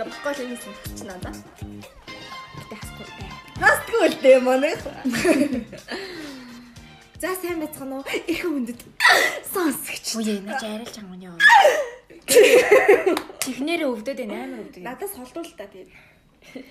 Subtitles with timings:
[0.00, 1.34] За баггүй л юмсэн чи надаа.
[2.56, 3.28] Гэтэ хасгүй дээ.
[3.60, 4.72] Хасгүй л дээ манай.
[7.20, 8.08] За сайн байцгаана уу?
[8.24, 8.80] Их хүндэт
[9.52, 10.16] сонсогч.
[10.16, 11.36] Үе нэж арилж анганы юу.
[13.44, 14.80] Чихнэрээ өвдөд энэ амар өвдөд.
[14.88, 15.92] Надаас холдуул та тийм.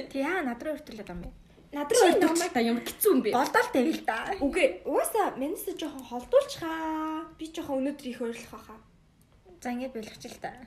[0.09, 1.29] Тий яа над руу өртүүлээд юм бэ?
[1.77, 3.29] Над руу намайг та ямар хэцүү юм бэ?
[3.29, 4.33] Болдол тэгэл та.
[4.41, 7.29] Үгүй угаасаа манайсаа жоохон холдуулчихаа.
[7.37, 8.81] Би жоохон өнөөдөр их ойрлох хаа.
[9.61, 10.57] За ингэ болгоч л та.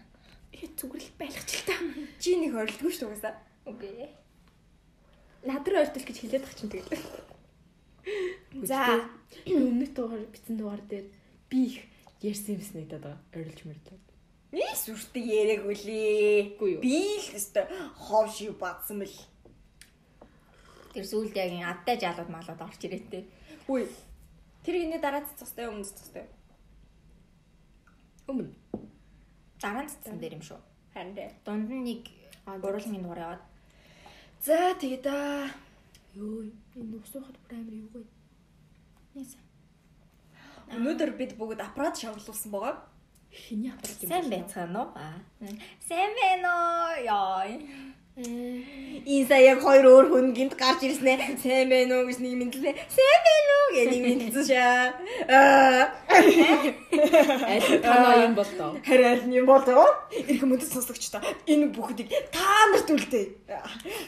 [0.52, 1.74] Зүгрэл байлгач л та.
[2.20, 3.34] Чи нэг ойрлдгүй шүү угаасаа.
[3.66, 4.08] Үгүй.
[5.48, 7.02] Над руу ойртол гэж хэлээд байгаа чинь тэгэл.
[8.62, 9.08] За
[9.46, 11.06] өмнөх дугаар битсэн дугаар дээр
[11.50, 11.76] би их
[12.20, 13.22] ярьсан юмс нэгдэад байгаа.
[13.34, 13.98] Орилж мөрлөө.
[14.52, 16.40] Ни сүртэй яриаггүй лээ.
[16.54, 16.82] Үгүй юу?
[16.84, 17.64] Би л өстой
[17.96, 19.18] хов шиг бадсан мэл.
[20.92, 23.24] Тэр сүүлд яг ин адтай жалууд малууд орч ирээтэй.
[23.64, 23.88] Үгүй.
[24.62, 26.26] Тэр иний дараа цэцэхтэй өмнө цэцэхтэй.
[28.28, 28.52] Өмнө.
[29.62, 30.58] Дараа нь цэцэн дээр юм шүү.
[30.92, 31.30] Харин дээ.
[31.46, 32.02] Дунд нь нэг
[32.62, 33.42] гурван дугаар яваад.
[34.42, 35.46] За тэгээд аа
[36.18, 36.44] Йоо,
[36.76, 38.02] энэ усуухад бүр амар юу вэ?
[39.14, 39.38] Нийс.
[40.76, 42.74] өнөөдөр бид бүгд аппарат шаварлуулсан байгаа.
[43.30, 44.08] Хиний аппарат юм.
[44.10, 44.90] Сайн байцгаана уу?
[44.98, 45.16] Аа.
[45.88, 46.90] Сайн байна уу?
[47.06, 47.46] Яа.
[48.12, 51.40] Энэ сая яг хоёр өөр хүн гинт гарч ирснэ.
[51.40, 52.76] Сайн байна уу гэж нэг мэдлээ.
[52.92, 54.52] Сайн байна уу гэж нэг мэдсэн.
[55.32, 55.88] Аа.
[57.48, 58.76] Аль танаа юм бол доо.
[58.84, 59.88] Харин аль нь юм болоо?
[60.12, 63.48] Ирэх мөдөд сонсогч та энэ бүхнийг та нарт үлдээ.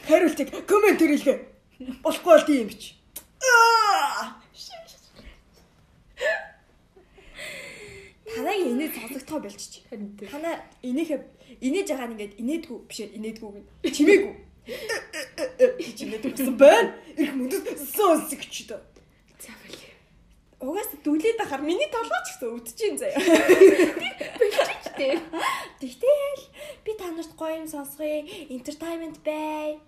[0.05, 1.37] Хариултыг коммент хийлгээ.
[2.05, 2.93] Болохгүй бол тийм бич.
[3.41, 4.37] Аа.
[8.35, 9.83] Танаа инээд сонсогдохоо болчих.
[10.31, 11.17] Танаа инээхэ
[11.61, 13.65] инээж байгаа нь ингээд инээдгүү биш инээдгүү гэн.
[13.95, 14.33] Чимээгүй.
[15.79, 16.91] Гэж инээдэг гэсэн байна.
[17.15, 17.65] Ирэх мөдөд
[17.95, 18.81] сонсогч та.
[19.39, 19.93] За болий.
[20.59, 23.19] Угаас дүлээд ахаар миний толгойч гэсэн өвдөж заяа.
[24.97, 25.19] Тэ.
[25.79, 26.41] Тэгтэл
[26.83, 28.25] би та нарт гоё юм сонсгоё.
[28.49, 29.79] Entertainment бай.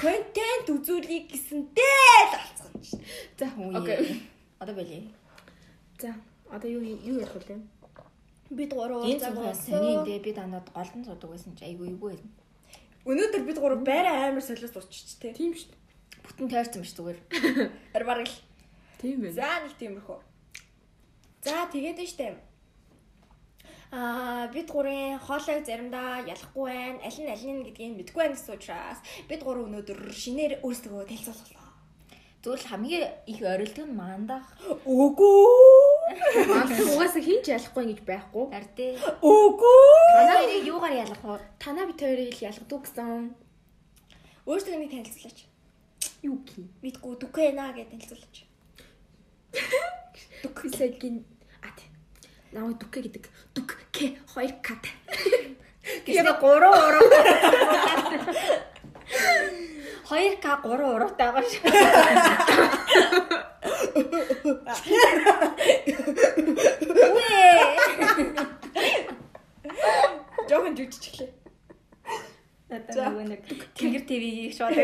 [0.00, 3.00] Контент үзүүлэх гэсэнтэй л алцсан шүү.
[3.38, 3.76] За, Окей.
[3.76, 4.22] окей.
[4.58, 5.12] Одоо болий.
[6.00, 6.14] За,
[6.48, 7.60] одоо юу юу ярих вэ?
[8.50, 12.30] Бид гурав уулзаа сони энэ би танад голдон судаг байсан чи айгүй юу байсан.
[13.06, 15.34] Өнөөдөр бид гурав байраа амар солиос урчиж тээ.
[15.34, 15.82] Тийм шүү дээ.
[16.26, 17.18] Бүтэн тойрсон биш зүгээр.
[17.94, 18.38] Харин бараг л.
[19.02, 19.34] Тийм байна.
[19.34, 20.18] За нэг тиймэрхүү.
[21.46, 22.34] За тэгээд нь штэ.
[23.94, 26.98] Аа бид гурийн хоолойг заримдаа ялахгүй байна.
[27.06, 28.98] Аль нь аль нь гэдгийг мэдэхгүй байна гэсэн учраас
[29.30, 31.66] бид гурав өнөөдөр шинээр өөрсдөө танилцууллаа.
[32.42, 34.46] Зүгээр л хамгийн их орилдог нь мандах.
[34.86, 35.95] Үгүй.
[36.06, 38.44] Манайх угаасаа хин ч ялахгүй гэж байхгүй.
[38.54, 38.94] Артэй.
[39.18, 39.90] Үгүй.
[40.14, 41.42] Танаа хоёрыг юугаар ялах вэ?
[41.58, 43.34] Танаа бит хоёрыг л ялгадаг гэсэн.
[44.46, 45.38] Өөрсдөө нэг танилцуулаач.
[46.22, 46.70] Юу гин?
[46.82, 48.36] Мэдгүй дүкэнаа гэж танилцуулаач.
[50.46, 51.26] Дүксэгийн
[51.66, 51.90] а тий.
[52.54, 53.24] Наваа дүкэ гэдэг.
[53.50, 54.86] Дүк к 2 кат.
[56.06, 57.06] Гэвээ 3 уруу.
[60.06, 61.66] 2К 3 уруутай байгаа шүү.
[67.16, 67.44] Үе.
[70.48, 71.30] Жохон жүжигчлээ.
[72.66, 73.40] Надад нөгөө нэг
[73.78, 74.74] Тэнгэр ТV-ийг шууд.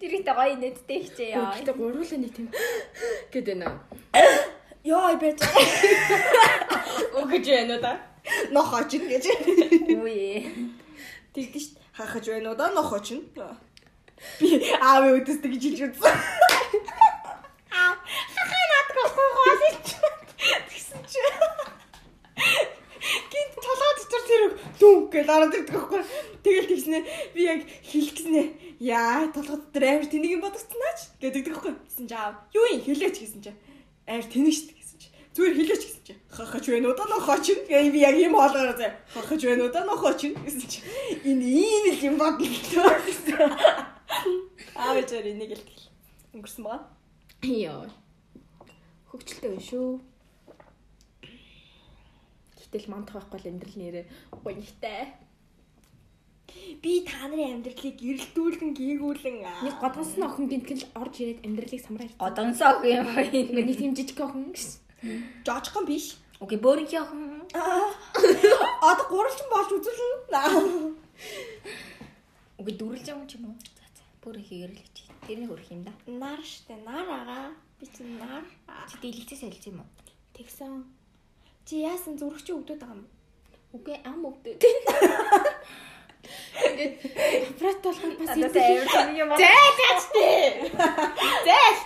[0.00, 1.56] Тэрийгтэй гоё нэттэй хичээ яа.
[1.56, 2.48] Гэтэ гуруулаа нэг тийм
[3.32, 3.68] гэдэг нэ.
[4.84, 5.40] Яа бэж.
[7.16, 7.92] Өгөж байна уу да?
[8.52, 9.24] Нохооч гэж.
[9.88, 10.44] Үе.
[11.32, 11.80] Тэгдэж шít.
[11.96, 13.24] Хахаж байна уу да нохооч нь.
[14.40, 14.48] Би
[14.80, 16.16] аав өдөстэй гэж хэлж үзсэн.
[17.70, 17.94] Аа.
[18.34, 19.86] Хахаа надад гоохоо гэж.
[20.70, 21.20] Тэгсэн чи.
[23.30, 24.42] Гинт толгой дотор тэр
[24.80, 26.02] дүн гэж ороод ирдэг байхгүй.
[26.44, 26.98] Тэгэл тэгснэ
[27.34, 28.42] би яг хэлэх гэснэ.
[28.80, 31.72] Яа толгой дотор амар тэнийг юм бодогцснаач гэдэг байхгүй.
[31.86, 32.34] Гэсэн чи аав.
[32.54, 33.52] Юу юм хэлээч гэсэн чи.
[34.06, 35.08] Амар тэнэг шít гэсэн чи.
[35.34, 36.14] Зүгээр хэлээч гэсэн чи.
[36.30, 37.66] Хахаж байна уу да нохооч нь.
[37.70, 38.98] Гээ би яг юм хоолоороо заа.
[39.14, 40.78] Хахаж байна уу да нохооч нь гэсэн чи.
[41.22, 43.93] Энэ ийм л юм гэсэн.
[44.74, 45.86] Аав ээжээр энийг хэлтгэл.
[46.34, 46.82] Өнгөрсөн байгаа.
[47.42, 47.88] Йоо.
[49.10, 49.88] Хөвчлөлтэй байна шүү.
[52.58, 54.04] Гэтэл мандах байхгүй л амьдрал нэрээ
[54.42, 55.14] гоёхтай.
[56.82, 62.22] Би та нарын амьдралыг гэрэлтүүлэн гээгүүлэн Нэг годгонсон охин гинтгэл орж ирээд амьдралыг самраа ирсэн.
[62.22, 63.30] Одонсоо юм байна.
[63.30, 64.82] Нэг тийм жижиг охин гэсэн.
[65.46, 66.18] жожхон биш.
[66.42, 67.46] Окей, бөөрийнхээ охин.
[68.88, 70.98] Одоо гурвалжин болж үзүүлнэ.
[72.64, 73.56] Дүрлж байгаа юм ч юм уу?
[74.24, 74.96] Бөөрийнхээ ярилж.
[75.28, 75.92] Тэрний хөрх юм да.
[76.08, 77.52] Нар штэ, нар агаа.
[77.76, 78.40] Би чинь нар.
[78.88, 79.88] Чи дийлэгцээ солих юм уу?
[80.32, 80.88] Тэгсэн.
[81.68, 83.08] Чи яасан зүрх чи өвдөд байгаа юм?
[83.76, 84.64] Үгүй ам өвдөд.
[86.64, 86.94] Ингээд
[87.52, 89.44] аппарат болохоор бас амар юм байна.
[89.44, 90.72] Зайлчтэй.
[91.44, 91.80] Зайл.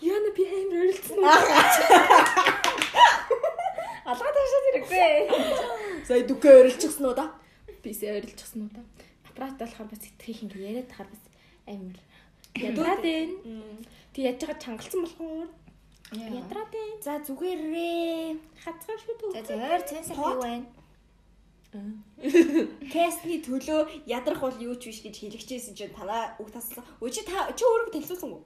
[0.00, 1.20] Яна би амар өрөлдсөн.
[6.08, 7.26] Сая дүкээ өрөлчихсөн уу да?
[7.84, 8.80] Бисээ ойрлцсан уу та.
[9.32, 11.22] Аппарат болохоор бас сэтгэх ингэ яриад тахаар бас
[11.64, 11.96] амар
[12.52, 13.32] ядраад байна.
[14.12, 15.48] Тэг яаж байгаа чангалсан болохоор
[16.12, 17.00] ядраад байна.
[17.00, 18.36] За зүгээрээ.
[18.60, 19.42] Хацгаа шүү дээ.
[19.48, 20.68] За ойр цэнсэр юу байна?
[22.92, 26.84] Кэсний төлөө ядрах бол юу ч биш гэж хэлчихсэн чинь танаа үг таслаа.
[27.00, 28.44] Өө чи та чи өөрөө танилцуулсан уу?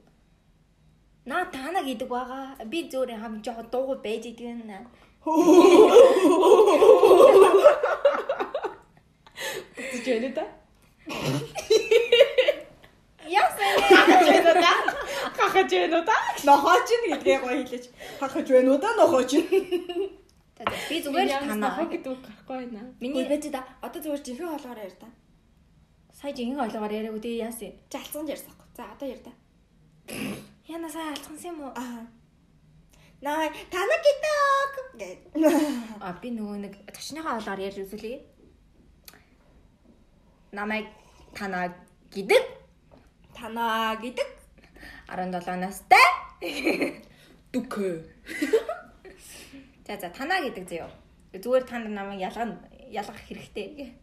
[1.27, 2.55] Наа тана гэдэг байгаа.
[2.71, 4.87] Би зөөр хам жоохон дуугүй байж идэг нэ.
[9.91, 10.56] Зүж байна да.
[13.27, 14.73] Яасан Хахаж байна уу да?
[15.37, 16.17] Хахаж байна уу да?
[16.47, 17.85] Нохооч нь гэдгээ гоё хэлээч.
[18.19, 19.47] Хахаж байна уу да нохооч нь.
[20.89, 21.91] Би зүгээр л танаа тана.
[21.91, 22.81] гэдэг үг гарахгүй байна.
[22.99, 23.61] Миний байж да.
[23.81, 25.07] Одоо зүгээр жинхэнэ хоолоор яар та.
[26.17, 27.77] сая жинхэнэ ойлгоор яриаг үгүй яасан.
[27.91, 28.67] Жалцсан ярьсан байхгүй.
[28.75, 29.31] За одоо яар та.
[30.67, 31.71] Яна сая алцсан юм уу?
[31.77, 32.07] Аа.
[33.21, 35.19] Наа тана гэдэг гэд.
[36.01, 38.17] А би нөгөө нэг точныхоо хоолоор ярьж үзүүлээ.
[40.57, 40.87] Намайг
[41.37, 41.69] тана
[42.09, 42.43] гэдэг
[43.37, 44.25] Тана гэдэг
[45.05, 46.07] 17 настай.
[47.53, 48.01] Дүкэ.
[49.85, 50.89] За за тана гэдэг зөө.
[51.37, 52.57] Зүгээр танд намайг ялгах
[52.89, 53.93] ялгах хэрэгтэй.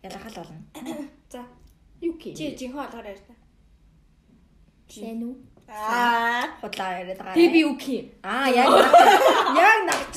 [0.00, 0.64] Ялгах л болно.
[1.28, 1.44] За
[2.00, 2.32] Юу кий?
[2.32, 3.34] чи жинхэнэ хоолоор яар та.
[5.28, 5.36] уу?
[5.70, 6.50] Аа.
[6.60, 7.34] Худлаа яриад байгаа.
[7.34, 8.00] Тэг би кий?
[8.22, 8.70] Аа яг.
[9.54, 10.16] Яг нагч.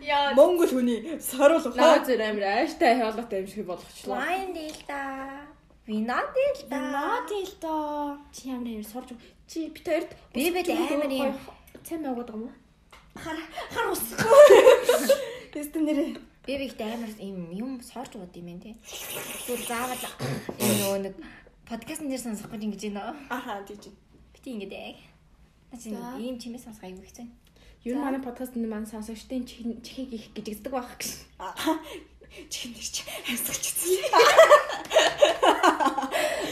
[0.00, 0.32] Яа.
[0.34, 2.04] Монгол хүний Наа ухаа.
[2.04, 4.16] зүр амир ааштай хоолойтой юм шиг болгочлоо.
[4.16, 5.44] Вайн дил да.
[5.86, 6.78] Вина дил да.
[6.80, 8.16] Наадил доо.
[8.32, 9.08] Чи ямар амар сорж
[9.46, 11.36] чи бит хоёрт Би бид амар юм.
[11.84, 12.52] цай маягаад байгаа юм уу?
[13.16, 13.36] Хар
[13.74, 14.00] хар ус.
[15.52, 16.16] Тэстэн нэрээ.
[16.46, 18.74] Би бигт амар юм юм сорж бод юм ээ тий.
[19.44, 20.04] Зүгээр заавал
[20.56, 21.14] энэ нөгөө нэг
[21.68, 23.12] подкастн дээр сонсох гэж ингэж байна.
[23.28, 23.92] Аха тийч.
[24.38, 24.96] Бити ингэж яг.
[25.72, 27.26] Начин ийм чимээ сонсох аюу хэцүү.
[27.90, 29.42] Юу н манай подкаст энэ маань сонсогчдын
[29.82, 31.26] чихийг их гжигддэг байх гэж.
[31.42, 31.50] Аа.
[32.52, 33.98] Чихэн дээр чи хайсагчсан.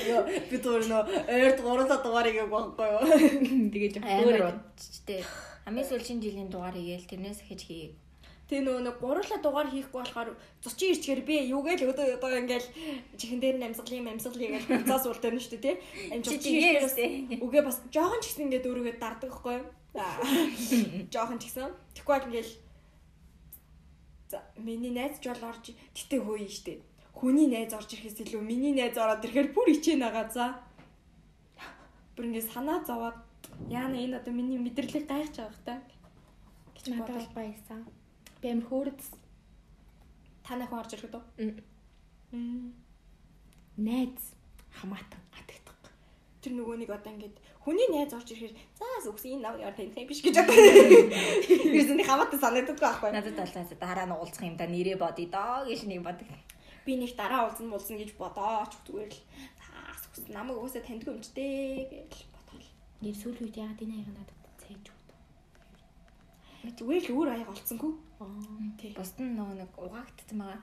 [0.03, 3.07] Йоо би door нөө ойрд 300 дугаар игэв байхгүй юу?
[3.71, 5.23] Тэгээд Амар удчтэй.
[5.63, 7.95] Хамгийн сүүлийн жилийн дугаар игээл тэрнээс ахиж хий.
[8.47, 10.31] Тэ нөө нэг гурлаа дугаар хийхгүй болохоор
[10.63, 12.69] зочин ирчгээр би юугээл өдөө одоо ингээл
[13.19, 15.77] чихэн дээр намсгалын намсгалын гэж буцаас уул дээр нь шүү дээ тий.
[16.15, 16.99] Ирчээрээс
[17.43, 18.71] үгээ бас жоохон ч гэсэн ингээд
[19.03, 19.67] байхгүй юу?
[19.99, 20.23] Аа.
[21.11, 21.75] Жоохон ч гэсэн.
[21.99, 22.53] Тэгэхгүй бол ингээл
[24.29, 26.83] За миний найз жол орж тэтэ хөөе штэ.
[27.15, 30.47] Хүний найз орж ирэхээс илүү миний найз ороод ирэхээр бүр ичээ нагаа за.
[32.19, 33.23] Бүр ингэ санаа зовоод
[33.71, 35.75] яана энэ одоо миний мэдрэлийг гайхаж байгаа хта.
[36.75, 37.81] гэж надад бодоод бол баясан.
[38.47, 39.01] Би амар хөөрөд
[40.47, 41.59] танайхан орж ирэх үү?
[43.83, 44.23] Найз
[44.71, 45.91] хамаатан атагдах.
[46.39, 47.35] Тэр нөгөө нэг одоо ингэ
[47.67, 50.55] хүний найз орж ирэхээр за зүгс энэ нав яар таних юм биш гэж одоо.
[51.75, 53.11] Ерөөсөө хамаатай санагддаг байхгүй.
[53.11, 56.31] Надад талаас дараа нь уулзах юм да нэрээ бодъё доо гэж нэг бодог.
[56.87, 59.21] Би нэг дараа уулзна муулзна гэж бодооч зүгээр л
[59.59, 59.75] за
[60.07, 62.71] зүгс намайг уусаа таньдгүй юм ч дээ гэж бодоол.
[63.03, 65.11] Нэр сүүл үед яагаад энэ аяга надад цээж өгд.
[66.79, 68.06] Зүгээр л өөр аяга олцсонгүй.
[68.19, 68.27] Аа.
[68.81, 68.95] Тий.
[68.97, 70.63] Бусд нь нөгөө нэг угаагдсан байгаа.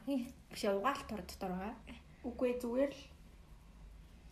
[0.49, 1.75] Биш угаалт тор дотор байгаа.
[2.25, 3.03] Үгүй зүгээр л.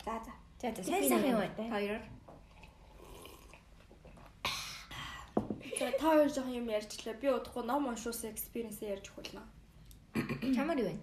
[0.06, 0.34] За за.
[0.58, 1.70] За за сайн сайхан юм байна.
[1.70, 2.04] Хоёроор.
[5.78, 7.14] За та хоёр жоохон юм ярьчлаа.
[7.22, 9.42] Би удахгүй ном уншуулсан experience ярьж өгүүлнэ.
[10.58, 10.98] Чамаар юу вэ?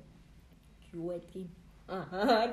[0.99, 1.51] Юу байдгийг.
[1.87, 2.51] Аа.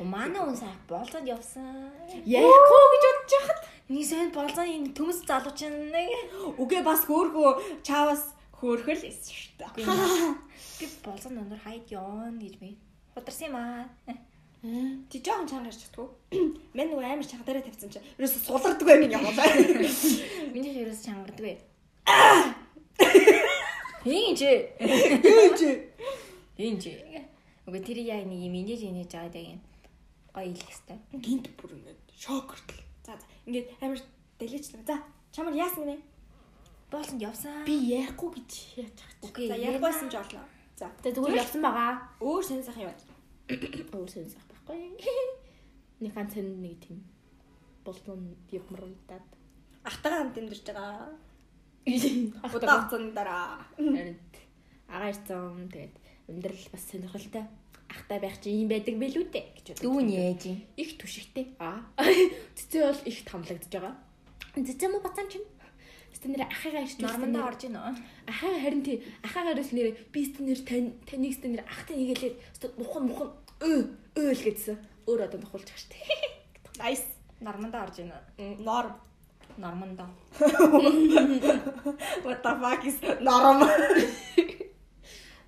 [0.00, 1.92] Манай хүн сайн болцоод явсан.
[2.24, 3.60] Яахгүй гэж бодож хахад.
[3.92, 6.08] Нэг сайн болцоо энэ төмс залууч нэг.
[6.56, 10.34] Үгүй бас хөөхөө чаавас хөөхөл эс шүү дээ.
[10.78, 12.74] Би болцоо өндөр хайд явна гэж би.
[13.14, 13.86] Хударсан юм аа.
[15.10, 16.06] Ти жоохон чанга ярьж чадгүй.
[16.74, 19.46] Мэн нөгөө амар чанга дээр тавьсан чинь ерөөсө сулардаг байх юм яваа.
[20.54, 21.56] Миний хэрэг чангардаг бай.
[24.02, 24.50] Хин чи.
[25.22, 25.70] Юу чи?
[26.58, 26.90] Хин чи.
[27.70, 29.62] Уг тэр яа нэг юм инээж инээж байгаа юм.
[30.34, 31.22] Гоё илэх хэвээр.
[31.22, 32.82] Гинт бүр ингээд шок хүртэл.
[33.06, 33.26] За за.
[33.46, 34.00] Ингээд амар
[34.42, 34.82] дэлгэж нэг.
[34.90, 34.98] За
[35.30, 36.02] чамар яасан гинэ?
[36.88, 37.64] Болцонд явсан.
[37.68, 39.12] Би яахгүй гэж яаж чах.
[39.28, 39.48] Окей.
[39.48, 40.44] За ярихгүйсэн ч орлоо.
[40.80, 40.88] За.
[41.04, 41.92] Тэ зүгээр явсан байгаа.
[42.24, 42.96] Өөр сэн сайхан юм.
[43.96, 44.96] Өөр сонс байхгүй.
[46.00, 47.04] Нэг ганц хэн нэг тийм
[47.84, 49.26] болон явмарлаад.
[49.84, 51.12] Ахтайгаа хамт амьдарч байгаа.
[52.56, 53.64] Удаа хугацааны дараа.
[53.76, 54.16] харин
[54.88, 55.94] агаарцсан тэгээд
[56.28, 57.44] амьдрал бас сонирхолтой.
[57.88, 59.84] Ахтай байх чи юм байдаг билүү дээ гэж боддог.
[59.84, 60.60] Дүүн яаж юм?
[60.76, 61.56] их түшигтэй.
[61.60, 61.84] Аа.
[61.96, 63.94] Цэцээ бол их тамлагдж байгаа.
[64.56, 65.48] Цэцээ мө бацаан чинь.
[66.18, 67.94] Тэстэ нэр ахыгаа ирж Нормандаа орж ийн үү?
[68.26, 72.34] Ахаа харин тий ахаагаар л нэр би сте нэр тань таныг сте нэр ахтай нэгэлээд
[72.74, 73.30] мухан мухан
[73.62, 73.78] өө
[74.18, 74.82] өө л гэдсэн.
[75.06, 76.02] Өөр одоо нохолж байгаа штэ.
[76.82, 77.06] Nice.
[77.38, 78.66] Нормандаа орж ийн үү?
[78.66, 78.98] Норм.
[79.62, 80.10] нормон доо.
[82.26, 83.62] What the fuck is норм?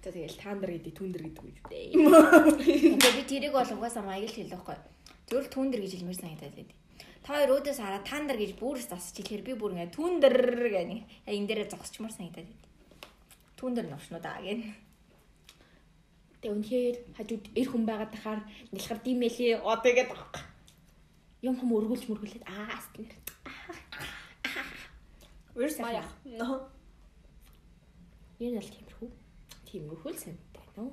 [0.06, 1.98] За тэгэл таандар гэдэг түндэр гэдэг үү дээ.
[2.94, 4.78] Ингээ би тэрийг бол угаасаа маяг л хэлэхгүй.
[5.26, 6.70] Зүгээр л түүндэр гэж хэлмээр санагдаад байд.
[7.20, 10.36] Та хоёр өөдөөс хараад таандар гэж бүрс засч хэлэхээр би бүр ингээ түүндэр
[10.72, 11.04] гэний.
[11.28, 12.64] Яг энэ дээрээ зогсчмаар санагдаад байд.
[13.60, 14.60] Түүндэр новшнуу даа гэн.
[16.40, 18.40] Тэгээ үнэхээр хажууд эр хүн байгаад тахаар
[18.72, 20.44] нэлхэр димэлээ одоо гэдэг аахгүй.
[21.44, 23.12] Юм хүм өргүүлж мөргүүлээд аа стэнэр.
[25.52, 26.04] Where's Maya?
[26.24, 26.72] No.
[28.40, 29.08] Энэ л тиймэрхүү.
[29.68, 30.50] Тиймэрхүү л санагдаа
[30.80, 30.90] нөө.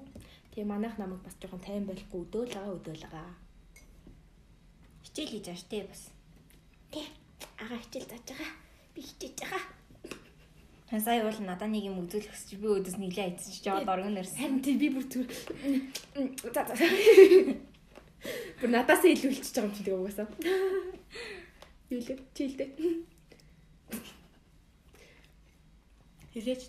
[0.52, 3.36] Тэгээ манайх намайг бас жоохон тайван байхгүй өдөөл байгаа өдөөл байгаа.
[5.06, 6.02] Хичээл хийж ааш те бас.
[6.92, 7.02] Тэ.
[7.62, 8.52] Ага хичээл зааж байгаа.
[8.94, 9.64] Би хичээж байгаа.
[10.88, 14.40] Сая бол надад нэг юм үзүүлэх гэж би өдөөс нийлээ айцсан чи жоод оргон нэрсэн.
[14.40, 15.28] Харин тий би бүр түр.
[16.56, 16.76] За за.
[18.64, 20.28] Бүр надаас илүү илчиж байгаа юм чи тэгээ угаасаа.
[21.92, 22.66] Юу л чийлдэ.
[26.32, 26.62] Хэлээч.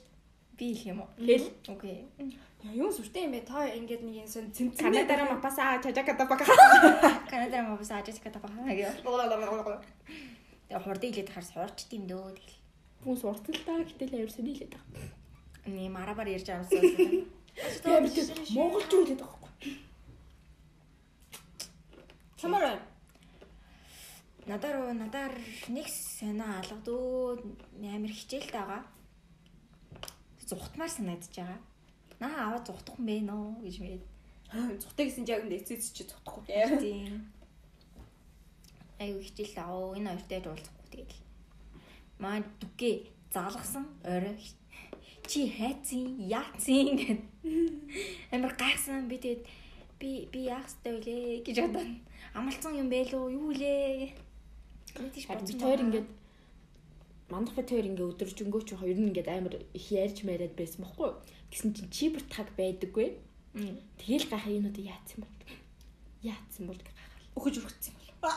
[0.58, 1.08] Би их юм уу?
[1.14, 1.46] Хэл.
[1.70, 2.10] Окей.
[2.58, 3.46] Яа юу сүртэй юм бэ?
[3.46, 4.82] Та ингээд нэг юм сон цэмцэн.
[4.82, 6.42] Канадараа мапаса чажаката бака.
[7.30, 8.98] Канадаар мөн бас ажиска та бахаа гэж.
[10.66, 12.58] Тэгээ хурдан илээд хаар суурчт юм дөө тэгэл.
[13.06, 15.06] Хүн сурталтаа гэтэл аюул сони хэлээд байгаа.
[15.70, 16.82] Нэг марабар ярьж авсан.
[18.50, 19.72] Монголч үлээд байгаа байхгүй.
[22.42, 22.82] Чамаар байна.
[24.50, 25.34] Надаар надаар
[25.70, 27.38] нэг санаа алгадуу
[27.78, 28.82] амар хичээлтэй байгаа.
[30.42, 31.62] Зүхтмаар санагдаж байгаа.
[32.20, 34.04] Наа аваад зүхтах юм бэ нөө гэж мэд.
[34.82, 36.42] Зүхтэй гэсэн яг энэ эцэц чи зүхдахгүй.
[36.82, 37.30] Тийм.
[38.98, 41.20] Аюу хичээл аваа энэ хоёртой уулзахгүй тэгэл.
[42.18, 42.92] Маа дүгэ
[43.30, 44.36] залгсан орой
[45.28, 47.20] чи хайцын яацын гэд
[48.32, 49.42] амар гайхсан би тэгээд
[50.00, 51.84] би би яах ёстой вэ гэж бодоо.
[52.32, 54.16] Амалцсан юм бэ лөө юу лээ.
[54.96, 56.08] Мэдээж би тойр ингээд
[57.28, 61.12] мандах би тойр ингээд өдөржөнгөө ч хоёр нь ингээд амар их ярьж мариад байсан бохгүй.
[61.50, 63.18] Гэсэн чинь чи бүр таг байдаггүй.
[63.98, 65.34] Тэгэл гайхаа энэ удаа яатсан бол.
[66.22, 67.08] Яатсан бол гайхаа.
[67.36, 68.32] Өгөж өргөцсөн юм бол.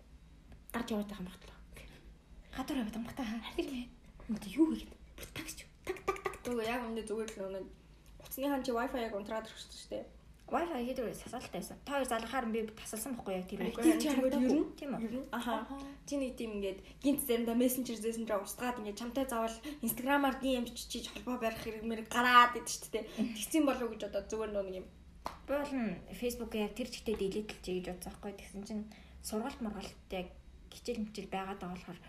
[0.74, 1.58] Гарч яваад байгаа юм багтлаа.
[2.56, 3.88] гадар аваад амгата харин
[4.30, 5.58] Мөд юу хийгээд бүр тагч.
[5.86, 6.34] Таг таг таг.
[6.46, 7.66] Зүгээр яг өмнө зүгээр л нэг
[8.22, 10.04] утасны хан чи wifi яг унтраад өгсөн шүү дээ.
[10.50, 11.78] Wi-Fi хийдвэр сасаалтай байсан.
[11.86, 14.02] Та хоёр залгахаар би тасалсан бохгүй яг тэр Үгүй, үед.
[14.02, 14.50] чи харагдаагүй.
[14.50, 14.66] юу?
[14.74, 15.24] Тийм үү?
[15.30, 15.66] Аха.
[16.06, 19.54] Чи нэг тийм ингээд гинт заримдаа мессенжер зээсэнжээ устгаад ингээд чамтай заавал
[19.86, 23.06] инстаграмаар DM бичиж холбоо барих хэрэг мэрэг гараад идэв ч тээ.
[23.38, 24.86] Тэгсэн болов уу гэж одоо зүгээр нэг юм.
[25.46, 28.32] Би бол н Facebook яг тэр чигтээ дилетлж гэж бодсон байхгүй.
[28.42, 28.84] Тэгсэн чинь
[29.22, 30.34] сургалт мургалт яг
[30.74, 32.00] хичээл мчил байгаад байгаа болохоор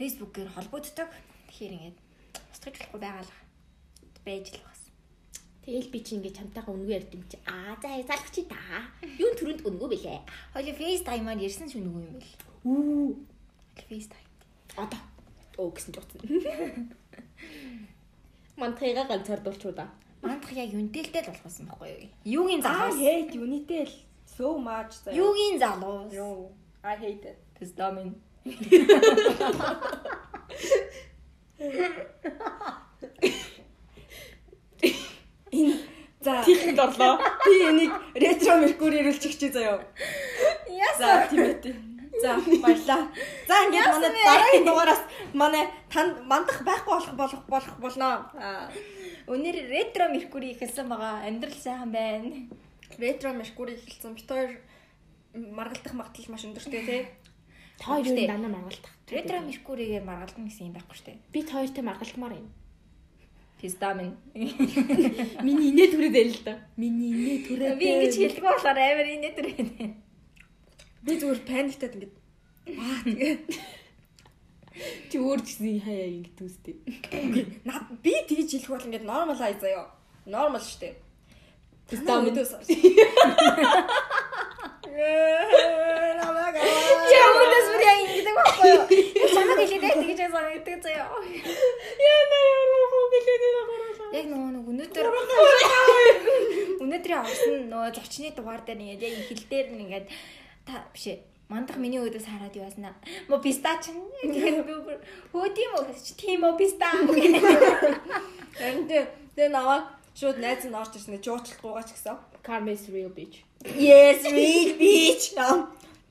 [0.00, 1.10] Facebook-ээр холбогддог.
[1.52, 1.98] Тэгэхээр ингээд
[2.52, 3.32] устгаж болохгүй байгаа л
[4.24, 4.71] байж л бас.
[5.62, 7.38] Тэгэл би чи ингээд чамтайгаа үнгүй ярьд юм чи.
[7.46, 8.58] Аа за залах чи та.
[9.18, 10.18] Юун төрөнд үнгүй бэлээ.
[10.58, 12.34] Хоёул FaceTime-аар ярьсан ч үнэгүй юм бэл.
[12.66, 13.14] Үү.
[13.86, 14.26] FaceTime.
[14.74, 14.98] Одоо.
[15.62, 16.18] Оо гэсэн ч утсан.
[18.58, 19.86] Мантайгаа ганцаардуулчуу да.
[20.22, 22.10] Мандах яг юнтэлтэй л болохсон байхгүй юу?
[22.42, 22.98] Юугийн Аа залуус?
[22.98, 23.90] hate unitel
[24.26, 25.14] so much заяа.
[25.14, 26.10] Юугийн залуус?
[26.10, 26.50] Юу.
[26.82, 27.38] I hate it.
[27.58, 28.18] Тэстамин.
[35.52, 35.74] Энэ
[36.24, 37.18] за Тийхэнд орлоо.
[37.44, 39.84] би энийг ретро меркури ирүүлчих чи заяа.
[40.98, 41.76] За тийм ээ.
[42.22, 42.30] За
[42.64, 43.08] баярлаа.
[43.48, 45.02] За ингээд манай дараагийн дугаараас
[45.34, 48.08] манай танд мандах байхгүй болох болох болох болно.
[48.36, 48.70] Аа
[49.26, 51.22] Өнөр ретро меркури ихэлсэн байгаа.
[51.28, 52.48] Амьдрал сайхан байна.
[52.98, 54.14] ретро меркури эхэлсэн.
[54.14, 54.50] Бид хоёр
[55.34, 57.02] маргалдах магадлал маш өндөртэй тий.
[57.78, 58.92] Та хоёр юу дана маргалтах.
[59.08, 61.18] Ретро меркуригээр маргалдан гэсэн юм байхгүй шүү дээ.
[61.32, 62.48] би та хоёртой маргалтмаар юм.
[63.62, 64.18] Тэстамин.
[65.46, 66.54] Миний инээ түрээд байл л да.
[66.74, 67.78] Миний инээ түрээд.
[67.78, 69.94] Би ингэж хэлдэг болохоор амар инээд түрээ.
[71.06, 72.14] Би зүгээр паниктаад ингээд
[72.74, 73.34] аа тэгээ
[75.12, 76.74] чи өөр гэсэн хаяа ингэ түүстэй.
[77.68, 79.86] над би тэгж хэлэх бол ингээд нормалайз заяа.
[80.26, 80.98] Нормал штэ.
[81.86, 82.26] Тэстам
[84.92, 86.52] мэдээс.
[87.12, 88.82] Чамдас бүр яг ингэдэг байхгүй юу?
[89.34, 91.18] Чамд хэлээд тэгж санагддаг заяа.
[92.12, 94.12] Яна яруу гэлээд байгаа.
[94.12, 95.06] Яг нөгөө нэг өнөөдөр
[96.82, 100.06] өнөөдрийн авсан нөгөө зочны дугаар дээр ингээд яг хил дээр нь ингээд
[100.66, 101.18] та биш ээ
[101.48, 102.94] мандах миний өөдөөс хараад юу яснаа.
[103.28, 103.92] Мо пистач.
[104.24, 104.96] Тэгээд би бүр
[105.32, 106.88] хөөдим үү гэж тийм үү писта.
[108.56, 112.31] Харин тэгээ наваа шууд найз нь орж ирсэн жуучлахгүйгаа ч гэсэн.
[112.42, 113.44] Karma is real bitch.
[113.64, 115.34] Yes, real bitch.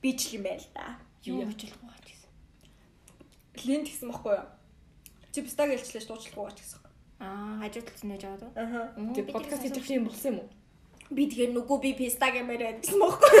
[0.02, 0.96] Bitch юм байл та.
[1.24, 2.30] Юу гэж болох вэ гэсэн.
[3.68, 4.48] Линд гэсэн бохгүй юу?
[5.30, 6.80] Чи пистаг хэлчлээ жуучлахгүйгаа ч гэсэн.
[7.20, 8.52] Аа хажууд талд нэж аваад уу?
[8.56, 8.80] Аха.
[9.14, 10.50] Тэг подкаст хийж авах юм болсон юм уу?
[11.12, 13.32] Би тэгэхээр нүгөө би пистаг юмараа гэсэн мөхгүй.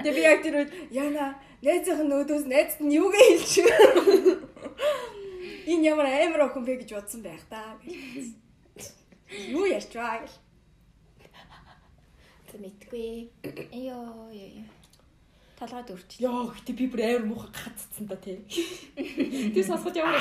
[0.00, 3.68] Тэгээ би яг тэр үед яна найзынх нь өөдөөс найзд нь юугээ хэлчих.
[5.70, 7.76] Энэ ямар амар охин бэ гэж бодсон байх та.
[9.52, 10.40] Юу ярьж байгаа гэл.
[12.58, 13.30] Мэдгүй.
[13.70, 14.66] Йоо ёо ёо.
[15.60, 16.10] Толгойд өрч.
[16.24, 18.40] Яа, гэтээ би бүр амар муухай гаццсан да тий.
[19.54, 20.16] Тэр сонсгож ямар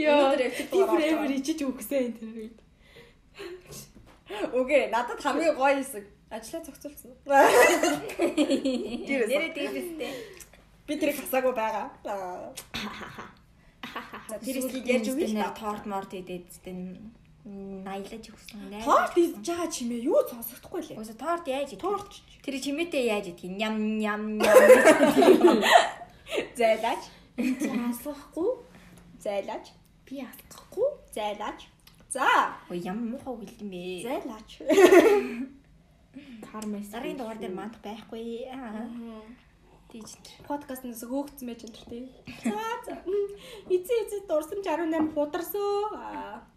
[0.00, 2.58] Өнөөдөр би бүр амар ичиж үгсэн тэр үед.
[4.56, 7.12] Үгүй надад хамгийн гоё хэсэг ажлаа зохицуулсан.
[9.06, 10.12] Нэрээ дээвэстэй.
[10.88, 11.92] Би тэрийг хасаагүй байгаа.
[14.28, 15.52] За тэр ихийг ярьж нэр та.
[15.52, 16.66] торт морт идээд зэт
[17.44, 18.70] наялаж өгсөн.
[18.86, 20.98] Торт идж байгаа чимээ юу сонсохдохгүй лээ.
[20.98, 21.82] Уусаа торт яаж идэх?
[21.82, 22.22] Торт.
[22.38, 23.50] Тэр чимээтэй яаж идэх?
[23.50, 25.58] Ням ням ням.
[26.58, 27.02] Зайлаач.
[27.90, 28.62] Асахгүй.
[29.18, 29.74] Зайлаач.
[30.06, 30.86] Би асахгүй.
[31.10, 31.66] Зайлаач.
[32.14, 32.54] За.
[32.70, 34.06] Ой ям муухай үг юм бэ.
[34.06, 34.50] Зайлаач.
[36.52, 36.90] Кармайс.
[36.94, 38.46] Сарын дугаар дээр мандах байхгүй.
[38.54, 38.86] Аа.
[39.90, 40.14] Тийж.
[40.46, 42.06] Подкастнаас хөөгцсөн байж энэ тий.
[42.46, 43.02] За за.
[43.66, 45.90] Эцээ эцээ дурсамж 18 хударсоо.
[45.96, 46.51] Аа.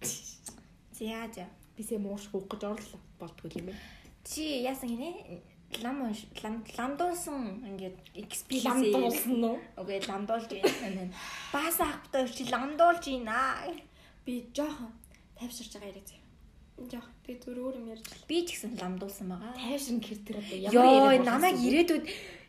[0.00, 1.46] За за.
[1.76, 3.00] Бисээ муушх уух гэж орлоо.
[3.18, 3.78] Болтгүй юм ээ.
[4.26, 5.42] Чи яасан гинэ?
[5.82, 6.02] Лам
[6.42, 8.90] лам ламдуулсан ингээд experience.
[8.90, 9.58] Ламдуулсан уу?
[9.76, 11.12] Окей, ламдуулж байна.
[11.52, 13.70] Баас ахтай чи ламдуулж байна.
[14.24, 14.90] Би жоохон
[15.38, 16.26] тайвширч байгаа яриа заяа.
[16.90, 17.08] Жоох.
[17.26, 18.06] Би зүр өөр юм ярьж.
[18.26, 19.54] Би ч гэсэн ламдуулсан байгаа.
[19.54, 22.04] Тайвшин гэр тэр одоо Йоо, намайг ирээдүйд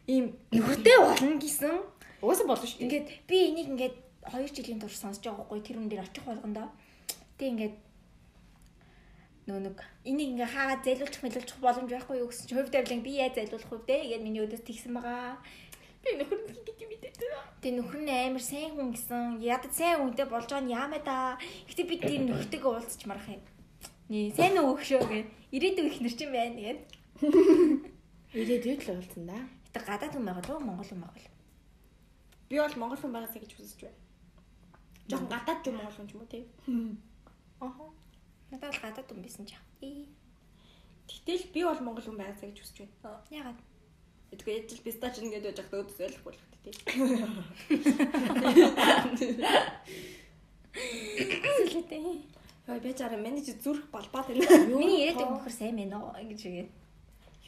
[0.07, 1.75] ийм нүхтэй болно гэсэн.
[2.21, 2.81] Угаасаа болно шүү.
[2.81, 6.67] Ингээд би энийг ингээд 2 жилийн турш сонсож байгаа байхгүй тэр хүн дээр очих болгондоо.
[7.39, 7.75] Тэг ингээд
[9.47, 13.11] нөө нэг энийг ингээ хаагаад зайлуулчих мэлүүлчих боломж байхгүй юу гэсэн чи хувь тавилан би
[13.17, 15.39] яаж зайлуулах вэ гэдэг миний өдөөс тэгсэн байгаа.
[16.03, 17.13] би нөхөр нь гэдэг юм дээ.
[17.63, 19.39] Тэг нөхөр нь амар сайн хүн гэсэн.
[19.39, 21.17] Ядад сайн хүнтэй болж байгаа нь яамаа да.
[21.67, 23.43] Гэтэ би тэр нөхөртэйгээ уулзч марах юм.
[24.11, 25.19] Нээ сайн өөхшөө гэ.
[25.55, 26.79] Ирээдүйн их нэр чинь байна гэд.
[28.35, 29.39] Ирээдүйд л уулзсан да.
[29.71, 31.31] Гэтэ гадаад хүн байгаа дөө Монгол хүн байгаа.
[32.49, 33.99] Би бол монгол хүн байгаасаа гэж хүсэж байна.
[35.09, 36.43] Жохон гадаад юм монгол хүн ч юм уу тий.
[37.59, 37.85] Аха.
[38.51, 39.63] Надад бол гадаад хүн байсан ч яа.
[39.81, 40.07] Ээ.
[41.09, 43.19] Тэгтэл би бол монгол хүн байгаасаа гэж хүсэж байна.
[43.29, 43.59] Ягаад?
[44.31, 46.73] Эдгээр ядчил пистач ингээд байж хахад өөдөөс ойлгохгүй л тий.
[51.57, 52.25] Сүлээтэй.
[52.69, 54.45] Яа би чараа менежер зүрх балбаад байна.
[54.69, 56.69] Миний ирээдүйн нөхөр сайн байна уу гэж үгээд.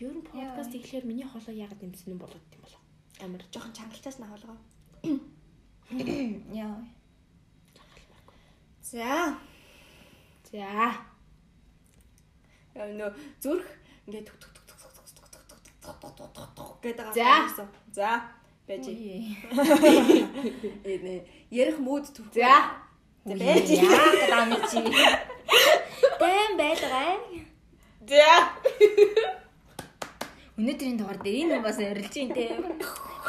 [0.01, 2.81] Ер нь подкаст ихлээр миний холоо яагаад нэмсэн юм болоод юм болов?
[3.21, 4.57] Амар Жохон чангалчаас на холгоо.
[6.49, 6.81] Яа.
[8.81, 9.37] За.
[10.51, 10.91] За.
[12.75, 13.11] Яа нөө
[13.43, 13.67] зүрх
[14.07, 17.07] ингээд түк түк түк түк түк түк түк түк түк түк түк түк түк гэдэг
[17.15, 17.31] За.
[17.95, 18.11] За.
[18.67, 18.85] Бэж.
[18.87, 19.37] Ой.
[20.87, 21.13] Ээ нэ
[21.51, 22.31] ярих мод төрх.
[22.35, 22.53] За.
[23.25, 23.67] За байж.
[23.71, 24.79] Яа гамми чи.
[26.19, 27.15] Дэм байлгаа.
[28.07, 28.31] За.
[30.59, 32.59] Өнөөдрийн дугаар дээр энэ бас орилж ин тэ.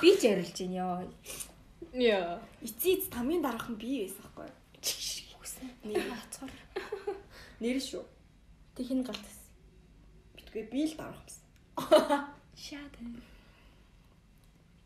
[0.02, 1.06] Би ч орилж ин ёо.
[1.94, 2.42] Яа.
[2.62, 4.50] Эцээ эц тамийн дараахан би байсан байхгүй.
[5.86, 6.61] Нэр хацгаар.
[7.62, 8.04] Нэр шүү.
[8.76, 9.46] Тэг хин галт гэсэн.
[10.36, 11.42] Битгүй би л дараах юмсан.
[12.56, 12.94] Шаад.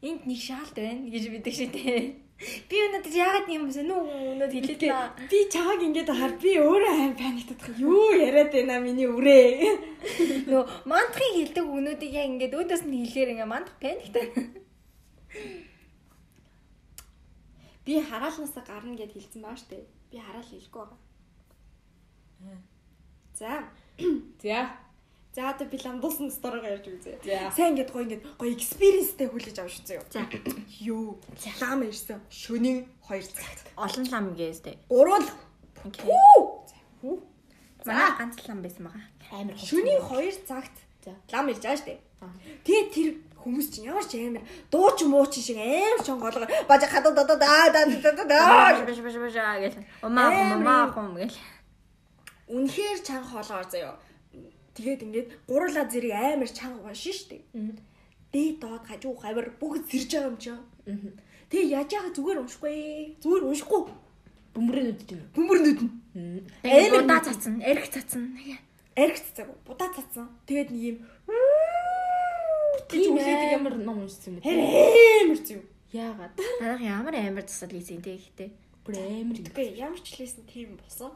[0.03, 2.27] Энд нэг шаалт байна гэж бидэг шээ тэ.
[2.69, 3.81] Би өнөөдөр яагаад юм бэ?
[3.81, 4.01] Нүү
[4.37, 5.09] өнөөдөр хэлээд та.
[5.33, 7.65] Би чааг ингээд хар би өөрөө аим паниктах.
[7.81, 10.45] Юу яриад байна миний үрээ.
[10.53, 14.25] Нөө мантахыг хэлдэг өнөөдөр яг ингээд өөдөөс нь хэлээр ингээ мантах паниктай.
[17.89, 19.89] Би хараалнасаа гарна гэд хэлсэн баа штэ.
[20.13, 21.06] Би хараал хэлэхгүй байгаа.
[23.39, 23.65] За.
[24.43, 24.71] За.
[25.37, 27.21] За одоо би ламдуулсан сторого ярьж үзье.
[27.53, 30.01] Сайн ингээд гоё ингээд гоё экспириенстэй хүлээж авч үзье.
[30.09, 30.25] За.
[30.81, 31.21] Юу?
[31.61, 32.21] Лам ирсэн.
[32.33, 33.69] Шөнийн 2 цагт.
[33.77, 34.81] Олон лам гээстэй.
[34.89, 35.29] Гурван.
[35.85, 36.09] Окей.
[37.05, 37.21] Хүү.
[37.85, 39.05] Манай ганц лам байсан байгаа.
[39.37, 40.73] Амар Шөнийн 2 цагт
[41.05, 41.13] За.
[41.33, 42.01] лам ирж байгаа штэ.
[42.65, 46.83] Тэгээ тэр хүмүүс чинь ямар ч амар дуу ч муу ч шиг амар чонголгоо баж
[46.89, 48.41] хадаа да да да да да да
[49.61, 49.85] гэл.
[50.03, 51.37] Умаа умаа хум гэл.
[52.49, 53.97] Үнэхээр чанга хоолгоор заяо.
[54.77, 57.43] Тэгээд ингээд гурлаа зэрэг амар чанга уншин штэ.
[58.33, 61.17] Дээд доод хажуу хавар бүгд сэрж байгаа юм чинь.
[61.51, 62.77] Тэгээ яаж яага зүгээр уншихгүй.
[63.23, 63.83] Зүгээр уншихгүй.
[64.57, 65.23] бөмбөрөнд үддэг юм.
[65.37, 65.93] Бөмбөрнүүд нь
[66.65, 68.25] Амар удаа цацсан, эрх цацсан.
[68.97, 70.33] аригт цаг будаа цацсан.
[70.49, 70.99] Тэгээд нэг юм
[72.89, 73.61] Тийм үлээдэг юм.
[73.61, 74.43] амар ном уншсан юм.
[74.45, 75.61] Амар зү.
[75.93, 76.33] Яагаад?
[76.59, 78.51] Танах ямар амар засал хийсэн те ихтэй.
[78.85, 79.37] Бүр амар.
[79.45, 81.13] Үгүй ямар ч хэлсэн тийм болсон.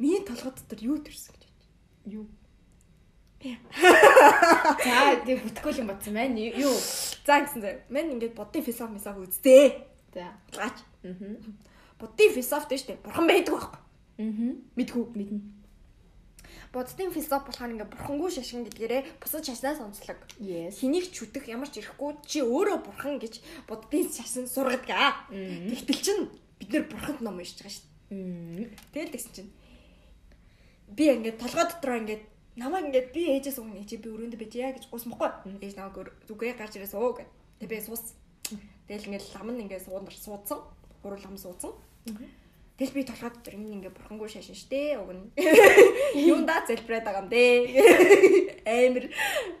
[0.00, 1.52] Миний толгой дотор юу төрсөн гэж.
[2.16, 2.24] Юу?
[3.40, 6.40] За, тэг бүтгэл юм батсан байна.
[6.40, 6.72] Юу?
[7.28, 7.84] За гэсэн заяа.
[7.92, 9.84] Мен ингээд бодын философи мисаа үзтээ.
[10.16, 10.32] За.
[10.56, 10.80] Гаач.
[11.04, 11.12] Аа.
[12.00, 12.96] Буддийн философи дээ штэ.
[13.04, 13.80] Бурхан байдаг байхгүй.
[14.24, 14.50] Мгм.
[14.76, 15.04] Мэдгүй.
[15.20, 15.40] Мэднэ.
[16.72, 20.16] Буддын философи болохоор ингээ бурхангүй шашин гэдгээрээ бусад шашнаас онцлог.
[20.40, 25.28] Хэнийг ч үтэх ямар ч ирэхгүй чи өөрөө бурхан гэж буддын шашин сургадаг аа.
[25.28, 26.18] Тэгтэл чин
[26.56, 27.84] бид нэр бурханд ном уншиж байгаа.
[28.10, 28.70] Мм.
[28.92, 29.50] Тэгэл тэгсэн чинь
[30.96, 32.22] би ингээд толгой дотроо ингээд
[32.56, 35.30] намайг ингээд би ээжээс өгнө чи би өрөөндө байж яа гэж гусмахгүй.
[35.62, 37.30] Ээж намайг өр- зүгээ гарч ирээс өө гэх.
[37.60, 38.14] Тэг би суус.
[38.88, 40.58] Тэгэл ингээд лам нь ингээд суудар суудсан.
[41.02, 41.72] Гурван лам суудсан.
[42.80, 45.36] Тэгэл би толгой дотор энэ ингээд бурхангүй шашин штэ өгнө.
[46.16, 47.56] Юундаа залбираад байгаа юм дээ.
[48.88, 49.04] Амир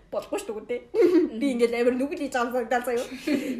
[0.08, 0.80] болохгүй шүү дээ.
[1.36, 3.04] Би ингээд амир нүгэл хийж байгаа санагдал заяа.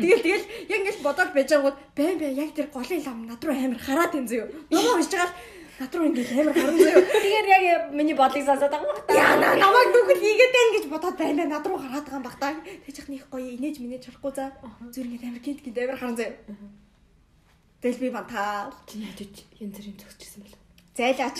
[0.00, 3.52] Тэгэл тэгэл яг ингээд бодоод байж байгууд байн байн яг тэр голын лам над руу
[3.52, 4.48] амир хараад энэ заяа.
[4.72, 5.36] Номоо уншиж байгаа л
[5.80, 7.02] над руу ингээд амир харна заяа.
[7.08, 11.16] Тэгэхээр яг миний бодлыг сонсоод байгаа юм Яа на намайг нүгэл хийгээд байна гэж бодоод
[11.16, 12.52] байна над руу хараад байгаа юм баг та.
[12.84, 14.52] Тэгж их них гоё инээж минэж харахгүй за.
[14.92, 16.36] Зүр ингээд амир гинт гинт амир харна заяа.
[17.80, 18.68] Тэгэл би бантаа.
[18.92, 19.20] Яаж
[19.56, 20.60] янз бүрийн зогсчихсан бэл.
[21.00, 21.36] Зайлаач.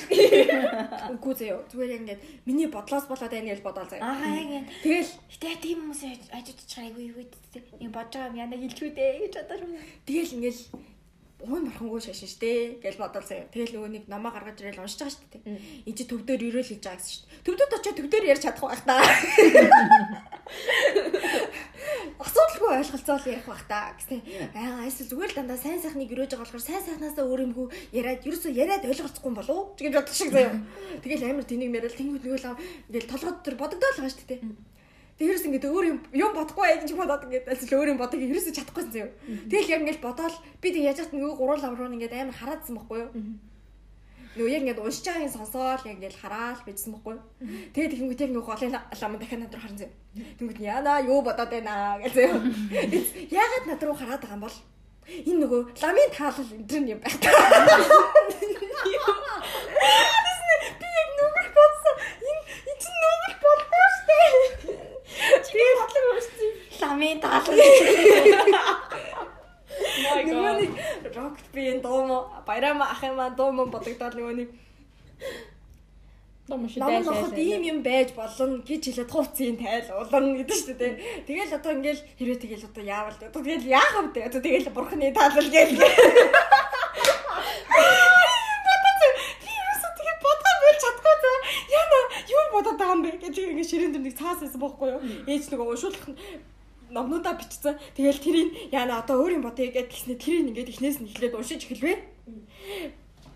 [1.13, 1.61] Үгүй заяа.
[1.69, 4.09] Зүгээр ингээд миний бодлоос болоод байна гэж бодоол заяа.
[4.09, 4.65] Аа яг юм.
[4.81, 7.65] Тэгэл Гэтэ тийм хүмүүс ажиж чагаа айгүй юу гэдэг.
[7.77, 9.77] Ийм бодож байгаа юм яна хэлчихвэ дээ гэж бодож юм.
[10.09, 10.61] тэгэл ингээл
[11.47, 13.49] уун мархангүй шашин штэ гэж бодоол заяа.
[13.53, 15.41] Тэгэл нөгөө нэг намаа гаргаж ирэл уншиж байгаа штэ.
[15.89, 17.27] Энд чи төвдөр ирэл хийж байгаа гэсэн штэ.
[17.47, 19.01] Төвдөд очиод төвдөр ярьж чадах байх та.
[22.21, 24.21] Асуудалгүй ойлголцоол ярих байх та гэсэн.
[24.53, 28.21] Аа эсвэл зүгээр л дандаа сайн сайхныг өрөөж байгаа болохоор сайн сайхнаасаа өөр юмгүй яриад
[28.29, 30.61] ерөөсөө яриад ойлголцохгүй болов уу гэж бодох шиг заяа.
[31.01, 32.61] Тэгэл амар тэнийг мэрэл тэнгууд нөгөө л
[32.93, 34.45] ингээл толгойд төр бодогдоод байгаа штэ.
[35.21, 38.57] Тэрс ингээд өөр юм юм бодохгүй байх гэж бодоод ингээд аль өөр юм бодох ерөөсөө
[38.57, 39.13] чадахгүйсэн заяа.
[39.53, 42.75] Тэгэл яг ингээд бодоол би тэг яаж хат нөгөө гурван лав руу ингээд амар хараадсан
[42.81, 43.13] байхгүй юу?
[44.31, 47.25] Нөгөө яг ингээд уншиж байгааг нь сонсоол яг ингээд хараал бичсэн байхгүй юу?
[47.77, 49.95] Тэгээд тэгэнгүүт яг нөгөө голын лам дахиад над руу харсан заяа.
[50.41, 52.41] Тэнгүүд яана юу бодоод байна гэж заяа.
[53.29, 54.57] Яагаад над руу хараад байгаа юм бол
[55.11, 57.17] энэ нөгөө ламын таалал энэ юм байх.
[60.81, 61.97] Би яг нүгэл бодсон.
[62.23, 64.19] Энэ энэ чинь нүгэл болохгүй штэ.
[65.51, 67.59] Чи бодлого өөрсдөө ламын таалал.
[70.31, 70.71] Нөгөө нэг
[71.17, 74.51] рокт би энэ дуумо баярама ах юм аа дуумо бодогдоод нөгөө нэг
[76.51, 80.93] Том шүү намайг ноход ийм юм байж болно гэж хэлээд хууцын тайлуулна гэдэг шүү дээ.
[81.27, 84.27] Тэгэл одоо ингээл хэрвээ тэгэл одоо яавал одоо тэгэл яах вэ?
[84.27, 85.79] Одоо тэгэл бурхны таалал гээл.
[92.61, 95.01] бодоод байгаа юм бэ гэж ингээ ширээн дээр нэг цаас байсан бохоггүй юу.
[95.31, 96.05] Ээж нөгөө уншуулах
[96.91, 97.79] номнуудаа бичсэн.
[97.95, 101.63] Тэгэл тэрийг яана одоо өөр юм бодъё гэж тэгснэ тэрийг ингээд эхнээс нь эхлээд уншиж
[101.71, 101.95] эхэлвэ.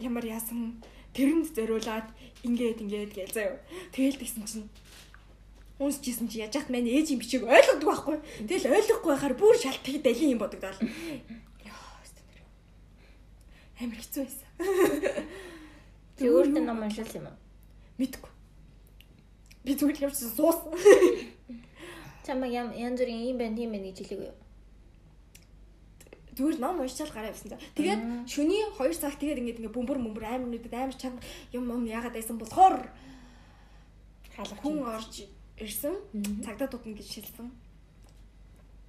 [0.03, 0.83] Ямар яасан
[1.15, 2.11] тэрэнд зориулаад
[2.43, 3.63] ингээд ингээд гээл заяа.
[3.95, 4.67] Тэгэл тэгсэн чинь
[5.79, 8.19] унсчихсэн чи яж хат маань ээж юм бичиг ойлгодог байхгүй.
[8.51, 10.81] Тэгэл ойлгохгүй байхаар бүр шалтгаан далийн юм бодогдоол.
[13.79, 14.51] Амар хэцүү байсан.
[16.19, 17.39] Чи өөртөө ном уншилсан юм уу?
[17.99, 18.34] Мэдгүй.
[19.65, 20.77] Би зүгээр явчихсан суусан.
[22.25, 24.39] Чамаг ям янз бүрийн юм байна тийм байна гэж хэлээгүй юу?
[26.37, 27.59] Зүгээр ном уншчаал гараа явсан за.
[27.79, 31.23] Тэгээд шөнийн 2 цаг тэгээд ингээд ингээд бөмбөр бөмбөр амар нүдэд амар чанга
[31.55, 32.91] юм юм яагаад байсан болохоор
[34.35, 35.95] хаалга хүн орж ирсэн.
[36.43, 37.49] Цагдаа дутна гэж шилсэн.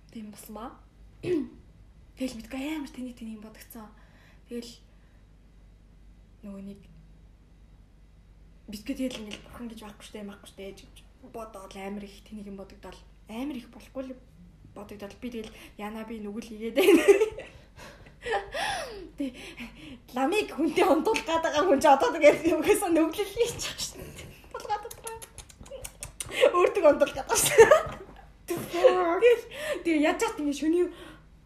[0.09, 0.73] Тийм басмаа.
[1.21, 3.93] Тэгэл мэдгүй амар тэний тэний юм бодогцсон.
[4.49, 4.73] Тэгэл
[6.41, 6.79] нөгөө нэг
[8.69, 10.79] битгээ тэгэл ингээд бурхан гэж байхгүй штэ махгүй штэ гэж
[11.33, 12.97] бодоод амар их тэнийг юм бодогдол
[13.29, 14.15] амар их болохгүй л
[14.73, 17.03] бодогдол би тэгэл яна би нүгэл хийгээд байна.
[19.17, 19.33] Тэг
[20.17, 24.01] ламыг хүнтэй ондуулах гээд байгаа хүн ч одоо тэгээд үгээсээ нүглэл байгаа штэ.
[24.51, 25.17] Болгоод байгаа.
[26.57, 27.53] Өөртөө ондуулах байгаа штэ.
[28.49, 29.45] Тэгэл
[29.85, 30.89] тэг яаж чад ингэ шөнийн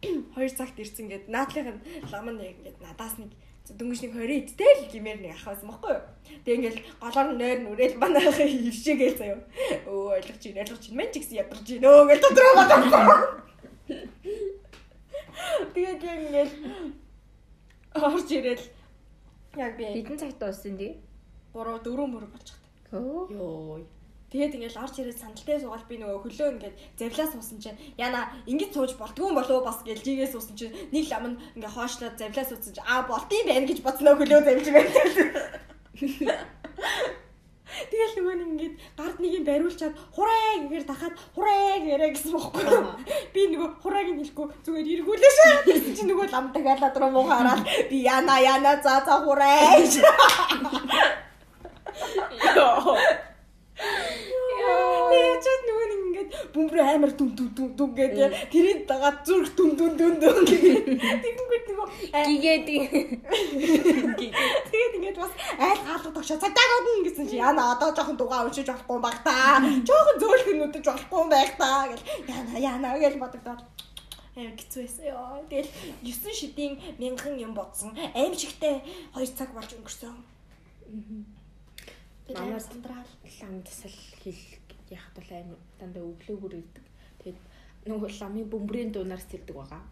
[0.00, 0.24] 2
[0.56, 3.36] цагт ирсэн гээд наадлынх нь лам нь ингээд надаас нэг
[3.78, 6.02] дөнгөж нэг 20 идтэй л гимээр нэг ах байсан байхгүй юу.
[6.44, 9.40] Тэг ингээл голоор нойр нүрэл манайхаа хөвшээгээл заяа.
[9.86, 13.06] Өө ойлгож чинь ойлгож чинь мен ч гэсэн ядарч чинь өө гэж дотроо бодсон.
[15.74, 16.54] Тэгээд яг ингээл
[17.94, 18.64] орж ирэл
[19.56, 20.98] яг би Бидэн цагт дууссан тий.
[21.54, 22.48] 3 4 мөр болж
[22.90, 23.99] байгаа.
[24.30, 28.70] Тэгээд ингээл орж ирээд сандалтай суугаад би нөгөө хөлөө ингээд завлаа суусан чинь яна ингэж
[28.70, 32.46] сууж болдгүй болов уу бас гээл жигээ суусан чинь нэг лам нь ингээ хоошлоод завлаа
[32.46, 35.26] суусан чинь аа болд юм байна гэж бодсноо хөлөө завж байсан.
[37.90, 42.82] Тэгэл нөгөө нэг ингээд гард нэг юм бариулчаад хураа гэхээр дахаад хураа гэрэ гэсэн бохоггүй.
[43.34, 45.54] Би нөгөө хурааг нь хэлэхгүй зүгээр эргүүлээ шээ.
[45.70, 50.02] Гэсэн чинь нөгөө лам дахиад руу муу хараад би яна яна за за хураа гэж.
[54.70, 58.30] Ёо Яачаад нөгөө нэг ингээд бөмбөр амар дүн дүн дүн дүн гэдэг.
[58.52, 60.84] Тэрийн дагаад зүрх дүн дүн дүн дүн гэдэг.
[61.24, 61.88] Тэгэнгүүт нөгөө
[62.28, 62.64] Гигээд
[64.70, 68.68] тэгээд ингээд бас айл хаалга тогшоо цагдаа годно гэсэн чи яна одоо жоохон дугаа уншиж
[68.68, 69.64] болохгүй баг та.
[69.88, 73.60] Жоохон зөөлхөн нүдэж болохгүй байх та гэл яна яна гэж бодогдоод
[74.38, 75.42] Аа хэцүү байсан ёо.
[75.50, 75.70] Тэгэл
[76.06, 77.90] 9 шидийн мянган юм бодсон.
[78.14, 78.78] Аим шигтэй
[79.16, 80.14] 2 цаг болж өнгөрсөн.
[82.34, 83.10] Намайг сандрал.
[83.40, 84.40] лам тасал хэл
[84.90, 86.86] яхад бол аим дандаа өглөөгөр ирдэг.
[87.18, 87.38] Тэгээд
[87.86, 89.82] нөгөө ламын бөмбөрийн дуунаас тэлдэг байгаа.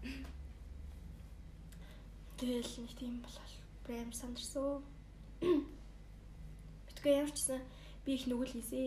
[2.38, 3.54] Тэгэл нэг тийм болол.
[3.84, 4.82] Брэм сандарсан.
[6.94, 7.60] Ч гэсэн
[8.04, 8.78] би их нүгэл хийсэ.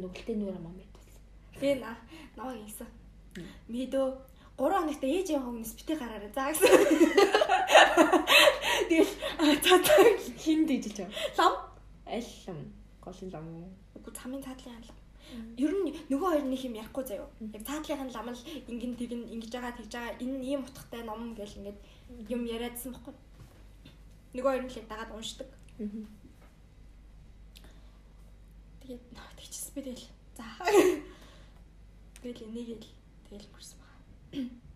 [0.00, 1.20] Нүгэлтэй нүрэ мам мэдсэн.
[1.60, 1.96] Би на
[2.36, 2.88] наваг хийсэн.
[3.68, 4.06] Мэдөө
[4.56, 6.72] 3 хоногт ээжийн хогноос битээ гараарай заа гэсэн.
[8.88, 9.12] Тэгэл
[9.60, 9.94] за за
[10.40, 11.12] Хин дийжилж байгаа.
[11.38, 11.54] лам.
[12.08, 12.58] Аль лам.
[13.04, 13.68] Голын лам уу?
[14.00, 14.96] Үгүй цамын цаатлын лам.
[15.60, 17.28] Ер нь нөгөө хоёр нэг юм ярихгүй заяо.
[17.52, 18.40] Яг цаатлын лам л
[18.70, 21.78] ингэн тэгэн ингэж байгаа тэгж байгаа энэ ийм утгатай ном гэл ингээд
[22.32, 23.14] юм яриадсан баггүй.
[24.32, 25.48] Нөгөө хоёр нь л дагаад уншдаг.
[28.80, 29.04] Тэгээд
[29.36, 30.08] тэгчихсэн би тэгэл.
[30.32, 30.44] За.
[32.22, 32.88] Тэгэл энийг л
[33.28, 33.85] тэгэл мөрсөн.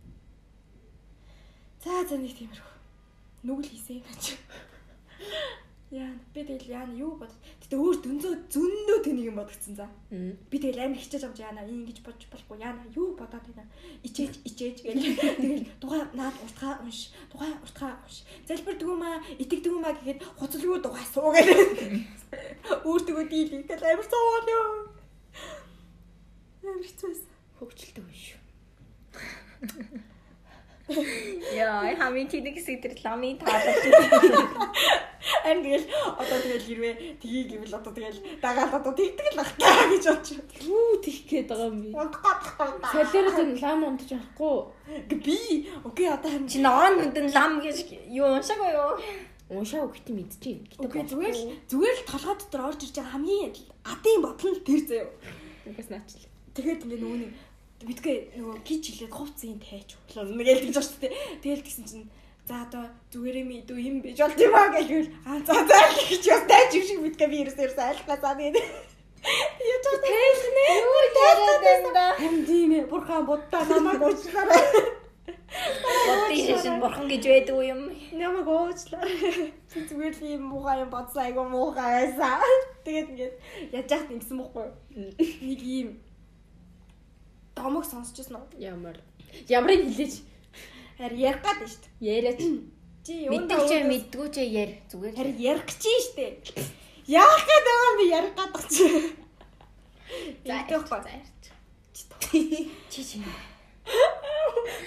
[1.80, 2.76] За за нэг тиймэрхүү.
[3.48, 4.36] Нүгэл хийсэн гэж.
[5.96, 7.32] Яа, би тэгэл яа юу бод.
[7.64, 9.88] Гэтэ өөр дүнзөө зөндөө тэнийг юм бодгцсан за.
[10.12, 13.64] Би тэгэл амар хичээж авч яана ингэж бодож болохгүй яана юу бодоод байна.
[14.04, 17.10] Ичээж ичээж гэж тэгэл дугаа наад уртгаа унш.
[17.32, 18.28] Дугаа уртгаа унш.
[18.44, 21.48] Залбир дгүүмаа, итэг дгүүмаа гэхэд хуцалгүй дугаа суу гэж.
[22.86, 24.68] Өөртөө дийлээ тэгэл амар ёо.
[26.60, 27.24] Амар хэцүүс.
[27.58, 28.39] Хөвчлөлтэй хүн шүү.
[31.54, 33.78] Яа, хамын тийдэг хэсэг тэр ламын таалал.
[35.46, 35.86] Ань тэгэл
[36.18, 40.30] одоо тэгэл хэрвээ тгий гэвэл одоо тэгэл дагаад одоо тэгдэг л бах таа гэж бодож
[40.34, 40.66] байна.
[40.66, 41.88] Юу тийх гээд байгаа юм бэ?
[41.94, 42.90] Унтах болохгүй та.
[42.90, 44.58] Солиороо тэр лам унтаж авахгүй.
[45.22, 45.38] Би
[45.86, 47.78] окей одоо харин Чи ногоон нүдэн лам гэж
[48.10, 48.92] юу уншаагүй юу?
[49.54, 50.58] Уншаа өгт юм идчихээн.
[50.82, 53.54] Окей зүгээр л зүгээр л толгой дотор орж ирж байгаа хамгийн
[53.86, 55.08] адын бодол нь тэр заяа.
[55.70, 56.28] Угаас наачлаа.
[56.54, 57.30] Тэгээд ингээ нөгөө нэг
[57.80, 61.12] битгээ нөгөө гिच хилээд хувцсын тайч өглөө мэгэл гэж байна шүү дээ.
[61.40, 62.08] Тэгэл тэгсэн чинь
[62.44, 66.22] за одоо зүгээрээ ми дүү юм биж болт юм аа гэхэл аа за за гэж
[66.28, 68.56] яа тайч юм шиг битгээ би ерөөс ерөөс айлхаа за тэгээд?
[69.64, 69.78] Юу
[71.30, 72.06] яриад байна да?
[72.20, 74.64] Хам тийм ээ бурхан буддаа намайг уучлаарай.
[76.06, 77.80] Бодсон шин бурхан гэж байдаг уу юм?
[78.12, 79.52] Намайг уучлаарай.
[79.72, 82.40] Би зүгээр л юм муухай юм бодсон айгу муухай байсан.
[82.84, 83.34] Тэгээд ингээд
[83.72, 85.12] яаж яахт ингэсэн бохгүй юу?
[85.48, 85.88] Нэг юм
[87.56, 88.46] домог сонсчихсон уу?
[88.58, 88.96] Ямар
[89.48, 90.14] ямарыг хилээж
[91.00, 91.92] Харин ярих гад шүү дээ.
[92.16, 92.40] яриач.
[93.06, 95.14] Чи юундаа өөдөөс- мэддгүй ч яар зүгээр.
[95.16, 96.32] Харин ярих гэж шүү дээ.
[97.08, 98.84] Яах гээд байгаа би ярих гадах чи.
[100.46, 101.00] За Яахгүй.
[102.92, 103.18] Чи чи.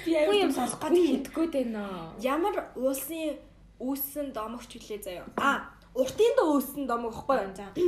[0.05, 2.13] Би юм сонсох Гад хитгүүд байна.
[2.21, 3.37] ямар уулсын
[3.79, 5.25] үүссэн домогч хүлээ заяа.
[5.37, 7.55] А, уртын доо үүссэн домог ихгүй юу?
[7.57, 7.65] За.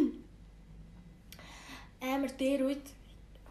[2.02, 2.86] Амар дээр үед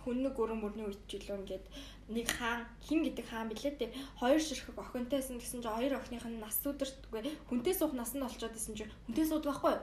[0.04, 1.66] хүн нэг өрөн мөрний үед ч илүү ингээд
[2.12, 3.90] нэг хаан хин гэдэг хаан билээ дээ.
[4.20, 7.32] Хоёр ширхэг охинтойсэн гэсэн чинь хоёр охиных нь нас үдэртгүй.
[7.48, 9.74] Хүнтэй суух нас нь олцоод исэн чинь хүнтэй суудаг байхгүй?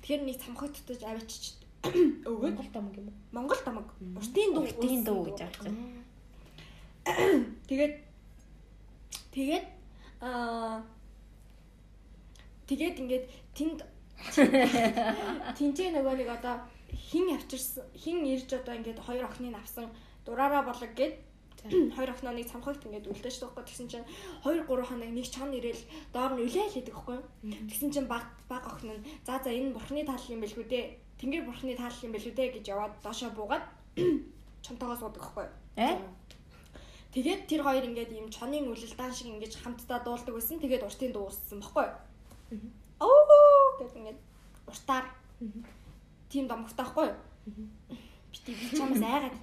[0.00, 1.44] Тэгэхээр нэг цамхаг тутаж аваачиж
[2.32, 3.08] өгөөд Монгол том юм.
[3.32, 3.86] Монгол тамаг
[4.16, 5.78] уртын дуу Уртын дуу гэж байна.
[7.68, 7.94] Тэгээд
[9.36, 9.66] тэгээд
[10.24, 10.80] аа
[12.66, 13.78] тэгээд ингээд тэнд
[15.60, 16.56] тэнцээ нөгөө нэг одоо
[16.96, 19.90] хин авчирсан хин ирж одоо ингээд хоёр охиныг авсан
[20.24, 21.14] дураараа болог гэд
[21.96, 24.06] хоёр охиноо нэг цамхагт ингээд үлдээш таахгүй тэгсэн чинь
[24.44, 25.82] хоёр гурван хоног нэг чон ирээл
[26.12, 27.18] доор нь үлээл хийдэг байхгүй.
[27.70, 30.84] Тэгсэн чинь баг баг охин нь за за энэ бурхны тал юм бэлгүй дээ.
[31.18, 33.64] Тэнгэр бурхны тал юм бэлгүй дээ гэж яваад доошоо буугаад
[34.64, 35.46] чонтоогоо суудаг байхгүй.
[35.76, 35.98] Э?
[37.16, 40.60] Тэгээд тэр хоёр ингээд ийм чонын үлэлдаан шиг ингэж хамтдаа дуулдаг байсан.
[40.60, 41.96] Тэгээд уртын дууссан баггүй юу?
[43.00, 43.80] Оо!
[43.80, 44.20] Гэдэг ингээд
[44.68, 45.04] уртаар
[46.30, 47.16] тийм домогтой байхгүй юу?
[48.32, 49.36] Бити би чамаас айгаад.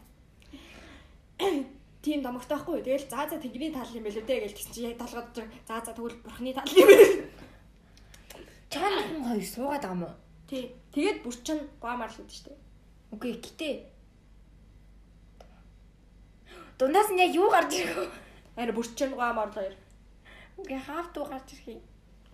[2.03, 2.83] Тийм домогтой байхгүй юу?
[2.83, 6.19] Тэгэл за за тэнгэрийн тал юм билүү дээ гэж чинь яг толгойд за за тэгвэл
[6.23, 7.27] бурхны тал юм билүү.
[8.69, 10.15] Чаана хүн хоёр суугаад байгаа юм уу?
[10.49, 10.63] Тий.
[10.91, 12.51] Тэгээд бүр чин гуамаар л үүдэн штэ.
[13.13, 13.75] Үгүй гэтээ.
[16.77, 18.07] Дундаас нь яг юу гарч ирэх вэ?
[18.59, 19.75] Ари бүр чин гуамаар л хоёр
[20.57, 21.81] Үгүй хаав дуу гарч ирэх юм.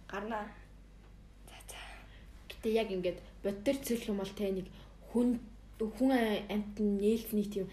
[0.09, 0.47] гарнаа.
[2.49, 4.67] Гэтэ яг ингээд бодтер цэрлэх юм бол те нэг
[5.11, 5.39] хүн
[5.79, 6.11] хүн
[6.49, 7.67] амт нээлтний тийм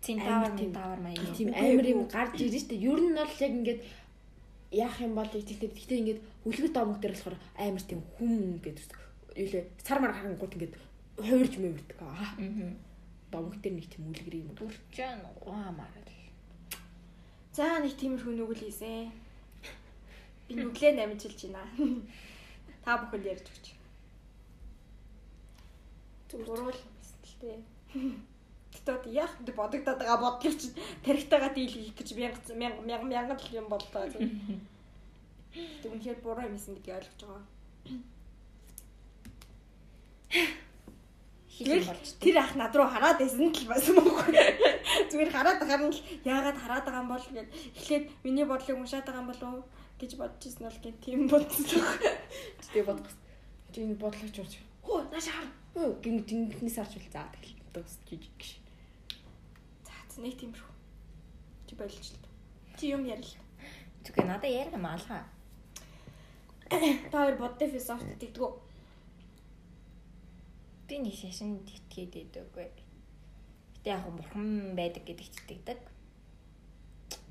[0.00, 1.36] Центавар тийм- центавар маяг.
[1.36, 2.74] тийм амар юм гарч ирж штэ.
[2.80, 3.80] Ер нь бол яг ингээд
[4.72, 8.88] яах юм бол гэхдээ гэхдээ ингээд үлгэр домог дээр болохоор амар тийм хүн гэдэг
[9.36, 10.74] юу лээ сар мар харангууд ингээд
[11.20, 11.98] хувирж мөвөрдөг.
[12.00, 12.32] Аа.
[13.30, 14.48] Домог дээр нэг тийм үлгэр юм.
[14.56, 16.16] Бүрчэн уамаар л.
[17.52, 19.12] За нэг тиймэрхүү нүгэл хийсэн.
[20.48, 21.62] Би нүглээ намжилж байна.
[22.84, 23.66] Та бүхэн ярьж өгч.
[26.30, 27.58] Зурвал байсан л тээ.
[28.70, 32.54] Гэтэ одоо яах вэ бодогдоод байгаа бодлого чинь тарихтайгаа дийл хийх гэж мянга
[32.86, 34.06] мянга мянга л юм боллоо.
[35.54, 37.44] Гэтэ үнэхээр буруу юм хийсэн гэдгийг ойлгож байгаа.
[41.50, 42.06] Хилэн болж.
[42.22, 44.32] Тэр ах над руу хараад байсан л байсан мөхгүй.
[45.10, 49.04] Зүгээр хараад байгаа нь л яагаад хараад байгаа юм бол гэд эхлээд миний бодлыг уншаад
[49.04, 49.64] байгаа юм болов уу
[49.98, 51.66] гэж бодож ирсэн бол гэх тийм бодсон.
[52.70, 53.12] Тэгээ бодох.
[53.74, 54.54] Чи энэ бодлогч урч.
[54.86, 55.59] Хөө нааш хар.
[55.74, 57.54] Хөө гин гинхнээс харж үл заа тэгэл.
[57.70, 58.58] Дос жижиг гэж.
[59.86, 60.74] За за, нэг тиймэрхүү.
[61.70, 62.26] Чи болчих л.
[62.74, 63.34] Чи юм ярил.
[64.02, 65.22] Зүгээр надад ярих юм алгаа.
[67.10, 68.50] Та хоёр бодтой философт тэгдэггүй.
[70.90, 72.66] Би нэг шашин тэтгээд байдаггүй.
[73.78, 75.78] Гэтэ яг бурхан байдаг гэдэгт итгэдэг.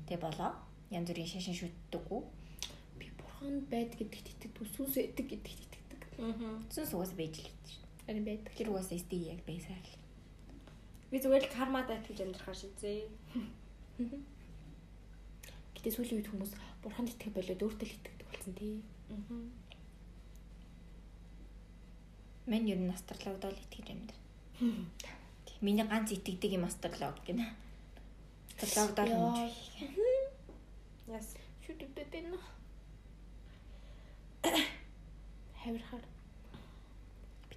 [0.08, 0.56] Тэ болоо.
[0.88, 2.20] Янз бүрийн шашин шүтдэггүй.
[2.96, 4.64] Би бурхан байд гэдэгт итгэдэг.
[4.72, 6.00] Сүнс эдэг гэдэгт итгэдэг.
[6.24, 6.56] Аа.
[6.72, 7.89] Зүс угаас байж л шүү.
[8.10, 8.50] Харин байдаг.
[8.58, 9.94] Тэр угаас ST яг байсаа л.
[11.14, 13.06] Би зүгээр л кармад итгэж амьдрахаар шийдзээ.
[15.78, 18.82] Гэтэ сүүлийн үед хүмүүс бурханд итгэх болоод өөртөө л итгэдэг болсон тий.
[19.14, 19.46] Аа.
[22.50, 24.18] Мен ер нь астрологид л итгэж амьдр.
[25.62, 27.46] Миний ганц итгэдэг юм астролог гэнэ.
[28.58, 29.46] Астрологид л Яа.
[29.86, 31.14] юм.
[31.14, 31.38] Яс.
[31.62, 32.34] Шүтдэг байна.
[35.62, 36.02] Хавирхаар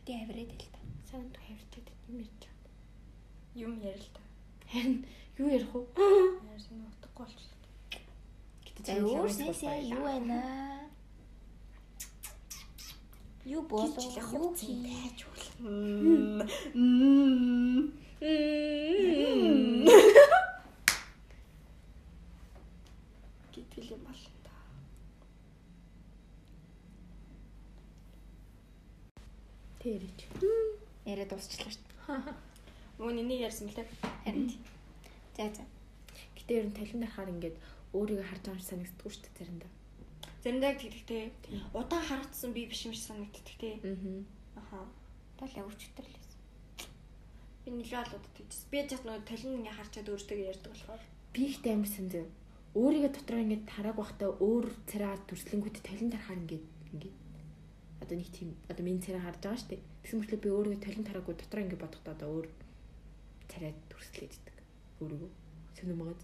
[0.04, 0.80] Бити авирээд л та.
[1.10, 2.72] санд хавирчаад юм ярьж байгаа.
[3.56, 4.20] Юм ярил та.
[4.72, 5.06] Харин
[5.40, 5.82] юу ярих вэ?
[6.52, 7.72] Яасан утгагүй болчихлоо.
[8.68, 10.40] Гэтэ За өөр сая юу байна?
[13.46, 13.96] Юу болов?
[13.96, 14.84] Юу хий?
[14.92, 15.44] тайж үл.
[23.56, 24.52] Гэтэл юм бол та.
[29.84, 30.20] Тэрэж.
[31.04, 32.36] Яриа дуусчлаа шүү дээ.
[33.04, 33.84] Мөн энийг ярьсан мөлий.
[34.24, 34.48] Харин.
[35.36, 35.68] За за.
[36.40, 37.60] Гэтэ ер нь талин дарахаар ингээд
[37.92, 39.72] өөрийгөө харж байгаа юм шиг санагддаггүй шүү дээ заримдаа.
[40.40, 41.24] Заримдаа тэгдэгтэй.
[41.76, 43.76] Удаан харагдсан би биш юм шиг санагддаг те.
[43.84, 44.24] Аа.
[44.56, 44.88] Аха.
[45.36, 46.40] Тал явуулчихтар л байсан.
[47.68, 48.72] Би нэлээд алуудад тэгчихсэн.
[48.72, 51.04] Би яг нөгөө талин ингээ харчаад өөртөө ярьдаг болохоор.
[51.36, 52.26] Би ихтэй амар санаа.
[52.72, 56.66] Өөрийгөө дотроо ингээд тарааг байхдаа өөр цараа төрслөнгүүд талин тарахаар ингээд
[56.96, 57.23] ингээд
[58.04, 59.82] одоо нэг тийм одоо миний цараа харж байгаа шүү дээ.
[60.04, 62.48] Тэгсэн мэтлээ би өөрийгөө талин тараагүй дотроо ингээд бодохдоо одоо өөр
[63.50, 64.58] царай төрслээд идэг.
[65.02, 65.32] Өөрийгөө
[65.80, 66.22] сэнэмгээд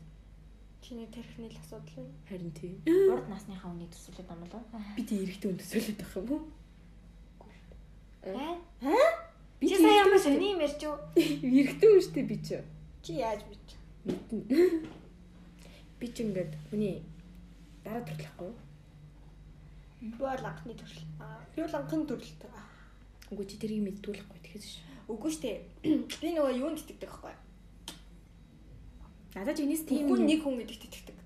[0.81, 2.13] Чиний тарихны л асуудал байна.
[2.29, 2.73] харин тий.
[2.87, 4.81] Урд насныхаа үнийг төсөөлөд болов уу?
[4.95, 6.41] Би тий эрэгтэй хүн төсөөлөд байх юм уу?
[8.25, 8.55] Аа?
[9.59, 10.95] Би Чи тий сая ямар сони юм ярьж юу?
[11.59, 12.49] Эрэгтэй хүн шүү дээ би ч.
[13.03, 13.67] Чи яаж бич?
[14.07, 14.41] Мэднэ.
[15.99, 17.03] Би ч ингээд хүний
[17.83, 18.51] дараа төрлөхгүй.
[19.99, 21.03] Бол анхны төрөл.
[21.19, 22.41] Аа, би бол анхны төрөлт.
[23.29, 24.79] Үгүй чи тэрийг мэддүүлэхгүй тэгэхээр ш.
[25.11, 25.51] Үгүй штэ.
[26.21, 27.35] Би нөгөө юунд итгэдэг байхгүй.
[29.35, 31.17] Надад чинээс тийм Хүн нэг хүн гэдэгт итгэдэг.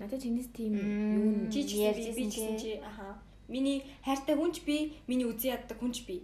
[0.00, 2.40] Надад чинээс тийм юу Чи Ярьжсэн чи.
[2.56, 3.18] чи аха.
[3.48, 6.22] Миний хайртай хүнч би, миний үзэн яддаг хүнч би.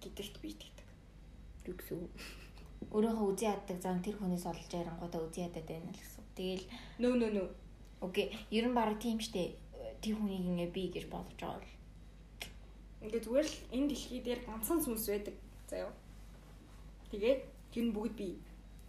[0.00, 0.88] гэдэгт би итгэдэг.
[1.68, 2.12] юу гэсэн үг.
[2.92, 6.24] Өөрийнхөө үзэн яддаг зан тэр хүнээс олж ярангуудаа үзэн ядаад байна л гэсэн.
[6.36, 6.64] Тэгэл
[7.00, 7.48] Нөө нөө нөө.
[8.02, 9.54] Окей, ер нь баг тийм штэ.
[10.02, 11.72] Тэр хүнийг ингээ би гэж бодож байгаа бол.
[13.06, 15.34] Ингээ зүгээр л энэ дэлхий дээр ганцхан сүнс байдаг.
[15.70, 15.94] Заяа.
[17.14, 18.28] Тэгээд тэр нь бүгд би.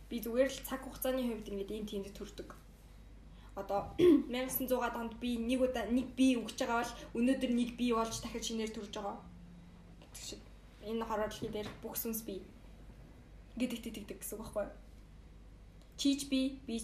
[0.10, 2.49] Би зүгээр л цаг хугацааны хувьд ингээд энэ тиймд төрдөг.
[3.54, 3.93] Одоо
[4.34, 8.45] 1900-аад онд би нэг удаа нэг би өгч байгаа бол өнөөдөр нэг би болж дахиад
[8.49, 9.17] шинээр төрж байгаа.
[10.02, 10.41] Гэдэг шиг.
[10.89, 12.41] Энэ хороо дэлхий дээр бүх сүнс би.
[13.62, 14.73] Гэдэгт итгэдэг гэсэн үг байхгүй юу?
[16.02, 16.82] Чиж би, би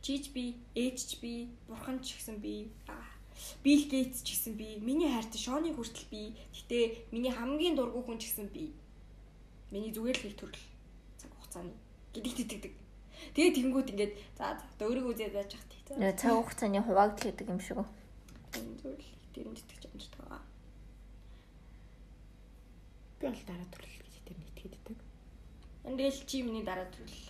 [0.00, 0.06] ч.
[0.06, 2.68] Чиж би, ээж ч би, бурхан ч гэсэн би.
[3.64, 6.36] Билл Гейтс ч гэсэн би, миний хайртай Шоны хүртэл би.
[6.52, 8.72] Гэтэ миний хамгийн дургүй хүн ч гэсэн би.
[9.70, 10.64] Миний зүгээр л нэг төрөл
[11.20, 11.72] цаг хугацааны
[12.12, 12.74] гэдэгт итгэдэг.
[13.36, 15.70] Тэгээ тэгэнгүүт ингээд за за өөрийгөө үзээд байж хат.
[15.88, 17.88] За Цаг хугацааны хуваагдал гэдэг юм шиг үү?
[18.50, 20.42] зүгээр л тэрэнд итгэж амждаг байгаа.
[23.20, 24.98] Би бол дараа төрлөл гэж тэр нь итгэдэг.
[25.86, 27.29] Энэ тэгэл чи миний дараа төрөл л.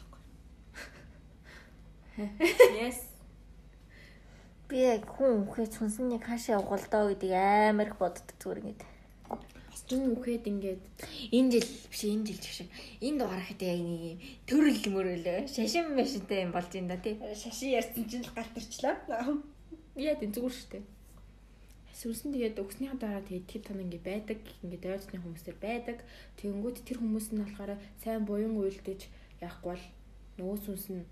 [2.18, 3.06] Yes.
[4.68, 8.82] Би яг хүн үхээ цүнснийг хаашаа явуулдаа гэдэг амар их боддог зүгээр ингээд.
[9.90, 10.82] Зүүн үхээд ингээд
[11.34, 12.70] Энэ жил биш энэ жил ч шиг.
[13.02, 17.18] Энэ дугаар хэтэ яг нэг юм төрөл мөрөл шашин машинтай юм болж энэ да тий.
[17.34, 18.94] Шашин ярьсан чинь л галт ирчлээ.
[19.98, 20.84] яа тийм зүгээр шүү дээ.
[21.90, 24.38] Сүлсэн тэгээд өгснийхаа дараа тэгээд тэр тань ингээ байдаг.
[24.62, 25.98] Ингээ дайрцны хүмүүсээр байдаг.
[26.38, 29.10] Тэгэнгүүт тэр хүмүүс нь болохоор сайн буян уйлдэж
[29.42, 29.84] яахгүй бол
[30.38, 31.02] нөгөө сүнс нь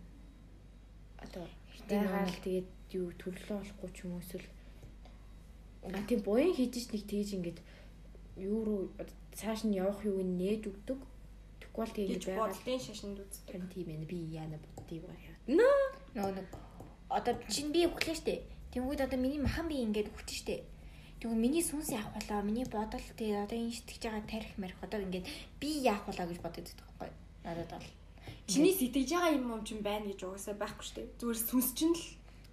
[1.88, 2.68] одоо байгаал тэгээд
[3.00, 4.46] юу төрлөө болохгүй ч юм уу эсвэл
[5.96, 7.58] а тийм буян хийж нэг тэгж ингээд
[8.36, 8.82] юу руу
[9.38, 11.00] цааш нь явах нь нээж өгдөг.
[11.60, 13.40] Тэгвэл бол тэгээд байгаал бодлын шашинд үз.
[13.46, 15.32] харин тийм ээ би яана боддгийг байна.
[16.14, 16.48] Нөгөө нэг
[17.08, 18.42] одоо чинь би өглөө штэ.
[18.74, 20.66] Тэнгүүд одоо миний махан би ингээд өгч штэ.
[21.22, 22.42] Тэгвэл миний сүнс яах болоо?
[22.42, 25.26] Миний бодол тэгээ одоо энэ шитгэж байгаа тарих марих одоо ингээд
[25.62, 27.10] би яах болоо гэж бодож байгаа байхгүй.
[27.46, 27.86] Надад бол
[28.48, 31.08] Чиний сэтгэж байгаа юм юм чинь байна гэж угаасаа байхгүй шүү дээ.
[31.20, 32.04] Зүгээр сүнс чинь л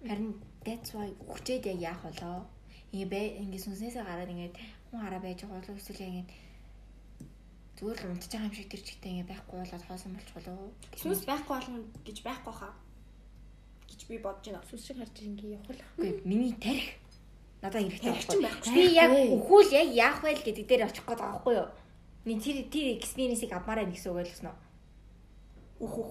[0.04, 0.30] харин
[0.60, 2.44] that's why өгчээд яг яах болоо?
[2.92, 4.56] Ингээ бэ ингээ сүнснээсээ гараад ингээд
[4.92, 6.30] хүн хараа байж байгаа болоо эсвэл ингээд
[7.80, 10.56] зүгээр л унтж байгаа юм шиг тэр чигтээ ингээ байхгүй болоод хоосон болчих болоо.
[11.00, 12.72] сүнс байхгүй болно гэж байхгүй хаа
[13.88, 14.68] гэж би бодож байна.
[14.68, 15.82] Сүс шиг харж ингээ явах л.
[15.96, 17.00] Үгүй миний тарих
[17.64, 21.54] надад хэрэгтэй байхгүй Би яг өхүүл яг яах вэ гэдэг дээр очих гээд байгаа байхгүй
[21.56, 21.68] юу?
[22.28, 24.56] Миний тэр тэр экспириенсийг авмаар байна гэсэн үг ойлгосноо.
[25.80, 26.10] Үх үх.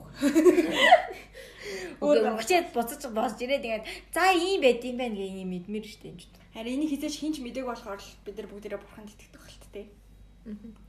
[2.04, 6.14] Өөр өгчээд буцаж босж ирээд ингээд за ийм байд юм байна гэх юм мэдмэр штэ
[6.14, 6.30] юм ч.
[6.54, 9.88] Харин энийг хизээч хинч мэдээг болохоор л бид нар бүгдээрээ бурханд итгэдэг хэлт тээ.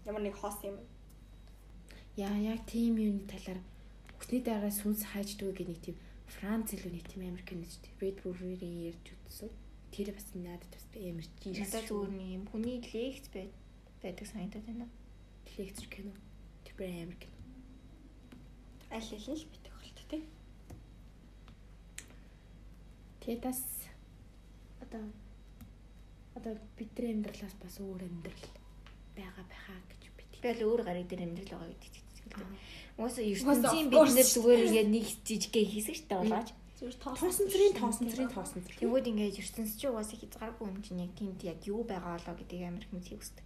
[0.05, 0.77] Ямар нэг хоос юм.
[2.21, 3.61] Яа яг тийм юм талаар
[4.21, 5.97] өсний дараа сүнс хайждаг гэх нэг тийм
[6.37, 9.51] Франц илүү нэг тийм Америк нэг тийм Red Bull-ийн ярьж үзсэн.
[9.95, 11.61] Тэр бас надад бас амар жийл.
[11.65, 13.53] Надад зүгээр нэг юм хүний лекц байд
[14.03, 14.87] байдаг санагдаад байна.
[15.57, 16.13] лекцэр кино.
[16.67, 17.36] Тэр кино.
[18.97, 20.23] Аль аль нь л бидэг хэлт тээ.
[23.21, 23.61] Тэгээд бас
[24.81, 25.05] одоо
[26.33, 28.45] одоо бидний амьдралаас бас өөр амьдрал
[29.13, 30.33] байгаа байхаа гэж бит.
[30.41, 32.07] Би л өөр гариг дээр амьдрал байгаа гэдэг чинь.
[32.97, 36.49] Уусаа ертөнцийн бид нэр зүгээр ингээд нэг жижигхэн хийсэж штэ болооч.
[36.81, 38.65] Зүгээр Тоосон цэрийн тоосон цэрийн тоосон.
[38.65, 42.61] Тэгвэл ингээд ертөнц чи угаасаа хязгааргүй юм чинь яг тэмд яг юу байгаа болоо гэдэг
[42.65, 43.45] амар хүмүүс хийвсдэг.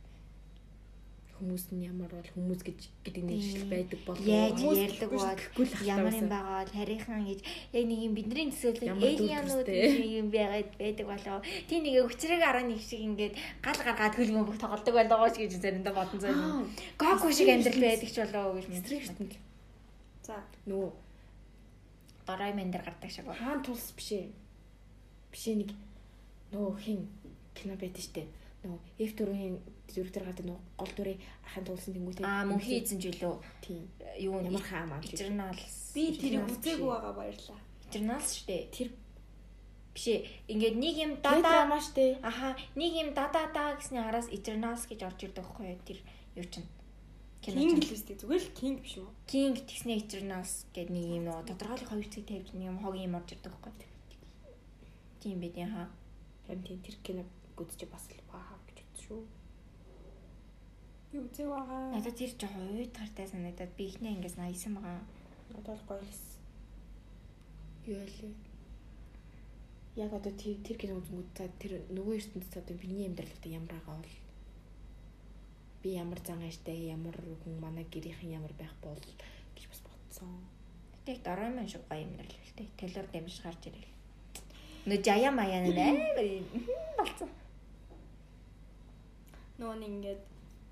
[1.40, 6.12] Хүмүүс нь ямар бол хүмүүс гэж гэдэг нэг шиг байдаг болов Хүмүүс ярьдаг бол ямар
[6.12, 7.40] юм байгаа бол харийнхан гэж
[7.72, 10.20] яг нэг юм бидний төсөөлөл дүүртэй.
[10.20, 11.38] юм байгаад байдаг болоо.
[11.64, 13.34] Тийм нэг өвчрэг 11 шиг ингээд
[13.64, 16.36] гал гаргаад хөлбөм бүх тоглодог болоо гэж заримдаа заяа.
[16.36, 16.68] Аа,
[17.00, 19.32] Гоку шиг амьдрал байдаг ч болоо гэж шүү.
[20.28, 20.36] За
[20.68, 20.92] Нөгөө
[22.28, 23.24] Дорой мендэр гардаг шиг.
[23.26, 24.28] хаан тулс биш ээ.
[25.32, 25.72] Биш нэг
[26.52, 27.08] нөгөө хин
[27.56, 28.28] кино байдаг штэ.
[28.62, 28.78] Нөгөө
[29.08, 29.56] F4-ийн
[29.94, 32.24] зүрх дээр гардаг нөгөө гол дүрийн ахын тулсан тэнгуүтэй.
[32.24, 33.34] Аа мөнхийн эзэн жилөө
[33.64, 33.84] тийм.
[34.18, 35.04] юу Ямар хаан маань.
[35.04, 35.92] Итерналс.
[35.94, 37.60] би Итерналс үзээгүй байгаа баярлаа.
[37.86, 38.70] Итерналс штэ.
[38.74, 38.88] Тэр
[39.90, 40.22] Биш ээ.
[40.54, 42.22] Ингээд нэг юм дада дада драма штэ.
[42.22, 45.82] Аха, нэг юм да да да гэсний араас Eternals гэж орж ирдэг байхгүй юу?
[45.82, 45.98] Тэр
[46.38, 46.68] юу чинь.
[47.42, 49.10] King л үстэй зүгээр л King биш уу?
[49.26, 53.18] King тэгснэ Eternals гэдэг нэг юм нөө тодорхойлох хоёр цэг тавьж нэг юм хог юм
[53.18, 53.90] орж ирдэг байхгүй юу?
[55.18, 55.90] Тийм байд яа.
[56.46, 57.22] Харин тийм тэр кино
[57.58, 59.20] үзчих бас л баа гэж бодсон шүү.
[61.10, 61.90] Би үзээ байгаа.
[61.90, 65.02] Надад тэр жоохон уйд гартай санагдаад би ихнээ ингээс наясан байгаа.
[65.50, 66.38] Надад гоё лээс.
[67.90, 68.34] Юу ялээ.
[69.98, 73.74] Яг одоо тэр тэр кино үзэнгүүт за тэр нөгөө ертөнцид одоо биний амьдрал одоо ямар
[73.74, 74.14] байгаа бол
[75.82, 80.30] би ямар зан ааштай ямар хүн манай гэрийнхэн ямар байх бол гэж бас бодсон.
[81.02, 82.70] Тэг дорой мэн шиг гоё даа л тэ.
[82.78, 83.90] Телор дэмж гарч ирэл.
[84.86, 85.74] Нөө жая маяа нэ
[86.94, 87.30] болцсон.
[89.58, 90.22] Нөгөө нэг ингээд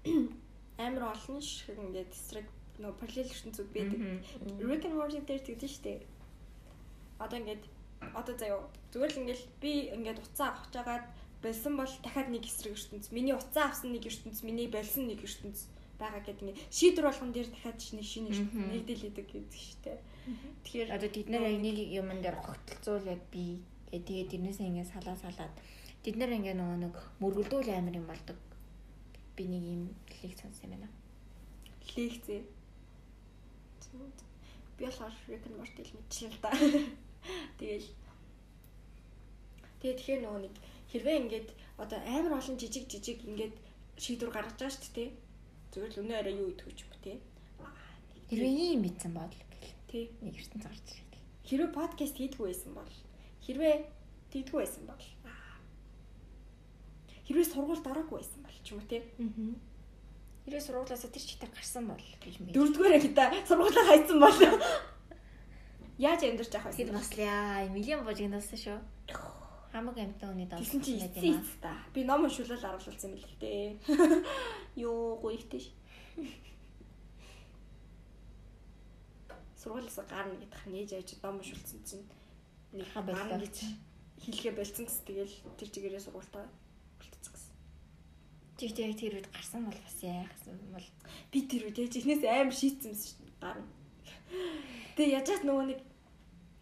[0.78, 2.46] амар олон шиг ингээд эсрэг
[2.78, 3.99] нөгөө параллел ертөнцүүд байдаг.
[4.62, 6.07] Rick and Morty дээр тэгдэж штэ.
[7.18, 7.62] Одоо ингээд
[8.14, 8.62] одоо заяа
[8.94, 11.05] зүгээр л ингээд би ингээд уцаа авах жагаад
[11.42, 13.11] болсон бол дахиад нэг эсрэг ертөнц.
[13.11, 15.66] Миний уцаа авсан нэг ертөнц, миний болсон нэг ертөнц
[15.99, 19.99] байгаа гэдэг ингээд шийдвэр болгон дээр дахиад шинэ шинэ ертөнц нэгдэлээдэг гэдэг штэ.
[20.62, 23.59] Тэгэхээр Одоо бид нэр яг нэг юмн дээр огтлцуул яг би
[23.90, 25.55] тэгээд тэрнээсээ ингээд салаа салаад
[26.03, 28.38] бид нэр ингээд нөгөө нэг мөргөлдүүл амир юм болдог.
[29.39, 29.82] Би нэг юм
[30.18, 30.91] лиг сонссон юм байна.
[31.95, 32.43] лекцээ.
[34.76, 36.51] Би болохоор Rick and Morty л мэдчихэв л да.
[37.62, 37.86] Тэгэл
[39.78, 40.55] Тэгээ тэгэхээр нөгөө нэг
[40.91, 43.55] хэрвээ ингээд одоо амар олон жижиг жижиг ингээд
[43.95, 45.11] шийдвэр гаргаж байгаа шүү дээ.
[45.70, 47.18] Зүгээр л өнөө арай юу идэх гэж бо тээ.
[48.26, 49.78] Хэрвээ ийм мэдсэн бол гэл.
[49.86, 50.11] Тий.
[50.18, 51.22] Нэг ертөнц гарч ирэх.
[51.47, 52.95] Хэрвээ подкаст хийдгүү байсан бол
[53.47, 53.74] хэрвээ
[54.34, 55.05] тэгдгүү байсан бол
[57.22, 59.01] хэрвээ сургуульд ороогүй байсан ч юм уу тий.
[59.01, 59.57] Аа.
[60.45, 62.53] Хэрвээ сургуулиасаа тэр чигтээ гарсан бол гэж мэдээ.
[62.57, 64.37] Дөрөвдүгээр ангида сургуулаа хайцсан бол
[65.99, 66.97] яаж амьдарч явах Тэд вэ?
[66.97, 68.79] бас л яа, миллион божигнасан шүү.
[69.73, 70.57] Хамаг амтан үний даа.
[70.61, 71.77] Тэгсэн чи эцс та.
[71.93, 73.77] Би ном уншуулаад аруулсан юм л дээ.
[74.83, 75.69] Йоо гуйхтэй ш.
[79.61, 82.07] Сургуулиас гарна гэдэх нь ээж авч ном уншуулсан чинь
[82.73, 83.57] нэг Ха гарна гэж
[84.23, 86.47] хэлгээ болцсон гэс тэгэл тэр чигээрээ сургуультаа.
[86.47, 86.68] болтцсон гэсэн.
[88.59, 90.89] Тэгтээ яг тэр үед гарсан бол бас яах юм бол
[91.31, 93.33] Би тэр үед яг ихнээс амар шийтсэн шүү дээ.
[93.39, 93.69] Гарна.
[94.97, 95.81] Тэгээ яжаас нөгөө нэг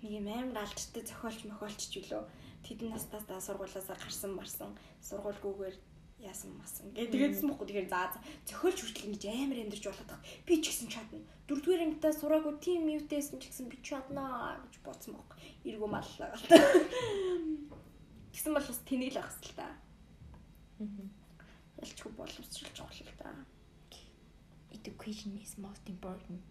[0.02, 2.22] нэг юм амар алчтай зохиолч мохиолч ч үлөө
[2.66, 4.70] тэдэн настаас та сургуулаасаа гарсан марсан
[5.06, 5.76] сургуульгүйгээр
[6.26, 8.12] яасан масан гэ тэгээдсэн бохгүй тэгэхээр заа
[8.48, 10.18] зохиолч хүртэл ингэж амар амьдэрч байгаа.
[10.46, 11.20] Би ч гэсэн чадна.
[11.46, 15.38] Дөрөвдүгээр ангидаа сураагүй тим мьютэйсэн ч гэсэн би чаднаа гэж бодсон бохгүй.
[15.68, 16.44] Иргүү маллаа гал.
[18.32, 19.68] Тэгсэн бол бас тэнийг л ахс л та.
[21.82, 23.34] Ялчгүй боломжтой чухал л та.
[24.76, 26.46] education is most important.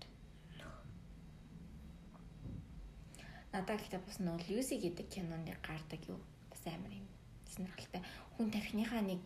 [3.53, 6.19] Надад гэхдээ бас нөө Люси гэдэг киноны гардаг юу
[6.51, 7.07] бас амар юм
[7.47, 8.03] сонирхолтой.
[8.35, 9.23] Хүн тархиныхаа нэг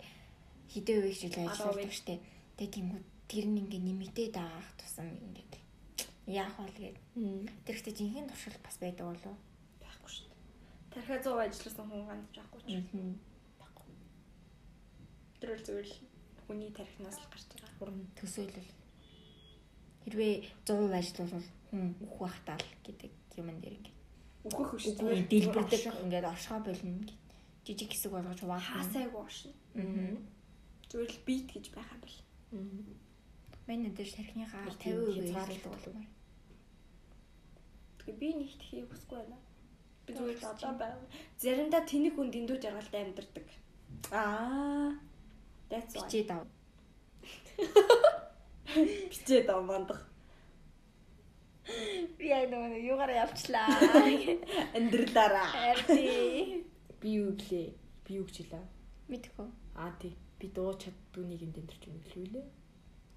[0.70, 2.22] хідээ үеиг жил ажилладаг штеп.
[2.62, 5.54] Тэгээ тиймгүй тэр нь ингээ нэмэгдээд байгаа тусам ингээд
[6.30, 6.97] яах вэ гээд.
[7.66, 9.38] Тэр ихтэй жинхэнэ туршил бас байдаг болов.
[9.82, 10.39] Байхгүй шүү дээ.
[10.93, 12.66] Тархиа 100 ажилласан хүн гандж байхгүй ч.
[12.70, 13.29] Баггүй.
[15.40, 15.96] Тэр бол зүгээр л
[16.48, 17.82] хүний тархинаас л гарч байгаа.
[17.82, 18.72] Уран төсөөлөл.
[20.04, 20.36] Хэрвээ
[20.68, 24.00] 100% ажиллавал хүн үх бахтаал гэдэг юм дээр ингээ
[24.48, 27.12] Үхэх биш зүгээр дэлбэрдэг ингээд оршоо болно гэд.
[27.68, 28.80] Жижиг хэсэг болгож хуваахаа.
[28.80, 29.54] хаасайгүй оршин.
[29.76, 30.16] Аа.
[30.90, 32.20] Зүгээр л бит гэж байх юм бэл.
[33.68, 35.96] Манай дээр тархиныхаа Нэг 50% тийм хязгаарлалт болов.
[38.00, 39.38] Тэгээ би нэг тхийг хүсэхгүй байна.
[40.08, 41.00] Би зүгээр л одоо байв.
[41.38, 43.48] Заримдаа тэнэг хүн дэндүү жаргалтай амьдардаг.
[44.16, 44.96] Аа.
[45.70, 46.02] That's why.
[46.04, 46.48] Бичээд ав.
[49.12, 50.02] Бичээд ав мандах.
[52.18, 53.70] Би яг нөгөө юугаар явчлаа.
[54.78, 55.50] Амьдралаараа.
[55.72, 56.66] Арди.
[57.00, 57.68] Би юу гэлээ?
[58.06, 58.66] Би юу гжилээ?
[59.14, 59.48] Мэдгүй.
[59.78, 60.18] Аа тий.
[60.42, 62.46] Би дуу чаддгүй нэг юм дэмдэрч юм гэлээ лээ.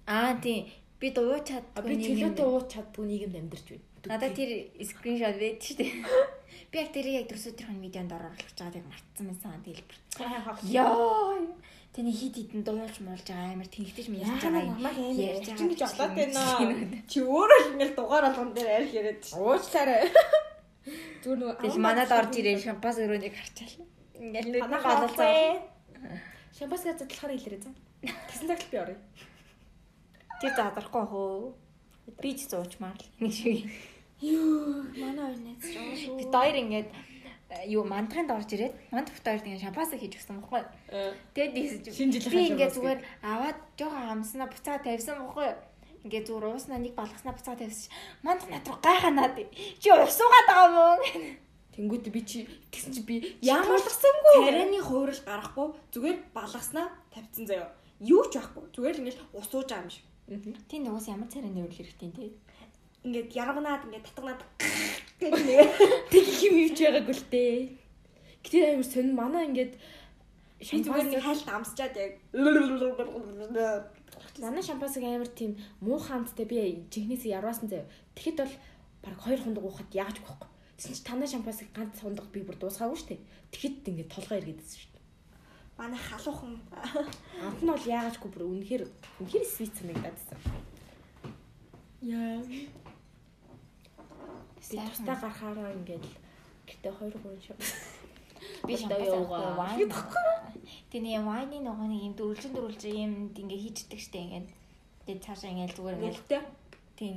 [0.05, 0.69] Аа тийм.
[1.01, 1.83] Би дуу чаддгүй.
[1.83, 3.89] би төлөөтэй ууч чаддгүй нэг юм амьдарч байна.
[4.03, 4.51] Надад тэр
[4.83, 5.91] скриншот байд шүү дээ.
[6.71, 9.97] Би яг тэрийг яг дөрсөдрийн видеонд оруулах гэж байгааг мартсан байсан дэлбэр.
[10.69, 11.39] Яа.
[11.93, 14.81] Тэний хит хитэн дуулж муулж байгаа амар тэнхтэж ярьж байгаа юм.
[14.81, 16.41] Ярьж байгаа болоод байна.
[17.05, 19.37] Чи өөрөө л ингээл дугаар болгон дээр арх яриад ш.
[19.37, 20.09] Уучлаарай.
[21.21, 23.85] Зүгээр нөгөө Тэгэл манад орж ирээ шампас өрөөнийг харчаал.
[24.17, 25.61] Ингээл Танаа гололцоо.
[26.57, 27.75] шампас гэж задлахаар хэлээрэй заа.
[28.29, 28.97] Тэсэн цагт би орё.
[30.41, 31.53] Тэр задрахгүй хөө.
[32.19, 33.69] Би ч зуучмаар л нэг шиг.
[34.17, 36.17] Юу, манай хоёр найз ч аа шүү.
[36.19, 36.89] Би хоёр ингээд
[37.67, 40.63] юу мандахынд орж ирээд манд фотоорд ингээд шампас хийж өгсөн бохгүй.
[41.33, 45.49] Тэгээд Шинэ жилийн би бас зүгээр аваад жоохон амснаа буцаа тавьсан бохгүй.
[46.03, 47.91] Ингээд зүгээр ууснаа нэг балгаснаа буцаа тавьсан.
[48.23, 49.35] Манд над руу гайханаад
[49.79, 50.99] чи усуугаад байгаа юм уу?
[51.73, 52.39] Тэнгүүд би чи
[52.69, 54.35] тэгсэн чи би Ямарлахсангүй.
[54.45, 57.73] Тарианы хуурал гарахгүй зүгээр балгаснаа тавьсан заяа.
[58.03, 58.69] Юу ч байхгүй.
[58.75, 60.05] Зүгээр л ингээл усууж байгаа юм шиг.
[60.69, 62.35] Тийм нуус ямар царай нэрвэл хэрэгтэй те.
[63.03, 64.41] Ингээд ярганаад ингээд татганаад
[65.31, 67.55] тэг юм юуч байгаагүй л дээ.
[68.43, 69.73] Гэтэ амар сонь манай ингээд
[70.63, 72.13] зүгээр нэг хайлт амсчаад яг
[74.39, 77.87] Манай шампасыг амар тийм муу хаанттай би жинхнээс ярваасан заяа.
[78.15, 78.55] Тэгэхэд бол
[79.03, 80.49] баг хоёр хундаг уухад яаж гоохгүй.
[80.77, 83.15] Тэсэн чи танаа шампасыг ганц хундаг би бүр дуусгаагүй штэ.
[83.51, 84.99] Тэгэхэд ингээд толгой эргээдсэн штэ.
[85.77, 86.53] манай халуухан
[87.45, 88.83] Анх нь бол яагаачгүй бүр үнэхээр
[89.21, 90.39] үнэхээр свит санагдадсан.
[92.01, 92.41] Яа.
[94.69, 96.05] Би тустаа гарахаараа ингээд
[96.67, 97.71] гэтээ хоёр гурван шампас.
[98.67, 99.55] Би явгаа.
[99.59, 99.91] вайн.
[100.91, 104.47] Тэний вайны нөгөө нэг юм дөрвөлжин дөрвөлжин юм ингээ хийждэг штэ ингээд.
[105.05, 106.41] Тэгээд цаашаа ингээд зүгээр ингээд нэлтэй.
[106.95, 107.15] тийм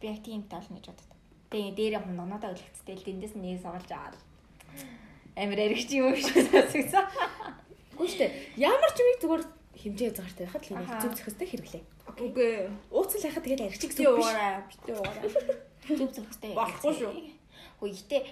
[0.00, 1.10] би яг тийм таална гэж боддог.
[1.52, 4.16] Тэгээд дээрээ хүн нонодоо өлгцтэй л тэндээс нэг суулж аваад
[5.36, 7.06] амир эргэж юм шиг сонсогдсон.
[7.96, 8.26] Үгүй штэ.
[8.56, 9.42] Ямар ч юмыг зүгээр
[9.82, 11.84] хэмжээ заартай байхад л зүг зөхөстэй хэрэглээ.
[12.22, 12.50] Үгүй.
[12.94, 14.26] Ууцал яхад тэгээд арчих Би гэсэн үг биш.
[14.30, 14.56] уугараа.
[14.86, 15.24] Би уугараа.
[15.98, 16.52] Зүг зөхстэй.
[16.54, 17.12] Болохгүй шүү.
[17.82, 18.22] Хөөе гэтээ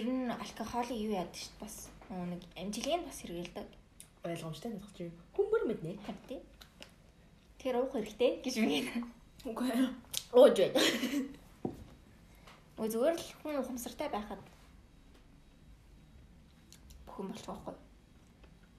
[0.00, 1.76] ер нь алкоголыг юу яадаг шүү бас
[2.10, 3.68] нэг амжилгыг бас хэрэгэлдэг.
[4.26, 6.00] Ойлгомжтой надах чинь хүмүүр мэднэ.
[6.02, 6.40] Харин
[7.66, 8.78] Тэр уух хэрэгтэй гэж би.
[9.42, 9.70] Үгүй.
[10.34, 10.80] Ууж байна.
[12.78, 14.42] Өө зүгээр л хүн ухамсартай байхад
[17.06, 17.74] бүхэн болох байхгүй.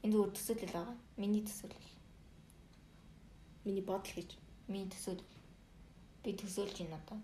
[0.07, 0.95] Энэ зүгээр төсөөлөл байгаа.
[1.18, 1.88] Миний төсөөлөл.
[3.65, 4.36] Миний бодол гэж.
[4.68, 5.34] Миний төсөөлөл.
[6.24, 7.20] Би төсөөлж байна одоо.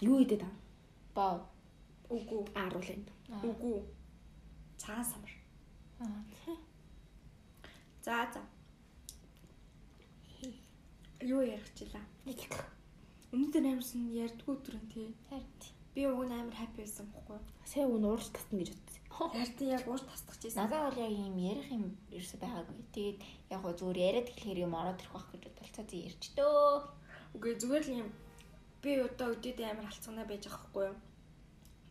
[0.00, 0.48] Юу идэ та?
[1.14, 1.44] Боо.
[2.08, 2.42] Үгүй.
[2.56, 3.12] Ааруул энэ.
[3.46, 3.82] Үгүй.
[4.78, 5.32] Цаан самар.
[6.00, 6.56] Аа.
[8.04, 8.42] За за.
[11.22, 12.02] Юу ярих чилаа?
[12.26, 12.40] Нэг
[13.32, 15.06] Өнөөдөр амарсан ярьдгүй түрэн тий.
[15.28, 15.52] харин
[15.94, 17.38] Би нь амар хаппи байсан бохгүй.
[17.68, 19.02] Сайн үн уурч татна гэж бодсон.
[19.36, 20.56] Ярьтан яг ууш тасдах гэсэн.
[20.64, 22.80] надад бол яг юм ярих юм ерөөсөй байгаагүй.
[22.96, 23.18] Тэгээд
[23.52, 26.72] яг гоо зүгээр яриад эхлэхээр юм ороод ирэх байх гэж бодлоо цаа ярьч дөө.
[27.36, 28.08] Үгүй зүгээр л юм.
[28.80, 30.98] Би одоо өдөөд амар алцганаа байж байгаа хгүй юу?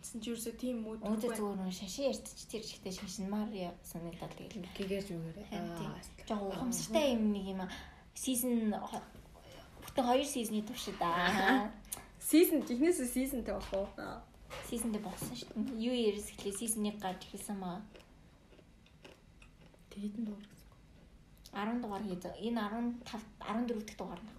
[0.02, 3.50] Тэгсэн чи ерөөсөө тийм мод Өөдөө зүгээр нэг шашин ярьчих тэр ихтэй шашинмаар
[3.86, 4.66] санагдаад тэгэл.
[4.82, 5.38] гэгэж үгээр.
[6.26, 7.62] Жог ухамсартай юм нэг юм
[8.18, 8.74] сизон
[9.86, 11.70] бүтэн хоёр сизны туршид аа.
[12.30, 14.22] Season ихнээсээ seasonтэй болох уу?
[14.70, 15.82] Сизонд болсон шүү дээ.
[15.88, 17.82] Юу ярис эхлээ сизоныг гарч эхэлсэн маа.
[19.90, 20.46] Тэгээд нь дуур.
[21.52, 23.04] 10 дугаар хийж энэ 15
[23.42, 24.32] 14 дахь дугаар нь.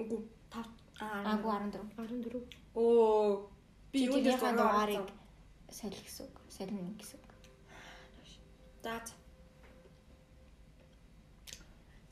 [0.00, 0.86] Үгүй 5
[1.30, 1.92] Аагүй 14.
[1.92, 2.56] 14.
[2.74, 3.50] Оо
[3.92, 5.08] би юу гэж дугаарыг
[5.78, 6.36] солих гэсэн үг.
[6.56, 7.30] Солино гэсэн үг.
[8.82, 9.06] даад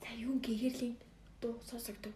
[0.02, 0.96] За юу гэгэрлийн
[1.40, 2.12] дуу сонсогдов.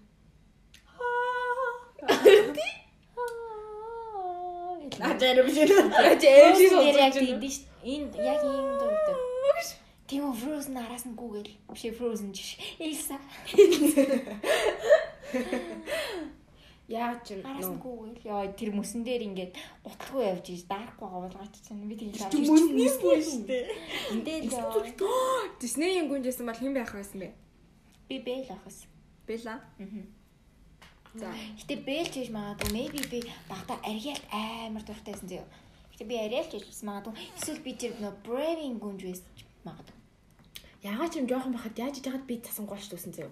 [5.00, 5.70] А жарим шиг.
[5.70, 7.60] Эвлис яг тийм ш.
[7.82, 9.16] Энд яг ийм гэдэг.
[10.08, 11.52] Тийм үү Frozen араас нь гүгээл.
[11.68, 12.56] Биш Frozen жиш.
[12.80, 13.20] Элса.
[16.88, 18.24] Яа ч юм Араас нь гүгээл.
[18.24, 19.52] Яа тэр мөсөн дээр ингээд
[19.84, 23.68] гутлгүй явж иж даарахгүй гавуулгаач чинь би тийм Чи мөннийс бүү штэ.
[24.16, 24.80] Эндээ л яа.
[25.60, 27.36] Диснейн гүнжсэн бол хэн байх байсан бэ?
[28.08, 28.88] би бэл ахас.
[29.28, 29.60] Бэла.
[31.18, 31.28] За.
[31.58, 35.44] Гэтэ бэлж хийж магадгүй maybe би багада арьяалт амар дуртайсан зөө.
[35.92, 39.26] Гэтэ би арьяалт хийж магадгүй эсвэл би тэр нөө braving гүнж байсан
[39.66, 39.96] магадгүй.
[40.86, 43.30] Ягаад ч юм жоохон байхад яаж яхад би тасангуйч дүүсэн зөө.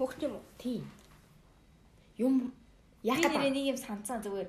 [0.00, 0.44] Хөгч юм уу?
[0.56, 0.82] Тийм.
[2.16, 2.34] Юм
[3.02, 4.48] Би яхад нэрээ нэг юм санацсан зүгээр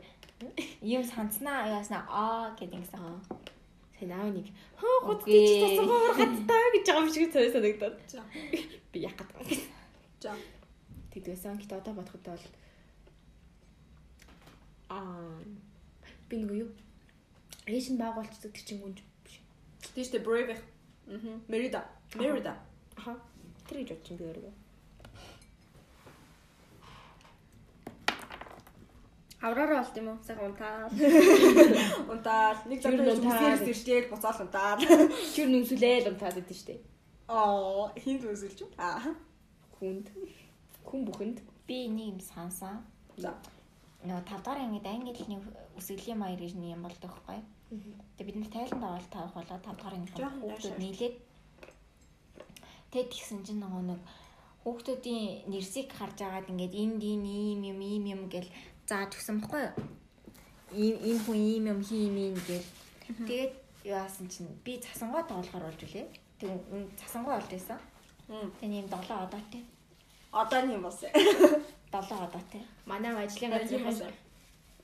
[0.82, 2.98] юм санацнаа яаснаа аа гэдэг ингэсэн.
[2.98, 3.20] Аа.
[4.00, 4.48] Сэн аав нэг
[4.80, 5.36] хөө Окей.
[5.36, 7.96] тийч тасангуур гадтаа гэж байгаа юм шиг цай санагдаад.
[8.92, 9.30] Би яхад.
[10.24, 10.34] За.
[11.12, 12.46] Тэгдвэсэн гэт одоо бодоход бол
[14.90, 15.42] аа
[16.30, 16.70] би нэг юу
[17.70, 19.42] Asian байгуулцдаг чинь гүнж биш.
[19.94, 20.58] Тийштэй brave.
[21.06, 21.42] Мм.
[21.48, 21.86] Merida.
[22.16, 22.58] Merida.
[22.98, 23.16] Аха.
[23.68, 24.54] Тэр гэж бодчих би өөрөө.
[29.42, 30.18] Авраараа болт юм уу?
[30.26, 30.92] Сайхан унтаал.
[32.14, 32.58] Унтаал.
[32.66, 33.54] Нэг завтар унтаал.
[33.56, 34.80] үсгээс иржээл буцаал унтаал.
[35.34, 36.76] Чүр нүсүлээл унтаад идэв штэ.
[37.30, 38.70] Аа, хин зүсэлж үү?
[38.76, 39.16] Аа.
[39.80, 40.12] Хүнд.
[40.84, 41.38] Хүн бүхэнд.
[41.64, 42.84] Би нэг юм сансан.
[43.16, 43.32] За.
[44.08, 45.42] Нөгөө 5 дахь ангид англи хэлний
[45.76, 47.42] үсгэлийн маяг гэж нэг юм болдог байхгүй.
[48.16, 51.16] Тэгээ бид нар тайланд аваад тавих болоо 5 дахь ангид хүүхдүүд нийлээд
[52.90, 54.02] Тэд тэгсэн чинь нөгөө нэг
[54.66, 58.50] хүүхдүүдийн нэрсийг харж агаад ингээд энд ийм ийм юм ийм юм гэл
[58.90, 59.74] зааж өгсөн баггүй юу?
[60.74, 62.66] Ийм энэ хүн ийм юм хийм юм гэл.
[63.30, 63.54] Тэгээд
[63.86, 66.10] яасан чинь би цасангой тоглохоор болж үлээ.
[66.42, 66.50] Тэг
[66.98, 67.78] цасангой болж байсан.
[68.58, 69.64] Тэгээ ийм 7 одоотой.
[70.34, 71.14] Одоо нь юм болсон.
[71.92, 72.62] 7 одоотой.
[72.86, 74.14] Манай ажлын Газрын газрын хас.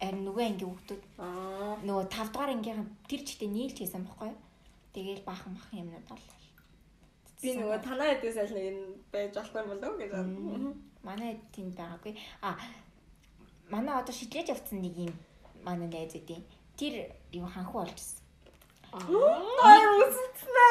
[0.02, 1.76] Харин нөгөө ангийн хүүхдүүд Аа.
[1.88, 4.38] нөгөө 5 дугаар ангийнхан тэр чигтээ нийлж хийсэн баггүй юу?
[4.94, 6.36] Тэгээл баахан бахан юмнууд боллоо.
[7.42, 8.84] Би нөгөө танаа хэдээс аль нэг нь
[9.14, 10.74] байж болох юм болов уу гэж бодсон.
[11.04, 12.14] Манай тэнд байгаагүй.
[12.42, 12.58] А
[13.70, 15.14] манай одоо шидлэж явцсан нэг юм
[15.64, 16.44] манай найз үдийн.
[16.76, 16.94] Тэр
[17.32, 18.20] юу ханхуу болжсэн.
[18.92, 20.66] Аа үсэлтнэ.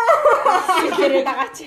[0.98, 1.58] Тэрээ дагач.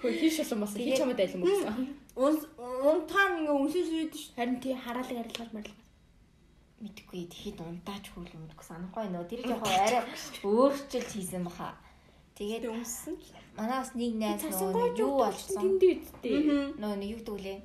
[0.00, 1.74] хөө хий шулан бас хий чамд айлм өгсөн.
[2.16, 4.34] Унс унтаа ингээ үнсэж үйд ш.
[4.34, 5.78] Харин тий хараалаг арилгаж марлаа.
[6.80, 9.28] Мэдгүй тэгэхэд унтаач хөл юм гэсэн санахгүй нөө.
[9.28, 10.02] Тэр жоохон арай
[10.42, 11.76] өөрчлөлт хийсэн баха.
[12.34, 13.28] Тэгээд үнссэн л.
[13.56, 15.60] манай бас нэг найз нөгөө юу болцсон.
[15.60, 16.38] Тэнд үдтэй.
[16.80, 17.58] Нөө нэг юу дүүлээ.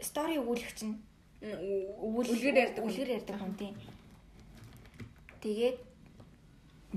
[0.00, 0.96] Стори өгүүлэгч нь
[1.38, 2.82] Үлгэр ярьдаг.
[2.82, 3.76] үлгэр ярьдаг хүн тийм.
[5.38, 5.78] Тэгээд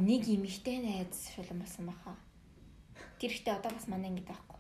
[0.02, 2.16] нэг эмэгтэй найз шулан болсон баха.
[3.22, 4.58] Тэр ихтэй одоо бас манай ингэ таахгүй.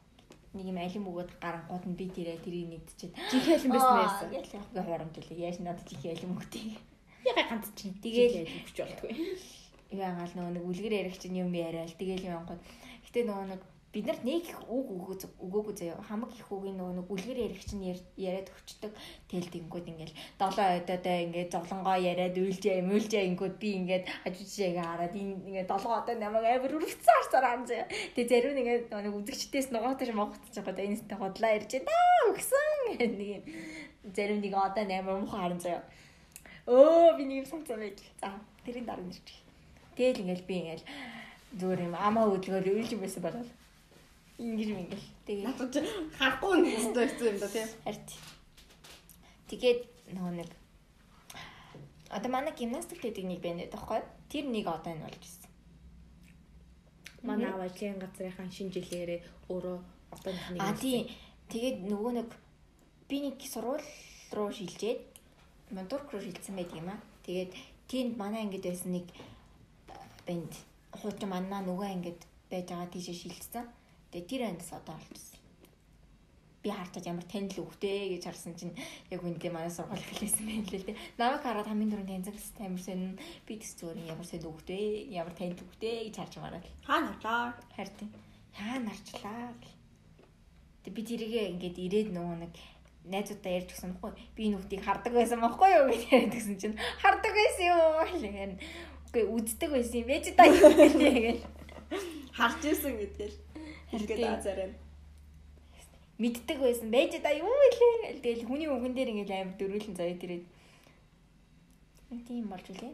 [0.54, 3.18] Нэг юм алим өгөөд гарангууд нь би тэрэ тэрийг нэгдчихэд.
[3.34, 4.30] Жинхэнэ алим байсан байсан.
[4.38, 5.42] Явах хоромжлээ.
[5.42, 6.78] Яаж надад жинхэнэ алим өгтий.
[7.26, 7.98] Яга ганц чинь.
[7.98, 9.12] Тэгээл- өгч болтгүй.
[9.92, 12.62] Яагаал нөгөө нэг үлгэр яригч нь юм яриад тэгэл юм ангууд.
[13.10, 13.62] Гэтэ нөгөө нэг
[13.92, 16.00] бид нарт нэг их үг өгөө- өгөөгүй заяа.
[16.08, 18.92] Хамаг их үгийн нөгөө нэг үлгэр яригч нь яр- яриад өгчдөг.
[19.28, 25.12] Тэгэл тэнгүүд ингээл долоо ойдоодоо ингээд зовлонгоо яриад үйлжээ мүлжээ ингүүд би ингээд ажижээгээ хараад
[25.16, 27.92] ингээд долоо одоо намайг амар үргэлцсэн харцаар ан заяа.
[28.16, 30.88] Тэгээ зарим нэг нэг үзэгчдээс нугаатай шиг монгоцож байгаа.
[30.88, 33.44] Энэстэй хотлаа ярьж даа өгсөн нэг юм.
[34.16, 35.84] Зарим нэг одоо амар муухай харан заяа.
[36.64, 38.00] Өө би нэг юм санацсан байж.
[38.24, 38.32] За
[38.64, 39.28] тэрийн дараа нэрч.
[40.00, 40.86] Тэгэл ингээл би ингээл
[41.60, 43.52] зүгээр юм амаа өдлгөөр үйлж байсан болол.
[44.38, 45.08] Ингэж юм ингээл.
[45.26, 45.74] Тэгээ Надад
[46.20, 47.68] харахгүй нэг өстой хэцүү юм да тийм.
[47.84, 48.08] харт.
[49.52, 49.80] Тэгээд
[50.16, 50.50] нөгөө нэг
[52.12, 54.02] одоо манай гимнастик гэдэг нэг байна байхгүй.
[54.32, 55.52] Тэр нэг одоо энэ болж ирсэн.
[57.24, 59.20] Манай аав ажлын газрынхаа шинэ жилээрээ
[59.52, 59.78] өөрөө
[60.16, 61.08] одоо нэг А тийм.
[61.52, 62.30] Тэгээд нөгөө нэг
[63.08, 63.84] би нэг сургууль
[64.32, 65.00] руу шилжээд
[65.72, 67.00] Монтурк руу шилжсэн байдаг юм аа.
[67.24, 67.52] Тэгээд
[67.88, 69.08] тэнд манай ангид байсан нэг
[70.28, 70.52] банд
[70.92, 72.20] хуучин манаа нөгөө ангид
[72.52, 73.66] байж байгаа тийшээ шилжсэн.
[74.12, 75.40] Тэгээд тэр ангис одоо олчихсон.
[76.62, 78.78] би харчаад ямар танил өгтэй гэж харсан чинь
[79.10, 81.00] яг үндэ манай сургууль хэлсэн байх л дээ.
[81.18, 83.18] Намайг хараад хамгийн дөрөнд таньцагс амар сонь
[83.50, 86.66] би тэс зүгээр ямар сонь өгтэй, ямар танил өгтэй гэж харж мараад.
[86.86, 87.58] Хаана харлаа?
[87.74, 88.14] Харин
[88.54, 89.58] хаана нарчлаа.
[90.86, 92.54] Тэг би тэрийгээ ингээд ирээд нөгөө нэг
[93.10, 96.78] найзуудаа ярьж гисэн байхгүй би энэ хүүхдийг хардаг байсан байхгүй юу гэж яриад гисэн чинь
[97.02, 98.62] хардаг байсан юу гэх
[99.10, 101.42] үгүй үздэг байсан юм байж та юу гэх
[102.32, 103.51] Харж ирсэн гэдгээл.
[103.92, 104.72] Хэлгээд азараа.
[106.22, 106.88] мэддэг байсан.
[106.94, 110.46] Байж та юу гэлээ тэгэл хүний үгэн дээр ингээд амар дөрүүлэн заяад ирээд
[112.28, 112.94] тийм болж үлээ.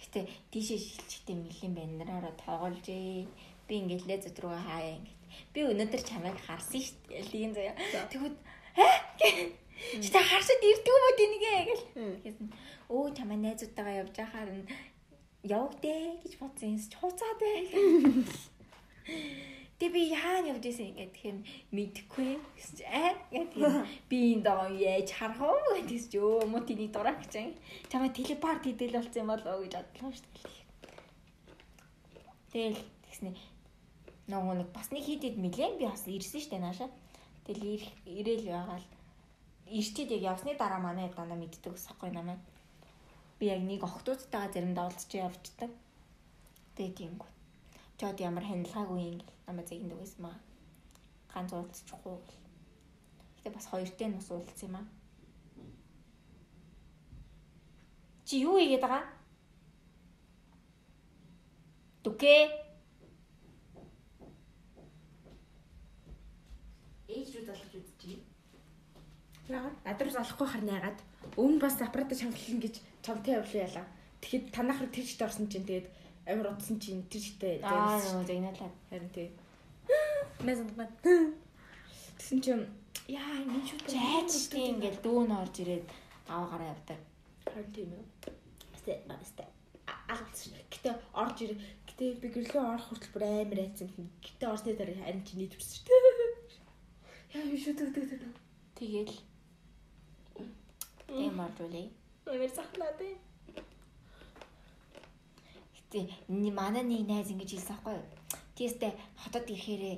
[0.00, 0.20] Гэтэ
[0.52, 3.24] тийшээ шилжихтэй мөлийн банераараа тоглож ээ
[3.66, 5.18] би ингээд лезэт рүү хаяа ингээд.
[5.52, 7.28] Би өнөөдөр чамайг харсан шүү дээ.
[7.32, 7.74] Лигийн заяа.
[8.12, 8.36] Тэгвэл
[10.02, 11.84] чи та харсад юм уу тэнийгээ гэл
[12.92, 14.48] өө чамаа найзуудтайгаа явж байхаар
[15.46, 17.62] явагдээ гэж бодсон юм хуцаад бай
[19.76, 21.38] Тэг би яагаад явж исэн ингээд тэгэхээр
[21.76, 26.64] мэдхгүй гэсэн чи аа гэдэг би энэ доо яаж харах вэ гэдэгс чи өө мо
[26.64, 27.52] тийний дураа гэж юм.
[27.92, 30.64] Чамаа телепорт хийдэл болсон юм болоо гэж бодлоо шүү дээ.
[32.56, 33.36] Тэгэл тэгснэ
[34.32, 36.88] нөгөө нэг бас нэг хийдэд мэлэн би бас ирсэн шүү дээ нааша.
[37.44, 38.86] Тэгэл ирээл байгаал
[39.68, 42.40] ирчээд яг явсны дараа манай дана мэддэг сахгүй намайг.
[43.38, 45.70] Би яг нэг охтуудтайгаа заримдаа уулзч явждаг.
[46.76, 47.30] Тэгээ тиймгүй
[47.96, 50.36] чод ямар хяналтаагүй юм гэл намайг зэгэн дэгсэн маа.
[51.32, 52.16] Ганц уулзчихгүй.
[53.40, 54.86] Гэтэ бас хоёртой нь бас уулзсан юм аа.
[58.26, 59.04] Чи юу хийгээд байгаа?
[62.04, 62.42] Дүкээ.
[67.08, 68.20] Ээж рүү залгаж үзчихье.
[69.48, 69.76] Яагаад?
[69.88, 70.98] Надруу залахгүй харна яагаад?
[71.40, 73.84] Өмнө бас аппарата шангалсан гэж чамтай явлаа яла.
[74.20, 75.86] Тэгэхэд танах руу тэрчтэй орсон чинь тэгээд
[76.26, 78.70] амар утсан чинь тэр жигтэй Аа загнаалаа.
[78.90, 79.30] харин тий.
[80.42, 80.90] Мэзэн бат.
[82.18, 82.66] Тэгсэн чинь
[83.06, 83.94] яа ингэ шүү дээ.
[83.94, 85.86] Жайчтэй ингээл дүүн орж ирээд
[86.26, 86.98] аваагараа явдаг.
[87.46, 88.04] харин тийм үү.
[88.74, 89.44] Гэтэ баста
[90.10, 90.52] алгацсан.
[90.72, 91.52] Гэтэ орж ир.
[91.86, 93.88] Гэтэ би гэрлөө орох хүртэл бүр амар айцсан.
[94.24, 96.34] Гэтэ орсны дараа харин чи нийтвэрсэн шүү дээ.
[97.38, 98.34] Яа юу шүү дээ.
[98.74, 99.14] Тэгэл.
[101.06, 101.56] Тийм орж
[102.26, 102.36] үлээ.
[102.36, 103.14] Амар захнаа дээ.
[105.76, 106.00] Гэтэ
[106.50, 108.06] манай нэг найз ингэж хэлсэн байхгүй юу?
[108.56, 109.96] Тиймээ хотод ирэхээрээ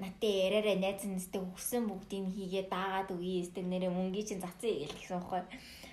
[0.00, 4.96] натээ яраарэ найз нэстэй өгсөн бүгдийг хийгээ даагаад өгье өстө нэрээ мөнгөний чинь зацсан гэл
[4.96, 5.48] гэсэн байхгүй юу?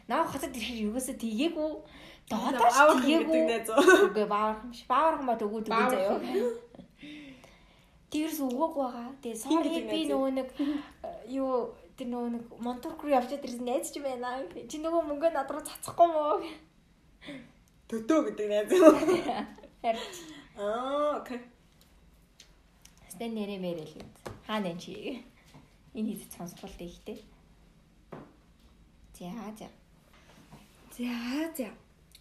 [0.08, 1.72] Наа хотод ирэхээр юугасаа тгээгүй.
[2.30, 3.42] Доодооч тгээгүй.
[4.08, 4.82] Үгүй баавархан биш.
[4.88, 6.18] Баавархан ба төгөөд үгүй заяа.
[8.16, 9.10] Тэрс өгөөг байгаа.
[9.20, 10.50] Тэгээ sorry би нөгөө нэг
[11.30, 14.44] юу тэр нөгөө нэг Монтурк руу явчаад ирсэн найз ч байна.
[14.70, 16.40] Чи нөгөө мөнгөө над руу цацахгүй мó?
[17.90, 18.70] Төдөө гэдэг найз
[20.56, 21.40] Аа, окей.
[23.12, 23.96] Стэн нэрэ мэрэл.
[24.48, 25.24] Хаана энэ чи?
[25.94, 27.24] Энэ хэд сонсголт ихтэй.
[29.16, 29.68] За за.
[30.96, 31.12] За
[31.56, 31.70] за.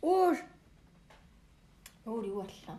[0.03, 0.37] Өөр
[2.05, 2.77] Өөр юу боллоо?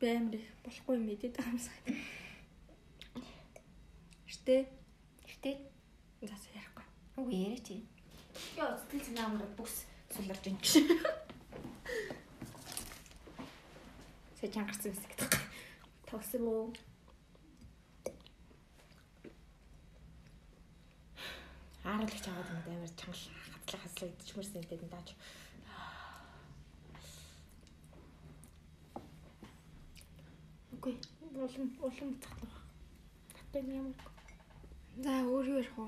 [0.00, 1.96] баймар их болохгүй идэт байгаа юм сайн.
[4.26, 4.66] Штэ.
[5.46, 6.86] Гэтэ Зас ярихгүй.
[7.22, 7.86] үгүй яриа чи.
[8.58, 10.82] Яа сэтгэл санаа амар бүс суларж ин чи.
[14.40, 15.32] Сэ чангарсан хэсэг гэдэг.
[16.10, 16.74] Тогсон уу?
[21.86, 23.22] Ааралагч аваад юм амар чангал
[23.54, 25.08] хацлаа хаслаа идчихмэрсэн юм дээр дааж.
[30.74, 30.94] Үгүй
[31.38, 32.56] улам улам цахлах.
[33.30, 34.15] Таттай юм ямар.
[34.96, 35.86] За өөр юу ярих вэ?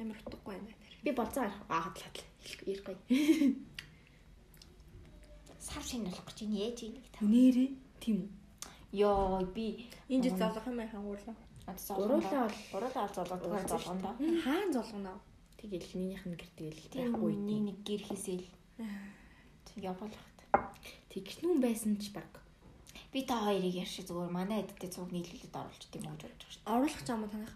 [0.00, 0.84] Амар утгагүй юм байна.
[1.04, 1.60] Би болцоо ярих.
[1.72, 2.28] Аа хадлаа хадлаа.
[2.68, 2.96] Ярихгүй.
[5.66, 7.24] Сар шинэ болох гэж энэ ээж нэг та.
[7.24, 7.70] Нэрээ
[8.00, 8.30] тийм үү?
[9.00, 11.36] Йоо би Энд жил залах юм яхан уурлаа.
[11.96, 14.12] Уруулаа бол уруулаа золгодог золгондоо.
[14.44, 15.16] Хаан золгоно.
[15.56, 18.46] тэгэл минийх нь гэр тэгэл Тийм яахгүй үний нэг гэр хийсэл.
[19.76, 20.38] Явуулахт.
[21.10, 22.28] тэгснүүн байсан ч баг.
[23.12, 26.64] Би та хоёрыг ярьши зүгээр манай эдтэй цуг нийлүүлээд оруулж тийм гэж бодож шүү.
[26.68, 27.54] Оруулах ч юм уу танах?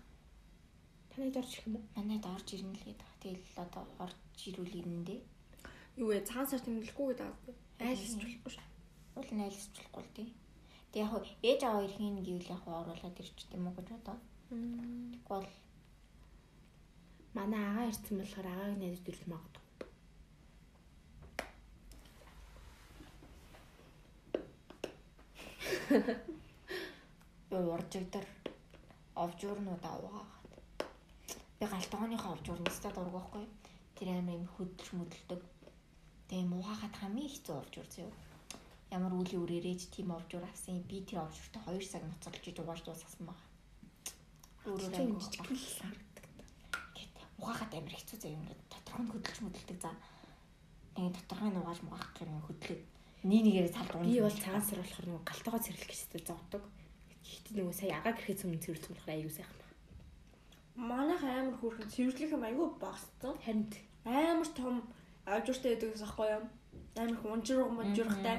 [1.20, 1.84] Танайд орж ирэх юм уу?
[1.96, 3.08] Манайд орж ирнэ л гэдэг.
[3.20, 4.16] Тэгэл одоо орж
[4.48, 5.20] ирүүл ирнэ.
[6.00, 6.24] Юу вэ?
[6.24, 7.36] Цагаан сар тэмдэглэхгүй гэдэг аа.
[7.76, 8.66] Айлс болохгүй шүү.
[9.20, 10.28] Уул нь айлсчлахгүй л тий.
[10.88, 11.12] Тэг яг
[11.44, 14.16] ээж аваа ирэхин гэвэл яг оруулаад ирчих юм уу гэж бодоо.
[14.48, 15.48] Тэгвэл бол
[17.36, 19.64] Манай агаа ирсэн болохоор агааг найдаж ирэх магадгүй.
[27.52, 28.26] юу уржигдэр
[29.22, 30.39] овжуурнууд аваагаад.
[31.60, 33.44] Би галтгооныхоо овжуурнастай дург байхгүй.
[33.92, 35.40] Тэр амар юм хөдөлж мөдөлдөг.
[36.32, 38.08] Тэгээ муугаад хамгийн хэцүү овжуур зөө.
[38.96, 43.38] ямар үлийн үрээрэж тийм овжуур авсан би тэр овжууртай 2 цаг ноцолж угааж дуусгасан баг.
[44.66, 45.92] Өөрөө багсан.
[46.96, 49.92] Гэт угаагаад амар хэцүү заяа ингээд доторх нь хөдөлж möдөлдөг за.
[50.96, 52.82] Тэгээд доторхыг нь угааж мугаах гэх юм хөдлөд
[53.30, 54.08] нэг нэгээрээ цалд уун.
[54.10, 56.62] Би бол цагаан сар болохоор нөгөө галтайгаа цэрлэх гэжтэй зовдөг.
[57.20, 59.59] Гэхдээ нөгөө сая агаа гэрэхэд өмнө цэвэрлэх болохоор аюу сайхан.
[60.76, 63.34] Манайх амар хөөрхөн цэвэрлэх юм айгүй багцсан.
[63.44, 63.68] Харин
[64.04, 64.82] Амар том
[65.26, 66.44] авжууртай байдаг гэсэн аахгүй юу?
[66.96, 68.36] Амар их унжируу мунжирхтай.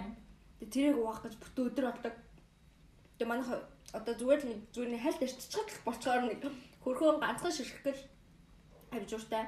[0.60, 2.16] Тэгээ тэрийг угаах гэж бүтэн өдөр болдог.
[3.18, 3.50] Тэгээ манайх
[3.94, 6.42] одоо зүгээр л нэг нэг хальт ирчихад л болцоор нэг
[6.82, 8.04] хөрхөн ганцхан ширхэх гэл
[8.90, 9.46] авжууртай.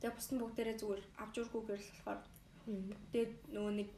[0.00, 2.20] Тэгээ бус нь бүгдээрээ зүгээр авжуургүйгээр л болохоор.
[3.12, 3.88] Тэгээд нөгөө нэг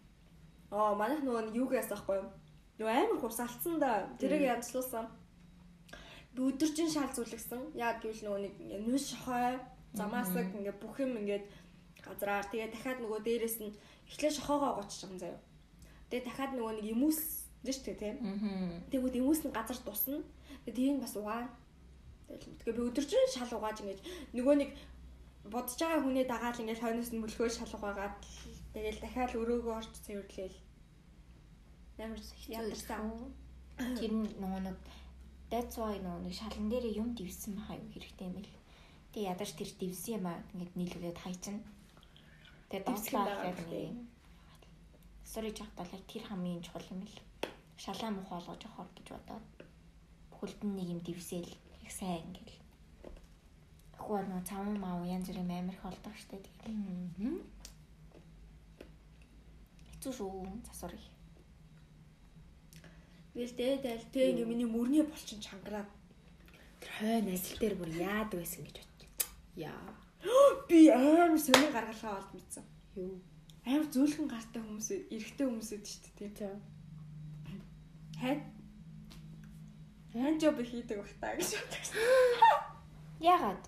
[0.75, 2.31] аа манайх нөгөө юу гэсэн аахгүй юу?
[2.83, 4.11] Нөгөө амар хурс алдсан да.
[4.19, 5.07] Тэрийг янзлуулсан.
[6.37, 7.77] Өдөржин шал зүлгсэн.
[7.77, 9.61] Яг гэвэл нөгөө нэг ингээ нүс шохой,
[9.93, 11.45] замаасаг ингээ бүх юм ингээд
[12.01, 13.77] газраар тэгээ дахиад нөгөө дээрэс нь
[14.09, 15.41] эхлээ шохоогоо гоцчих юм заяа.
[16.09, 17.19] Тэгээ дахиад нөгөө нэг юмус
[17.63, 18.17] дээ дээ тийм.
[18.91, 20.25] Тэгвэл юмус нь газар тусна.
[20.65, 21.53] Тэгээ тийм бас угаана.
[22.29, 24.01] Тэгээ би өдөржин шал угааж ингэж
[24.33, 24.71] нөгөө нэг
[25.53, 28.15] бодож байгаа хүний дагаал ингээд хойноос нь мөлхөө шал угаагаад
[28.75, 30.59] тэгээл дахиад өрөөгөө орч цэвэрлээл.
[32.01, 33.31] Ямар ядарсан.
[34.01, 34.13] Тэр
[34.43, 34.77] нөгөө нэг
[35.53, 38.57] that's why нөгөө нэг шалан дээр юм дивсэн хаа юу хэрэгтэй юм бэл.
[39.13, 41.57] Тэгээ ядарч тэр дивсэн юм аа ингээд нийлүүлээд хайчин.
[42.73, 43.89] Тэгээ юм яг гэхдээ.
[43.93, 44.09] нэг
[45.29, 47.17] Sorry жахтал яг тэр хамгийн чухал юм л.
[47.77, 49.45] Шалаа мух олгож явахор гэж бодоод
[50.33, 51.53] бүхэлд нь нэг юм дивсээл
[51.85, 52.57] их сайн ингээл.
[54.01, 57.45] Ахуу нөгөө цаван маа янз бүрийн амар их олдог штэ тэгэл.
[59.93, 61.07] Хэцүү шүү засвар их.
[63.33, 65.89] Тэгэл дээд айл тэг ингээ миний мөрний болчин чангараад
[66.81, 69.11] тэр хойно ажил дээр бүр яад байсан гэж бодчих.
[69.57, 69.89] Яа.
[70.69, 72.65] би амар сони гаргалгаа олд мэдсэн.
[73.01, 73.17] Юу.
[73.65, 76.61] Амар зөөлхөн гартай хүмүүс эрэгтэй хүмүүс үүд шүү дээ тийм.
[78.21, 78.43] Хайд
[80.13, 81.97] Хэн жоб хийдэг бах таа гэж бодсон.
[83.33, 83.65] Ягаад?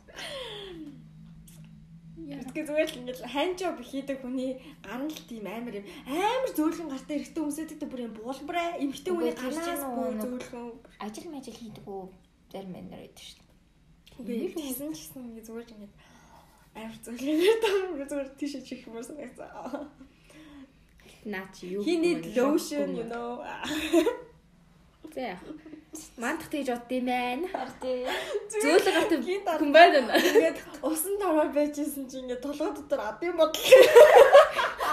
[2.14, 5.86] Тэгэхээр зүгээр л ингээд хэн жоб хийдэг хүний гар нь л тийм амар юм.
[6.06, 10.68] Амар зөөлхөн гартай эрэгтэй хүмүүс үүдээ бүр юм буулбараа эмхтэй хүний нөгөө бүр зөөлхөн.
[11.02, 12.06] Ажил мажил хийдэг үү?
[12.54, 14.30] Зарим мэнэр байдаг шүү дээ.
[14.30, 15.94] Би хийсэн ч гэсэн зүгээр ингээд
[16.78, 19.50] амар зөөлхөн зүгээр тийш чих юмсан гэсэн.
[21.34, 21.82] Наа чи юу?
[21.82, 23.42] Lotion, шокгүй you know.
[25.18, 25.42] Яах.
[26.18, 27.46] Мандах тэгж бод юм байна.
[27.54, 28.06] Харин
[28.50, 29.98] Зөөлө гартай Гинт хүн байна.
[30.18, 33.62] Ингээд усан таваар байжсэн чи ингээд толгой дотор адын бодол.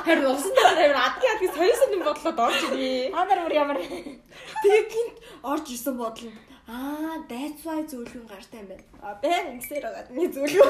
[0.05, 3.13] Харин усан дээр амар адгийн адгийн соёсон юм бодлоод орж ирээ.
[3.17, 6.37] Анар бүр ямар Тэгээ гинт орж исэн бодол нь
[6.71, 8.85] Аа, that's why зөөлхөн гартай юм байна.
[9.01, 10.05] А бээр ингэсээр байгаа.
[10.13, 10.69] Миний зөөлхөн.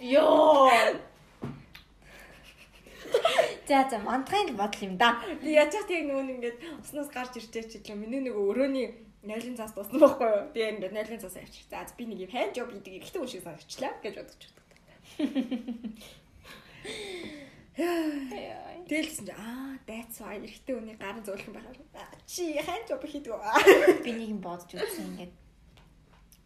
[0.00, 0.72] Йоо.
[3.68, 5.20] За за мандахын бодол юм да.
[5.42, 8.88] Би яг нөгөө нэг ингээд уснаас гарч ирчээ ч гэвэл миний нөгөө өрөөний
[9.22, 10.48] нойлын цаас туссан байхгүй юу?
[10.54, 11.66] Тэгээ ингээд нойлын цаас авчих.
[11.68, 14.70] За би нэг юм хайн жоб хийдэг ихтэй хүн шиг санагчлаа гэж бодож байна.
[18.88, 21.74] Тэгэлсэн чи аа that's why ихтэй хүний гарын зөөлхөн байгаа.
[21.94, 24.04] Аа, Чи хайн жоб хийдэг үү?
[24.04, 25.32] Би нэг юм бодож үзсэн ингээд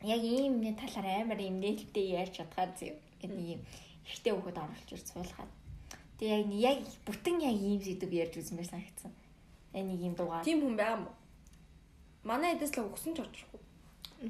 [0.04, 2.92] яг ийм нэг талаар амар юм нээлттэй ярьж чадхаар зөө.
[3.22, 3.62] Ингээд нэг юм
[4.04, 5.52] ихтэй хөхөд оруулж ир суулгаад.
[6.20, 9.12] Тэгээ яг яг бүтэн яг ийм сэдв ярьж үзсэн байсан санагдсан.
[9.72, 10.44] Яг нэг юм дугаар.
[10.44, 11.16] Тийм хүн байгаа юм уу?
[12.24, 13.60] Манай эдэс л өгсөн ч очихгүй.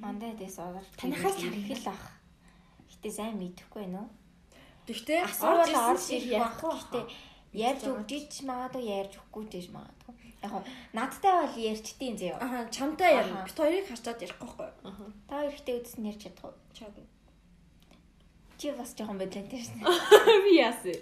[0.02, 2.04] Мандаа дэс орж Танихаас ирэх л ах.
[2.90, 4.10] Гэтэ сайн мэдэхгүй байна уу?
[4.90, 5.70] Ирсэн орж
[6.10, 6.82] яахгүй байх.
[6.90, 7.00] Гэтэ
[7.54, 10.14] ярьж байгаа өгч ч магадгүй ярьж өгөхгүй ч гэж магадгүй.
[10.42, 12.36] Яг хоо надтай бол ярьчдیں۔ зөө.
[12.42, 13.46] Аха, чамтай ярина.
[13.46, 14.74] Бит хоёрыг харчаад ярихгүй байхгүй юу?
[14.90, 15.04] Аха.
[15.30, 16.58] Та хоёр ихтэй үзсэн ярьж чадах уу?
[16.74, 16.96] Чад.
[18.58, 19.86] Чи бас жоохон бодлонтэй шнэ.
[20.44, 20.98] Би яасан.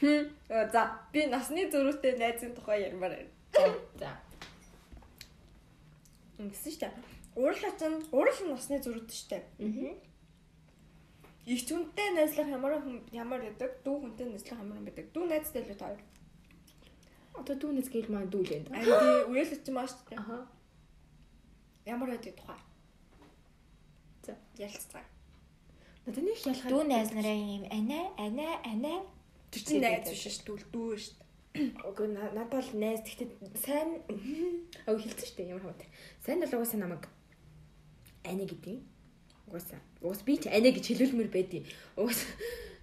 [0.00, 0.22] Хм.
[0.54, 0.80] Оо, За,
[1.12, 3.16] би насны зөрүүтэй найзын тухай ярмаар
[3.52, 3.74] байна.
[3.98, 4.14] За.
[6.38, 6.92] Ингэсэн шүү дээ.
[7.36, 9.42] Уурлаач нь уурал нь насны зөрүүтэй шүү дээ.
[9.60, 9.94] Аа.
[11.46, 12.72] Их хүнтэй найзлах ямар
[13.14, 15.06] ямар гэдэг, дүү хүнтэй найзлах ямар байдаг.
[15.14, 15.94] Дүү найзтай л тоо.
[17.38, 18.66] Одоо түүнээс гээл маань дүүлээ.
[18.72, 20.18] Анди үйл ч маш шүү дээ.
[20.18, 20.48] Аха.
[21.86, 22.58] Ямар байдаг тухай.
[24.26, 24.34] За.
[24.58, 25.04] Ялцгаа.
[26.06, 26.70] Надад нэг ялхаа.
[26.72, 28.94] Дүү найз нараа юм ана ана ана
[29.52, 30.72] Тэр чинь найз биш шүү дээ.
[30.74, 31.25] Дүү шүү дээ.
[31.56, 33.28] На- надад бол найз гэхдээ
[33.64, 33.88] сайн
[34.86, 35.88] өө хэлсэн шүү дээ ямар хамаатай.
[36.24, 37.04] Сайн бол угаасаа намайг
[38.24, 38.76] ани гэдэг.
[39.48, 39.80] Угаасаа.
[40.02, 41.64] Угаас би ч ани гэж хэлүүлмээр байдیں۔
[41.96, 42.20] Угаас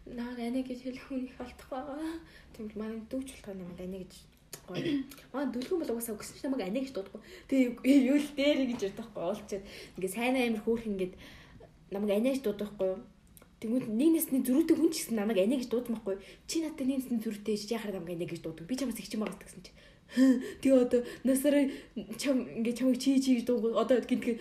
[0.09, 2.17] наа ани гэж хэлэх хүн их алдах байгаа.
[2.57, 4.13] Тэгвэл манай дүүч болтгоо намайг ани гэж
[4.67, 5.03] гоё.
[5.33, 7.21] Манай дүлгэн бол угаасаа өгсөн ч намайг ани гэж дуудахгүй.
[7.49, 9.63] Тэгээ юу л дээр гэж ярьдаг байхгүй уулчаад
[9.99, 11.13] ингээ сайн амар хөөх ингээд
[11.93, 12.91] намайг ани гэж дуудахгүй?
[13.63, 16.19] Тэнгүүд нэг насны зөрүүтэй хүн ч гэсэн намайг анаа гэж дуудмахгүй.
[16.51, 18.67] Чи надад нэг насны зөрүүтэй гэж яхаар намайг анаа гэж дуудаг.
[18.67, 19.71] Би чамаас их чим байгаас гэсэн чи.
[20.59, 21.63] Тэгээ одоо насараа
[22.19, 24.35] чам ингээ чамайг чи чи гэж дууг одоо гинтгэ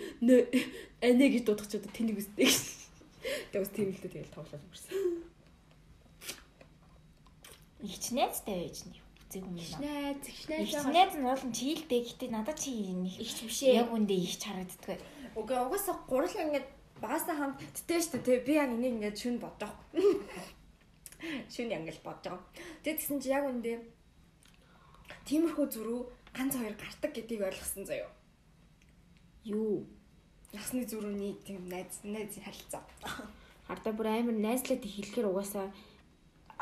[1.01, 2.51] анаа гэж дуудах чи одоо тэнийг үстэй.
[3.55, 4.91] Тэгээ бас тийм л дээ тэгэл тоглоод өнгөрсөн.
[7.87, 8.99] Ичнээцтэй байж нь
[9.33, 10.15] үзег юм байна.
[10.19, 13.81] Ихнээ Ичнээц нь бол чийлдэ гэхдээ надад чи нэг Ихч биш ээ.
[13.81, 14.99] яг үндэ ихч харагддаг.
[15.33, 16.67] Үгүй угаасаа гурал ингээд
[17.03, 20.47] багасаа хамт тэтэ штэ тий би яг энийг ингээд шүн бодож байгаа.
[21.53, 22.47] Шүн ангил бодож байгаа.
[22.83, 23.73] Тэгээд тэгсэн чи яг үндэ
[25.27, 25.99] тиймэрхүү зүрүү
[26.31, 28.11] ганц хоёр гартаг гэдгийг ойлгосон заяо.
[29.43, 29.83] Юу?
[30.55, 32.83] Насны зүрүүний тийм найз найз харилцаа.
[33.67, 35.67] Хардаа бүр амар найзлаад хэлэхэр угаасаа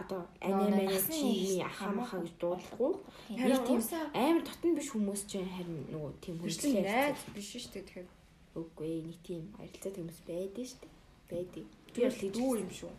[0.01, 1.61] одоо насны чи
[1.93, 2.93] махаа гэж дуудахгүй.
[3.29, 3.81] Нэг тийм
[4.17, 8.20] амар дотн биш хүмүүс чинь харин нөгөө тийм хүчлээ найз биш штэ тэгэхээр
[8.55, 10.93] Үгүй нэг тийм харилцаатай хүмүүс байдэн шүү дээ.
[11.31, 11.65] Байдаг.
[11.95, 12.91] Би бол хийж дүү юм шүү.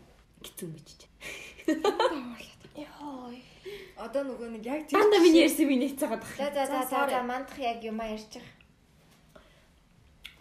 [0.43, 1.07] хэцүү мэж чи.
[2.73, 3.37] Йой.
[4.01, 6.53] Одоо нөгөө нэг яг тийм Дандаа миний ярьсан би нэцээгээд За байгаа.
[6.53, 8.43] за за За, за за мандах яг юм а ярьчих.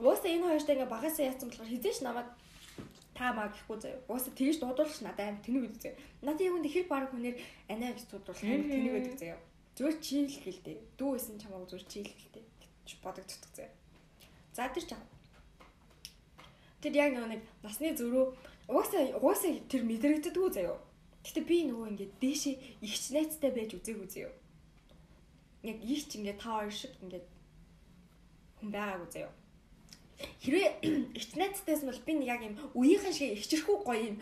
[0.01, 2.29] Уусаа энэ хоёртой ингээ багасаа яатсан болохоор хизээш намайг
[3.15, 4.01] та маа гэхгүй заяа.
[4.09, 6.01] Уусаа тэгж дуудуулж надад аим тэнэг өгдөг заяа.
[6.25, 7.37] Надад яг үнд ихэр баг хүнээр
[7.69, 9.39] анаа гэж дуудуулах тэнэг өгдөг заяа.
[9.77, 10.77] Зүгээр чийл гэлтэй.
[10.99, 13.73] Дүү исэн чамааг зүгээр чийл гэж бодогддог заяа.
[14.53, 15.03] За тэр чам.
[16.80, 18.24] Тэр яг нөгөө нэг насны зөрүү
[18.68, 20.78] уусаа уусаа тэр мэдрэгддэггүй заяа.
[21.24, 24.32] Гэтэ би нөгөө ингээ дээшээ ихч найцтай байж үзээгүй заяа.
[25.62, 27.22] Яг ихч ингээ та хоёр шиг ингээ
[28.59, 29.32] хүн байгаагүй заяа
[30.42, 30.68] хэрвээ
[31.18, 34.16] ихч найзтайс бол би нэг яг юм үеийнхэн шиг ихчэрхүү гоё юм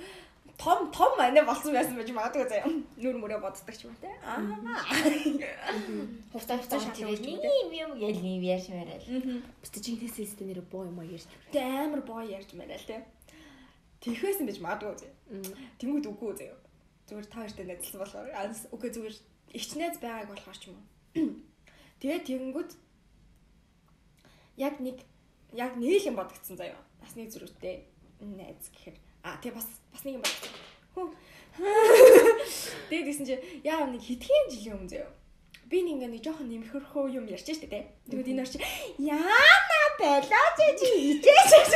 [0.60, 2.68] том том анаа болсон байсан байж магадгүй заяа.
[3.00, 4.12] Нүр мөрөө боддог ч юм те.
[4.20, 4.36] Аа.
[6.36, 9.40] Шалгаж тэгээд үү, ийм юм гэл ийм яаш мээрэл.
[9.64, 9.80] Бистэ
[10.28, 11.24] өстө нэр боо юм ярьж.
[11.48, 13.00] Тэ амар боо ярьж мэрэл те.
[14.04, 15.16] Тэрхээс байж магадгүй заяа.
[15.80, 16.56] Тэнгүүд үгүй заяа.
[17.08, 18.28] Зүгээр та хоёртай найзлсан болохоор
[18.76, 19.16] үгүй зүгээр
[19.56, 20.84] ихч найз байгааг болохоор ч юм уу.
[22.04, 22.70] Тэгээ тэгэнгүүт
[24.60, 25.08] яг нэг
[25.56, 26.80] яг нэг юм бодогдсон заяа.
[27.00, 27.88] Насны зүрхтэй
[28.20, 30.54] найз гэхээр аа тэгээ бас бас нэг юм бодогдсон.
[30.94, 31.08] Хөө.
[32.90, 35.10] Тэгээд гэсэн чи яа нэг хэдхэн жилийн өмнө заяа.
[35.70, 37.90] Би нэг ингээ нэг жоохон нэмхэрхөө юм ярьж штэ тэ.
[38.10, 38.54] Тэгвэл энэ орч
[38.98, 39.69] яана
[40.00, 41.72] болооч чи ичээч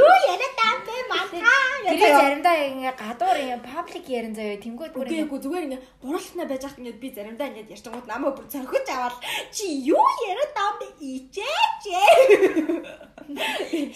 [0.00, 4.60] юу яриад таам бэ мантаа Тэр заримдаа ингээ гадуур ингээ паблик ярин заяа.
[4.60, 8.08] Тэнгууд бүр Үгүй ингээ эгүй зүгээр ингээ гуралтнаа байж хат ингээ би заримдаа ингээ ярьчингууд
[8.08, 9.16] намайг бүр цорхиж аваад
[9.54, 10.86] чи юу яриад таам бэ?
[11.00, 11.84] Ичээч.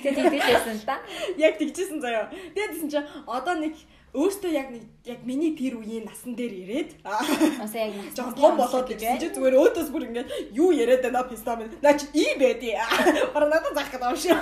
[0.01, 0.97] Тэгээд тэгдэлсэн та.
[1.37, 2.33] яг тэгжсэн заяа.
[2.55, 2.99] Тэгээд гэсэн чи
[3.29, 3.75] одоо нэг
[4.13, 8.85] өөртөө яг нэг яг миний тэр үеийн насан дээр ирээд Аса яг жоохон том болоод
[8.93, 12.77] гэсэн чи зүгээр өөдөөс бүр ингээ юу яриад байна пистам наа чи ийм байдий.
[13.33, 14.37] Бараа надад заах гэдэг юм шиг.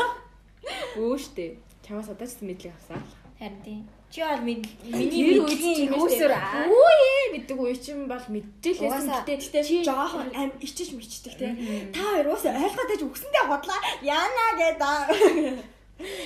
[0.98, 1.62] Өө штэ.
[1.86, 2.98] Чамаас одоо ч мэдлэг авсан.
[3.38, 3.82] Харин тийм.
[4.10, 10.34] Чи бол миний хүүсэр Үгүй ээ гэдэг үе чинь бол мэдээлсэн Угаасаа гэтээ Чи жоохон
[10.34, 11.54] ам ичиж мичдэг те.
[11.94, 13.78] Та хоёр уусаа ойлгоод байж өгсөндөө бодлаа.
[14.02, 15.78] Яана гэдэг.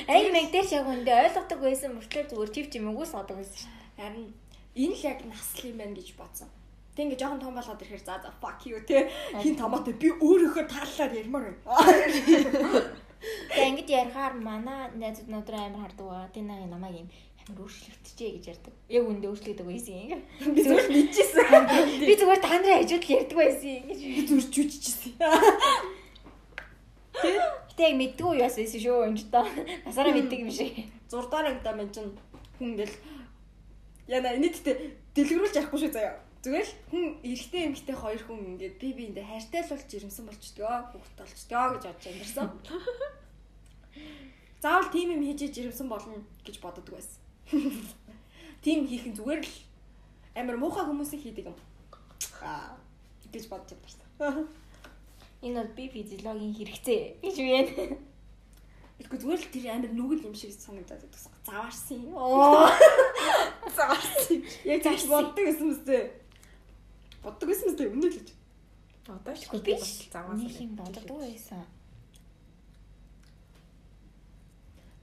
[0.08, 3.72] Ай мэг дээр яг үндэ ойлгодог байсан мөртлөө зүгээр тив чим үгүйс одог байсан шүү.
[3.98, 4.28] Харин
[4.74, 6.50] энэ л яг насл юм байна гэж бодсон.
[6.94, 9.10] Тэг ингээ жоохон том болоод ирэхээр за за fuck you те
[9.42, 12.94] хин томоотой би өөрийнхөө тааллаар ярмаар байна.
[13.50, 16.30] Тэгээ ингэж ярихаар манай найзууд нөдөр амар хардаг байгаа.
[16.34, 17.08] Тэр нэг намайг юм
[17.48, 18.74] амар өөрчлөгдөжээ гэж ярьдаг.
[18.88, 20.22] Яг үндэ өөрчлөгдөг байсан юм.
[20.54, 21.44] Би зүгээр мэдчихсэн.
[22.08, 23.84] Би зүгээр та нарын хажууд л ярьдаг байсан юм.
[23.90, 25.12] Би зүгээр чүжчихсэн.
[27.74, 28.62] Гэтэ яг мэддгүй юу яасан
[29.18, 29.50] шүү тоо.
[29.82, 30.86] Насаараа мэддэг юм шиг.
[31.10, 32.06] 6 дахь ангидаа мэн чин
[32.54, 32.94] хүн ингээл
[34.06, 36.22] яна тэтэ дэлгэрүүлж ярихгүй шүү заяа.
[36.46, 40.76] Зүгээр л хүн эрэгтэй эмэгтэй хоёр хүн ингээд би биэндээ хайртай л болж ирэмсэн болчдгоо
[40.94, 42.48] хүүхэд болчдгоо гэж бодож амьдэрсэн.
[44.62, 47.18] Заавал тийм юм хийж ирэмсэн болно гэж боддог байсан.
[48.62, 49.54] Тийм хийх нь зүгээр л
[50.38, 51.58] амар муухай хүмүүсийн хийдэг юм.
[52.38, 52.78] Аа
[53.34, 54.06] гэж бодож амьдэрсэн.
[55.44, 58.00] Энэ бол би физиологийн хэрэгцээ гэж байна.
[58.96, 61.20] Тэгэхгүй зүгээр л тэр амар нүгэл юм шиг санагдаад байдаг.
[61.44, 62.14] Заваарсан юм.
[62.16, 62.70] Оо.
[63.76, 64.40] Заваарсан.
[64.64, 65.88] Яг тийч боддог гэсэн мэт.
[67.20, 68.28] Боддог гэсэн мэт өмнө л гэж.
[69.04, 69.76] Одоо ч Би
[70.08, 70.40] заваас.
[70.40, 71.60] нэг юм боддог байсан.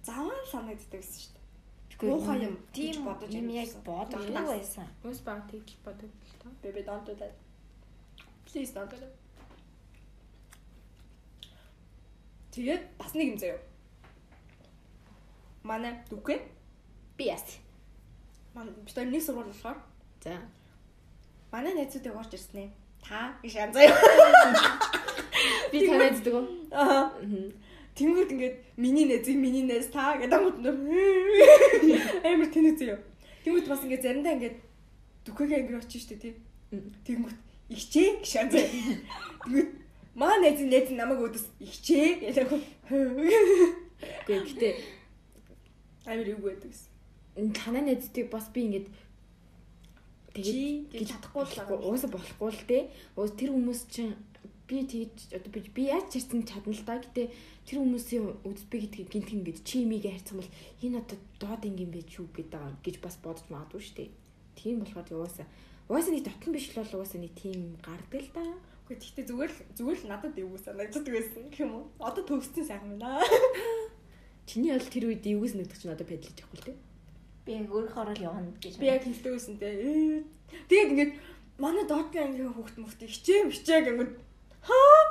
[0.01, 2.09] Заваа санагддаг гэсэн шүү дээ.
[2.09, 4.89] Муухай юм тийм бодож юм яг боддог байсан.
[5.05, 6.49] Хүмүүс баг тэгж бодог л тоо.
[6.65, 7.37] Baby don't do that.
[8.49, 9.20] Please don't do that.
[12.51, 13.59] Тэгээд бас нэг юм заяа.
[15.63, 16.41] Манай дүггүй.
[17.17, 17.59] Би яс.
[18.53, 19.79] Манай бид нэг сургууль болохоор
[20.23, 20.35] За.
[21.51, 22.69] манай найзуудыг орж ирсэн ээ.
[23.01, 23.95] Та гэж янз заяа.
[25.71, 26.47] Би танайддаг уу?
[26.71, 27.15] Аа.
[27.15, 27.51] Аа.
[27.95, 30.75] Тэнгүүд ингээд миний нэзийг миний нэз та гэдэг амт нөр
[32.27, 32.99] амар тэнэг зөө.
[33.43, 34.57] Тэнгүүд бас ингээд заримдаа ингээд
[35.27, 36.33] дүхгээ ингээд очиж штэ тий.
[37.07, 37.37] Тэнгүүд
[37.71, 38.63] ихчээ гэж анзаа.
[39.43, 39.69] Тэнгүүд
[40.15, 42.49] маа нэз нэз намайг өдөс ихчээ гэдэг.
[42.91, 43.31] Үгүй
[44.27, 44.73] гэтээ
[46.05, 46.89] амар юу байдаг гэсэн.
[47.37, 48.87] энэ танаа найзтыг бас би ингээд
[50.31, 52.79] Чи тэгээд гэж чадахгүй л уусаа болохгүй л те.
[53.19, 54.15] Уус тэр хүмүүс чинь
[54.63, 57.03] би тэгж одоо би би яаж чирсэн чадна л да.
[57.03, 57.27] Гэтэ
[57.67, 60.51] тэр хүмүүсийн үзбэ гэдгийг гинт ингээд чи имигээ харьцсан бол
[60.87, 64.09] энэ одоо доод ингийн байж шүү гэдэг гэж бас бодож магадгүй шүү дээ.
[64.55, 65.47] Тийм болохоор уусаа
[65.91, 68.43] уусаа нэг дотн биш л бол уусаа нэг тийм гардаг л да.
[68.91, 71.85] Гэхдээ зүгээр л зүгээр л надад юу санагддаг байсан гэх юм уу?
[72.03, 73.23] Одоо төгссөн сайхан байна.
[74.49, 76.73] Чиний бол тэр үед юугс нэгдэг чинь одоо педлэж явахгүй л те.
[77.47, 78.75] Би яг өөрийнхөө орол явна гэж.
[78.83, 79.67] Би яг хэлдэг байсан те.
[79.71, 80.27] Ээ.
[80.67, 81.13] Тэгээд ингээд
[81.55, 84.11] манай доотлын ангийн хүүхд мөхт хичээ хичээ гэнгэд
[84.59, 85.01] хаа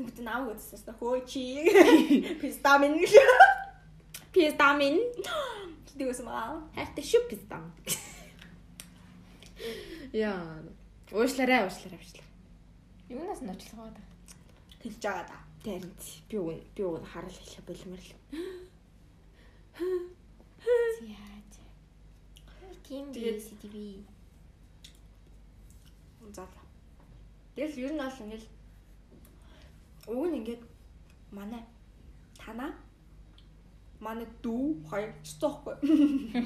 [0.00, 1.42] Нүгт наав гэдсэн хөө чи
[2.40, 2.98] пистамин
[4.32, 4.96] Пистамин
[6.00, 6.64] тэгээс маа.
[6.72, 7.68] хайртай шүү пистам.
[10.12, 10.62] Яа.
[11.12, 12.28] Уушлаарай уушлаарай уушлаарай.
[13.08, 14.02] Юунаас нь очлогоо да.
[14.82, 15.36] хэлж байгаа да.
[15.64, 15.92] Тэрэн
[16.28, 18.10] би үн би үн харал хэлэх болмор л.
[21.00, 21.52] Зяач.
[22.86, 24.04] Тийм Тэгээд- CCTV.
[26.34, 26.46] За.
[27.56, 28.46] Тэгэл ер нь бол ингээл
[30.06, 30.62] уг нь ингээд
[31.30, 31.62] манай
[32.38, 32.72] танаа
[34.00, 35.76] манай дүү хоёр цохгүй.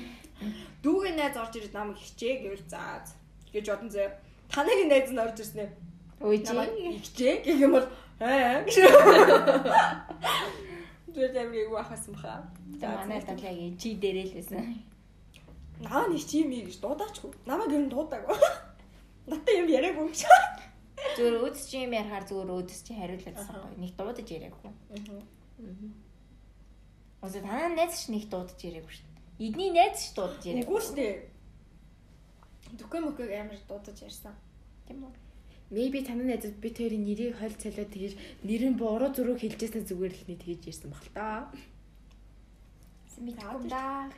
[0.82, 3.06] Дүүгийн найз орж ирээд намайг хичээ гэвэл заа
[3.54, 4.10] гэж бодон зөө.
[4.50, 5.70] Танагийн найз нь орж ирсэн ээ.
[6.20, 6.52] Ой чи.
[6.52, 7.86] Хичээ гэх юм бол
[8.18, 8.74] аа гэж.
[11.14, 12.50] Тэгээд амир юу ахасан баха.
[12.82, 14.82] Манай далайг чи дээрээ л байсан.
[15.78, 17.30] Наа нэг чи юм гэж дуудаачгүй.
[17.46, 18.34] Намайг ер нь дуудаагүй.
[19.30, 20.10] Натаа юм яриаггүй.
[21.16, 23.78] Зүгээр өөдөс чи юм ярахаар зүгээр өөдөс чи хариулаадсан гоё.
[23.78, 24.70] Нэг дуудаж яриаггүй.
[27.24, 29.48] Өөсөө танаа найз ч нэг дуудаж шүү дээ.
[29.48, 30.68] Эдний найз ч дуудаж яриаггүй.
[30.68, 31.14] Үгүй шүү дээ.
[32.76, 34.34] Дүкэ мөкөг амар дуудаж ярьсан.
[34.84, 35.12] Тийм үү?
[35.72, 38.12] Maybe танай найз би тэрийн нэрийг хойл цалиад тэгэж
[38.44, 41.48] нэр нь буруу зураг хэлжсэн зүгээр л нэг тэгэж ярьсан баг л та.
[43.16, 44.12] Мэдгүй да.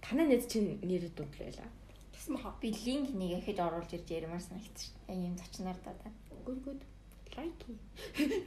[0.00, 1.68] Танай найз чинь нэр дуудлаа.
[2.16, 2.56] Тэс махаа.
[2.64, 4.96] Би линк нэг ихэд оруулж ирж ярмаар санагдчих.
[5.12, 5.92] Ийм зочноор да.
[6.48, 6.80] Good good.
[7.36, 7.64] Like.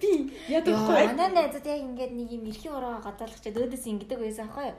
[0.02, 1.06] Би яд Яа, байхгүй.
[1.12, 4.78] манай найзууд яг ингээд нэг юм эрхийн ороо гадаалгачаад өөдөөс ингэдэг байсан аахгүй юу?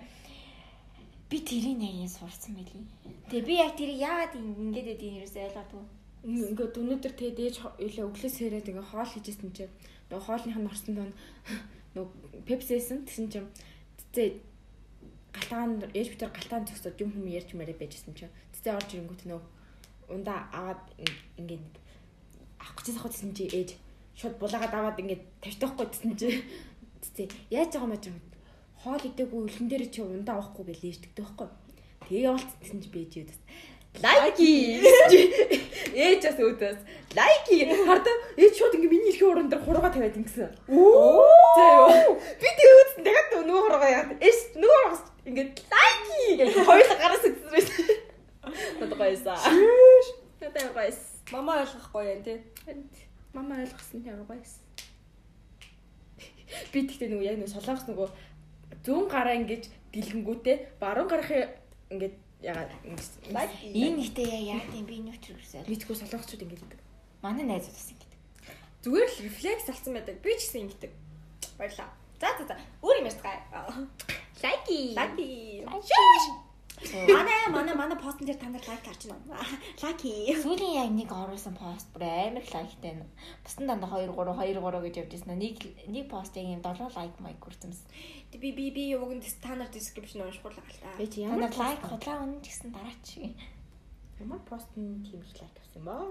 [1.30, 2.84] Би тэрийг аяа сурсан байли.
[3.30, 5.84] Тэгээ би яг тэрийг яагаад ингэж байдгийг юус ойлгохгүй.
[6.22, 9.72] Ингээд өнөөдөр тэгээд ээж илээ өглөөс хэрэг ингээ хоол хийжсэн чинь
[10.10, 11.08] нөгөө хоолных нь орсон доо
[11.94, 12.12] нөгөө
[12.46, 13.48] пепсисэн тэгсэн чинь
[13.98, 14.28] цэцээ
[15.32, 19.48] галтаан ээж битэр галтаан зөксөд юм хүм ярьж мэрэ байжсэн чинь цэцээ орж ирэнгүүт нөгөө
[20.12, 20.82] ундаа аваад
[21.40, 21.64] ингээд
[22.60, 23.70] авах гэж сахад гэсэн чи ээж
[24.18, 26.28] шууд булаагаад аваад ингээд тавьчихгүй гэсэн чи.
[27.02, 28.18] Цэцээ яаж байгаа маа юм
[28.82, 31.48] хоол идээгүү өлөн дээр чи ундаа авахгүй гэж ээждэгтэй байхгүй.
[32.06, 33.40] Тэгээ явуулт гэсэн чи бэж юудас
[34.00, 34.80] лайки!
[35.92, 36.80] Ээж бас өөдөөс
[37.12, 37.56] лайки!
[37.68, 41.28] Хардаа ээж шууд ингээ миний эрхийн уран дээр хурууга тавиад ингэсэн оо!
[41.56, 46.20] Зөө би тэгээ өөдсөн дахиад нөгөө хурууга яа ээж нөгөө хуруугаас ингээ лайки!
[46.40, 47.52] Гэж хоёулаа гараас өгсөн
[48.80, 49.36] надад гоёсаа.
[50.40, 50.98] Надад гоёс.
[51.30, 52.38] Мама ойлгохгүй юм тий.
[53.34, 54.60] Мама ойлгосон ямар гоёс
[56.72, 58.08] би тэгтээ нөгөө яг нөгөө солонгос нөгөө
[58.84, 61.48] зүүн гараа ингэж гэлгэнгүүтээ баруун гарахын
[61.92, 63.08] ингээд ягаад ингэж
[63.72, 65.68] Энэ ихтэй яа яа тийм би нөтр гэсэн.
[65.68, 66.80] мэдгүй солонгосчууд ингэж гэдэг
[67.22, 68.18] Манай найзууд бас ингэдэг.
[68.82, 70.18] Зүгээр л рефлекс алсан байдаг.
[70.26, 70.90] Би ч гэсэн ингэдэг.
[71.54, 71.94] Баярлаа.
[72.18, 72.56] За за за.
[72.82, 73.46] Өөр юм ярьцгаая.
[74.42, 75.62] лайки Лаки.
[75.62, 75.86] Манай
[76.90, 79.38] Манай манай манай постн дээр та нар лайк харж байна.
[79.82, 80.10] Лаки.
[80.42, 83.06] сүүлийн яг нэг оруулсан пост бүр амар лайктай нь.
[83.44, 85.38] Бусдын дандаа 2 3 2 3 гэж явж ирсэн.
[85.38, 85.56] Нэг
[85.88, 87.80] нэг пост яг юм 7 лайк майк хүртэмс.
[88.32, 90.98] Би би би уг нь та нар description унших л галаа.
[90.98, 93.08] би чи Та ямар нар лайк худлаа ч гэсэн дараач.
[94.20, 96.06] ямар пост нь тийм их лайк авсан баа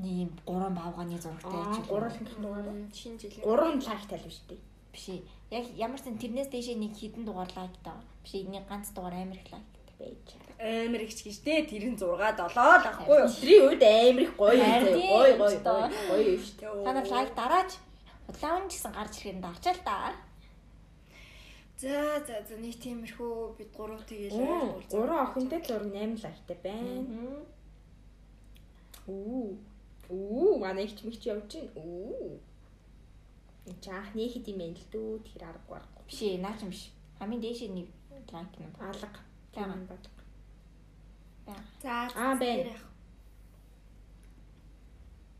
[0.00, 1.84] Нэг юм 3 бавганы зурагтай ажил.
[1.86, 3.32] гурван дугаар Шинэ жил.
[3.46, 4.58] гурван лайк тал биш үү
[4.92, 5.06] биш.
[5.50, 8.00] Яг ямар ч тэрнээс дээшээ нэг хідэн дугаар лайк таа.
[8.24, 9.66] Биш нэг ганц дугаар амар их лайк
[10.00, 10.26] байж.
[10.56, 11.68] Амар их ч гэж дээ.
[11.68, 13.28] Тэр нь 6 7 л ахгүй юу?
[13.28, 17.70] Өдрийн үед амар их гоё гоё гоё гоё гоё шүү дээ Та нар лайк дараач.
[18.30, 19.96] Ч гэсэн гарч ирэхэд дарчаа л та.
[21.80, 26.58] За за за нэг тиймэрхүү бид гурав тэгээд Оо, гурван охинтой л ураг 8 лайктай
[26.60, 27.40] байна.
[29.08, 29.56] Үу.
[30.12, 31.72] Үу, манай их чимэгч явж байна.
[31.80, 32.36] Үу.
[33.64, 35.80] Энд чаах нэг хэд юм л дүү тэр аргагүй.
[36.04, 36.92] Биш ээ, наач юм биш.
[37.16, 37.88] Хамгийн дээшээ нэг
[38.28, 38.76] лайк юм.
[38.76, 39.29] Алга.
[39.54, 39.74] Байгаа.
[39.74, 40.02] Юм баг.
[41.82, 42.70] За Аа, байна.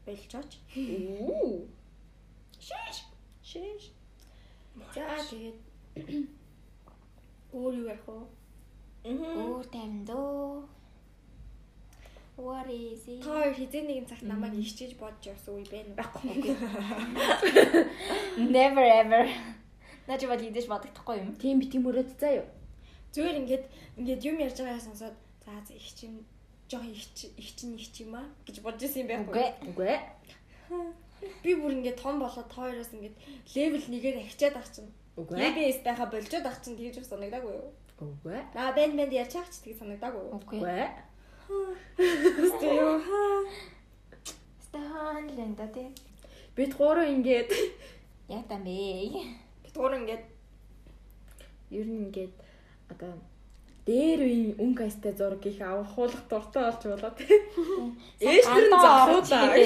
[0.07, 0.53] болжооч.
[0.77, 1.69] Үу.
[2.59, 2.97] Шиш.
[3.43, 3.93] Шиш.
[4.95, 5.59] За тэгээд
[7.55, 8.19] өөр юу ярих вэ?
[9.07, 9.65] Өөр
[10.07, 10.66] дөө.
[12.41, 13.23] What is it?
[13.23, 15.93] Хоёр хизээ нэгэн цагт намайг ичиж бодож явсан үе байна?
[15.99, 16.57] Байхгүй.
[18.49, 19.24] Never ever.
[20.09, 21.37] Наач бол идэж бодохдохгүй юм.
[21.37, 22.47] Тийм би тийм өрөөд юу.
[23.15, 23.65] Зүгээр ингээд
[23.99, 26.24] ингээд юм ярьж байгаагаа сонсоод за за их чинь
[26.70, 27.05] жоох их
[27.37, 29.47] их чинь их юм аа гэж бодож исэн юм байхгүй.
[29.70, 29.97] Үгүй.
[30.70, 30.89] Үгүй.
[31.45, 33.16] Би бүр ингээд том болоод та хоёроос ингээд
[33.55, 34.91] левел 1-ээр ахичаад ах чинь.
[35.19, 35.37] Үгүй.
[35.37, 37.70] Левел байхаа болжоод ах чинь тэгж санагдаагүй юу?
[38.01, 38.39] Үгүй.
[38.55, 40.39] Аа бэнд бэнд ярьж ах чи тэгж санагдаагүй юу?
[40.39, 40.59] Үгүй.
[40.59, 40.82] Үгүй.
[42.47, 42.99] Үстэй юу?
[44.70, 45.91] Стахан лэнда тий.
[46.55, 47.51] Бид гурав ингээд
[48.31, 49.11] Яг тань бэ.
[49.65, 50.23] Бид гур ингээд
[51.74, 52.31] ер нь ингээд
[52.93, 53.15] одоо
[53.87, 57.43] дээр үеийн өнгө айстай зураг их авахуулах дуртай болж болоо тийм.
[58.21, 59.57] Ээштэр нь залуудаа.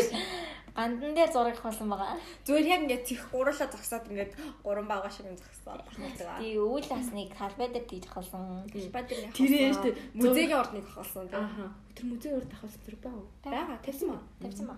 [0.74, 2.18] Гандан дээр зураг болсон байгаа.
[2.46, 4.32] зүгээр яг ингээд цих гурлаа зогсоод ингээд
[4.64, 6.40] гурван баага шиг зогсоод байна.
[6.42, 8.66] Тий үйл асныг талбай дээр тийж болсон.
[8.90, 11.46] Бадрын Тэрээ штэ музейгийн ордныг хавсан тийм.
[11.46, 11.70] Ааха.
[11.94, 13.22] Тэр музей урд ахвал зүр баа.
[13.46, 14.22] Бага тавьсан маа.
[14.42, 14.76] Тавьсан ба.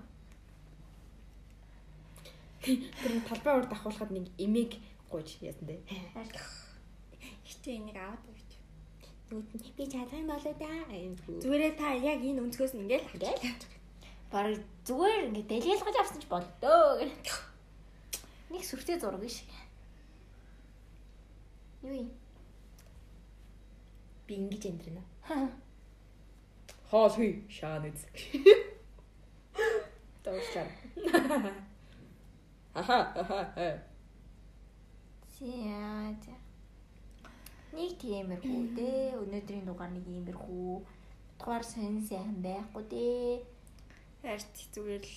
[2.61, 4.77] Тэр талбай урд ахуулахад нэг эмийг
[5.09, 5.81] гуйж яасан дээ.
[7.49, 8.21] Гэтэ энийг аваад
[9.31, 10.71] би чадах юм болоо да.
[11.43, 13.63] Зүгээрээ та яг энэ өнцгөөс нь ингээд Ингээд.
[14.31, 17.03] Бараг зүгээр ингээд дэлгэлгэж авсан ч болдоо.
[18.51, 19.51] Нэг сүртэй зураг шиг.
[21.83, 22.11] Юу юм?
[24.27, 25.03] Би ингэж амьдрна.
[26.91, 28.07] Хоол хүй шаан үз.
[30.23, 30.71] Тоочлаа.
[32.75, 33.39] Аха аха.
[35.35, 35.47] За
[36.23, 36.46] за.
[37.77, 39.05] Нэг тиймэрхүү дээ.
[39.23, 40.73] Өнөөдрийн дугаар нэг иймэрхүү.
[41.37, 43.45] Дугаар сонь сайхан байхгүй дээ.
[44.33, 45.17] Арт зүгээр л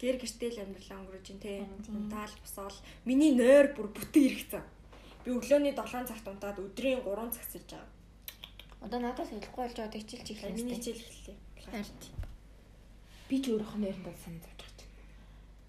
[0.00, 1.68] гэр гэртэл амьдралаа өнгөрөөж ин тээ.
[1.92, 2.76] Унтаал босоол.
[3.04, 4.64] Миний нойр бүр бүтэн ирэхцэн.
[5.24, 7.92] Би өглөөний 7 цагт унтаад өдрийн 3 цаг сэрж байгаа.
[8.88, 11.38] Одоо надаас хэлэхгүй болж байгаа хичээлч эхлэх Миний хичээл эхэллээ.
[11.68, 12.02] Харт.
[13.28, 14.94] Би ч нь нэрнд санаж авч байгаа чинь.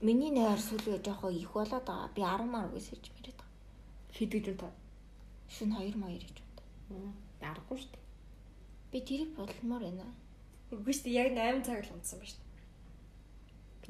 [0.07, 2.16] Миний нойр сүүл жоохон их болоод байгаа.
[2.16, 3.38] Би 10 мар үгээс ирж мэрэд
[4.64, 4.88] байгаа.
[5.49, 6.38] Шүн 2 маяр гэж
[6.89, 7.13] байна.
[7.41, 8.05] Дарахгүй шүү дээ.
[8.91, 10.05] Би тэрийг бодломоор байна.
[10.73, 12.47] Үгүй шүү дээ яг 8 цаг л унтсан ба шүү дээ.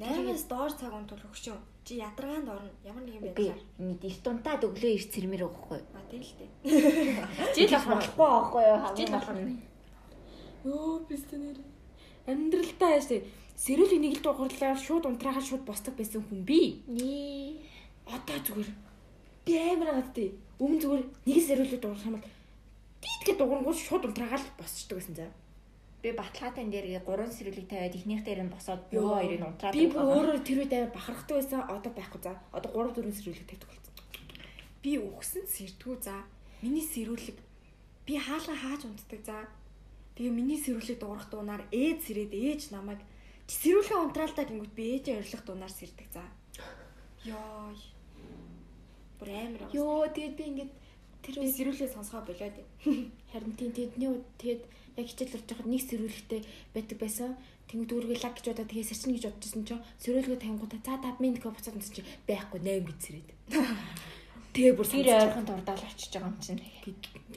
[0.00, 1.58] 8-аас доор цаг унтвал өгшөө.
[1.84, 2.70] Чи ядаргаанд орно.
[2.84, 3.60] Ямар нэг юм Би байдлаар.
[3.78, 5.80] нэг их дунтаад өглөө ирж цэрмэр өгөхгүй.
[5.92, 6.50] А тийм л дээ.
[7.56, 8.78] Жил болохгүй аахгүй юу?
[8.96, 9.60] Жил болох нь.
[10.64, 11.58] Өө бистэ нэр.
[12.28, 13.20] Амьдралдаа яашээ
[13.60, 16.80] сэрүүлийн нэг л дугуурлаар шууд унтраахад шууд босдог байсан хүн би.
[16.88, 17.60] Нээ.
[18.08, 18.70] Одоо зүгээр
[19.44, 20.32] би амар гадтай.
[20.60, 22.28] Өмнө зүгээр нэг сэрүүлээ дуурах юм бол
[23.00, 25.32] дийдгээ дуурангуул шууд унтраагаал босчдөг гэсэн заа.
[26.04, 30.04] Би баталгаатай дээр 3 сэрүүлэг тавиад ихнийх дээр нь босоод бөө хоёрыг унтраад Би бүр
[30.04, 31.60] өөрөө тэр үед амар бахархдаг байсан.
[31.64, 32.32] Одоо байхгүй за.
[32.52, 33.94] Одоо 3 4 сэрүүлэг тавьдаг болсон.
[34.84, 36.16] Би өгсөн сэрдгүү за.
[36.60, 37.36] Миний сэрүүлэг
[38.04, 39.48] би хаалга хааж унтдаг за.
[40.16, 43.00] Тэгээ миний сэрүүлэг дуурах дуунаар ээж сэрээд ээж намайг
[43.48, 46.24] сэрүүлгээ унтраалтаа гингүүт би ээжээ орилох дуунаар сэрдэг за.
[47.24, 47.72] Йоо.
[49.20, 49.74] Бүр амар аа.
[49.76, 50.72] Йоо тэгээд би ингээд
[51.20, 52.56] тэр би сэрүүлгээ сонсгоо болоод.
[53.32, 54.10] харин тийм тэдний
[54.40, 54.62] тэгээд
[54.96, 56.40] яг хичээл орж байхад нэг сэрүүлэгтэй
[56.74, 57.30] байдаг байсан.
[57.68, 61.40] Тэнгүүд өөргөө лаг гэж удаа тэгээ сэрчин гэж бодчихсон чинь сэрүүлгээ тавингуудаа за 5 минут
[61.44, 63.28] гоо буцаад унтсан чинь байхгүй 8 гэж сэрээд.
[64.50, 66.64] Тэгээ бүр санаж ойрхон дурдаал очиж байгаа юм чинь.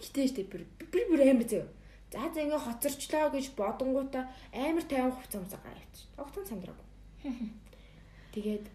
[0.01, 1.65] Гэтэ штэ бүр бүр бүр амар зөө.
[2.09, 5.95] За за ингээ хоцорчлаа гэж бодонгуудаа амар тайван хувцас юмсаа гараач.
[6.17, 6.87] Огтон сандраагүй.
[8.33, 8.65] Тэгээд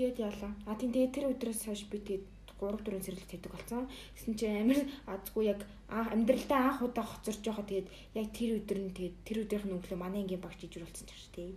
[0.00, 0.52] тэгээд яалаа.
[0.64, 2.24] А тийм тэгээд тэр өдрөөс хойш би тэгээд
[2.56, 3.84] 3 4 сэрэлт хийдэг болсон.
[4.16, 4.80] Гэсэн чинь амар
[5.12, 5.60] азгүй яг
[5.92, 9.76] аа, амьдралдаа анх удаа хоцорч байгаа тэгээд яг тэр өдөр нь тэгээд тэр өдрийнх нь
[9.76, 11.52] өглөө манай ангийн багч ижил болсон ч шүү дээ.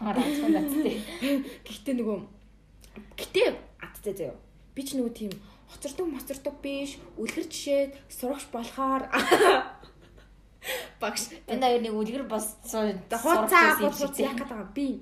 [0.00, 0.96] Хараач надтай.
[1.68, 2.18] Гэхдээ нөгөө
[3.20, 3.48] гэтээ
[3.84, 4.36] аттай заяа.
[4.72, 5.32] Би ч нөгөө тийм
[5.68, 9.08] хоцордог моцордог биш, үлгэр жишээд сурагч болохоор
[11.00, 12.92] багш Энэ хоёр нэг үлгэр босцоо.
[13.08, 15.00] хууцаа хууц яах гээд байгаа би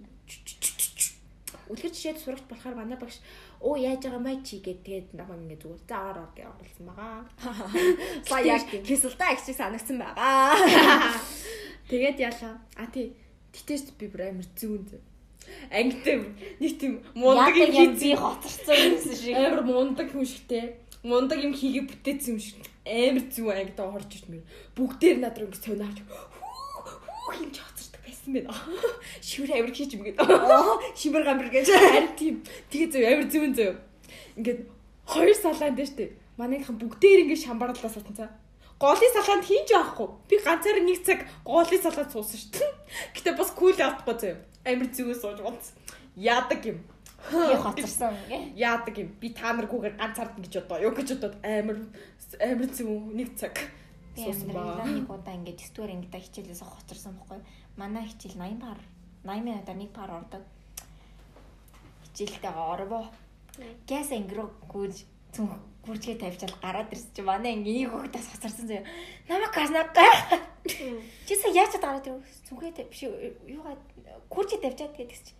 [1.73, 3.20] үлгэр жишээд сурагч болохоор манай багш
[3.61, 6.85] оо яаж байгаа мэй чи гэд тэгээд намайг ингээ зүгээр за ор ор гэж оруулсан
[6.89, 7.20] байгаа.
[8.28, 11.15] За яг кисэлтаа их шиг санагдсан байгаа.
[11.90, 12.55] Тэгээд яалаа.
[12.77, 13.16] А тий.
[13.53, 15.01] Тэтэс би бүр амар зүүн зөө.
[15.73, 16.16] Ангитай
[16.61, 19.35] нэг тийм мундаг юм би хоцорсон юмсэн шиг.
[19.36, 20.77] амар мундаг хүн шигтэй.
[21.03, 22.61] Мундаг юм хийгээ бүтээсэн юм шиг.
[22.85, 24.45] Амар зүү ангидаа орж ирж мэр.
[24.77, 26.39] Бүгдээр над руу ингэ сонирч хүү
[27.39, 27.61] хин ч
[28.29, 28.53] байсан байна.
[29.23, 30.21] Шивэр амар хийж юм гээд.
[31.01, 31.69] Шимэр гамбар гэж.
[31.73, 32.43] Харин тийм.
[32.71, 33.73] Тэгээ зөө амар зүүн зөө.
[34.39, 34.61] Ингээд
[35.07, 36.07] хоёр салаан дээр штэ.
[36.37, 38.31] Манайхан бүгдээр ингэ шамбарлаа суусан цаа.
[38.79, 40.09] Голын салаанд хийж авахгүй.
[40.29, 42.65] Би ганцаараа нэг цаг голын салаанд суусан штэ.
[43.17, 44.37] Гэтэ бас кул авахгүй зөө.
[44.69, 45.75] Амир зүгөө сууж болц.
[46.15, 46.79] Яадаг юм.
[47.33, 48.15] Би хоцорсон.
[48.55, 49.11] Яадаг юм.
[49.19, 51.91] Би та наргүйгээр ганцаард гэж одоо юу гэж бодоод амир
[52.39, 52.89] амир зүг
[53.19, 53.59] нэг цаг
[54.19, 54.87] суусан баа.
[54.87, 57.41] нэг удаа ингээд стори ингээд хичээлээс хоцорсон байхгүй.
[57.79, 58.79] Манай хичээл 80 пар
[59.23, 60.43] 80 минутаар нэг пар ордог.
[62.11, 63.07] Хичээлтэйгээ орвоо.
[63.87, 65.51] Гэс ангируу гүйж зүг
[65.87, 68.83] гүржгээ тавьчаал гараад ирсэн чи манай ингээ нэг хөгтөөс хоцорсон зөө.
[69.31, 70.11] Намайг гарнаа гай.
[71.27, 72.27] Чи сая яаж чад гараад ирв?
[72.51, 73.07] Зүгээ биш
[73.47, 73.79] юугаа
[74.27, 75.33] гүржгээ тавьчаад гэдэгс чи.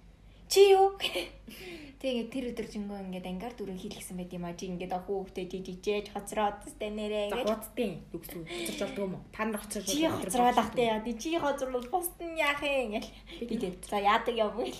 [0.48, 0.96] Чи юу?
[2.00, 4.54] Тэгээ тэр өдөр жингөө ингээд ангаар дүрэн хийлгсэн байт юм а.
[4.54, 7.42] Чи ингээд хөвгтэй жижигжээж хоцроод тест нэрээ гэж.
[7.42, 9.24] хуудтын юу гэсэн хоцорч болдгоо юм уу?
[9.34, 11.02] Та нар хоцорч Чи хоцроод ахтай яа.
[11.02, 13.10] Чи хоцрол пост нь яах юм гэл.
[13.42, 14.78] Би тэгээд за яадаг юм гэл.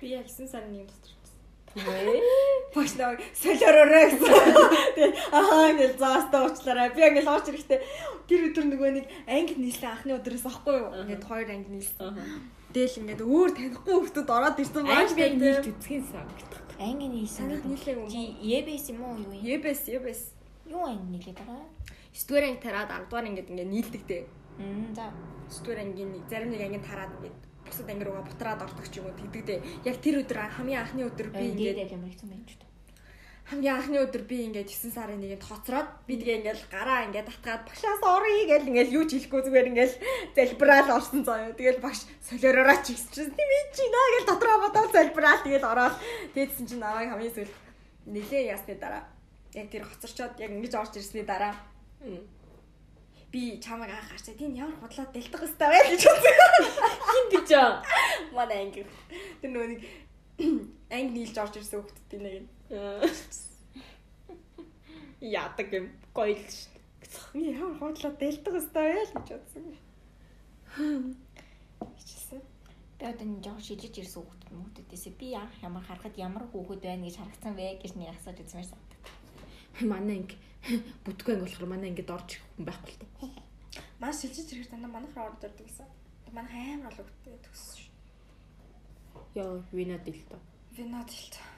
[0.00, 1.12] Би яг 9 сарын нэг дотор.
[2.74, 4.32] Багш наваг солиоророо гэсэн.
[4.96, 6.88] Тэгээ ахаа ингээл заастаа уучлаарай.
[6.96, 7.80] Би ингээл орж ирэхдээ
[8.24, 10.90] тэр өдөр нөгөө нэг анги нийслэн анхны өдрөөс ахгүй юу?
[11.04, 12.16] Ингээд хоёр анги нийлсэн.
[12.68, 15.40] Дээл ингээд өөр танихгүй хүмүүс ороод ирсэн Ааш би тийм.
[15.40, 16.62] нийлж үзхэн санагдах.
[16.78, 17.48] Анги нийсэн.
[17.48, 18.06] Санаад нийлээ юм.
[18.44, 19.40] Ебэс юм уу юу юм?
[19.40, 20.20] Ебэс ебэс.
[20.68, 21.64] Юу анги нийлээд байгаа?
[22.12, 24.18] 9 дугаар анги тараад 10 дугаар ингээд ингээд нийлдэг те.
[24.60, 25.08] Мм за.
[25.48, 28.94] 9 дугаар ангийн нэг зарим нэг анги тараад ингээд бусад анги руугаа бутраад ордог ч
[29.00, 29.54] юм уу тэгдэг те.
[29.88, 32.67] Яг тэр өдөр хамгийн анхны өдөр би ингээд ингээд ямар их юм гэдэг.
[33.48, 37.64] Хамгийн анхны өдөр би ингээд 9 сарын нэгэнд хоцроод би тэгээ ингээд гараа ингээд татгаад
[37.64, 39.92] багшаас оръё гэл ингээд юу ч хэлэхгүй зүгээр ингээд
[40.36, 41.56] залбираал орсон заяа.
[41.56, 45.96] Тэгэл багш солиоророо ч ихсэн чинь тийм чи наа гэл дотроо бодоод залбираал тэгэл ороод
[46.36, 47.54] тэгээдсэн чинь намайг хамгийн сүүл
[48.12, 49.08] нилээ ясны дараа
[49.56, 51.56] яг тэр хоцорчоод яг ингэж орж ирсний дараа
[53.32, 56.36] би чамайг анх харчаа тийм ямар худлаа дэлдэх хэвээр байл гэж үзсэн.
[57.12, 57.80] Хин гэж аа.
[58.36, 58.84] Манай анги.
[59.40, 59.80] Тэр нөгөө нэг
[60.92, 62.48] анги нийлж орж ирсэн хүүхдүүд нэг нь.
[65.20, 65.88] Яадаг юм.
[66.12, 66.76] Гоё л шүү.
[67.08, 69.64] Цохны ямар худлаа дэлдэх хэвээр байл гэж бодсон.
[71.96, 72.40] Хичээсэн.
[72.98, 77.08] Би одоо нэг жоо шилжиж ирсэн хүүхд хүмүүстээсээ би анх ямар харахад ямар хүүхэд байна
[77.08, 79.00] гэж харагдсан вэ гэж нэг асууж үзмээр санагдав.
[79.88, 80.36] Манай анги
[81.08, 83.32] бүтгүй анги болохоор манай ангид орж ирэх хүн байхгүй л дээ.
[84.02, 85.88] Маш шилжиж ирэхээр дандаа манайхаар орж ирдэг гэсэн.
[86.36, 87.92] Манай амар олон хүүхдээ төгссөн шүү.
[89.38, 90.40] Йоо, вина дил тоо.
[90.76, 91.57] Винод хэлт.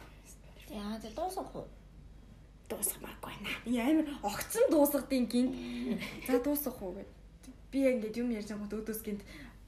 [0.71, 1.67] Яа за дуусах уу?
[2.71, 3.51] Дуусгамааргүй байна.
[3.91, 5.55] Амар огцон дуусгадیں۔ гинт.
[6.27, 7.09] За дуусах уу гэд.
[7.71, 9.23] Би ингэж юм ярьж байгаа өөдөөс гинт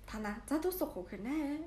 [0.06, 1.58] танаа за дуусах уу гэхээр наа.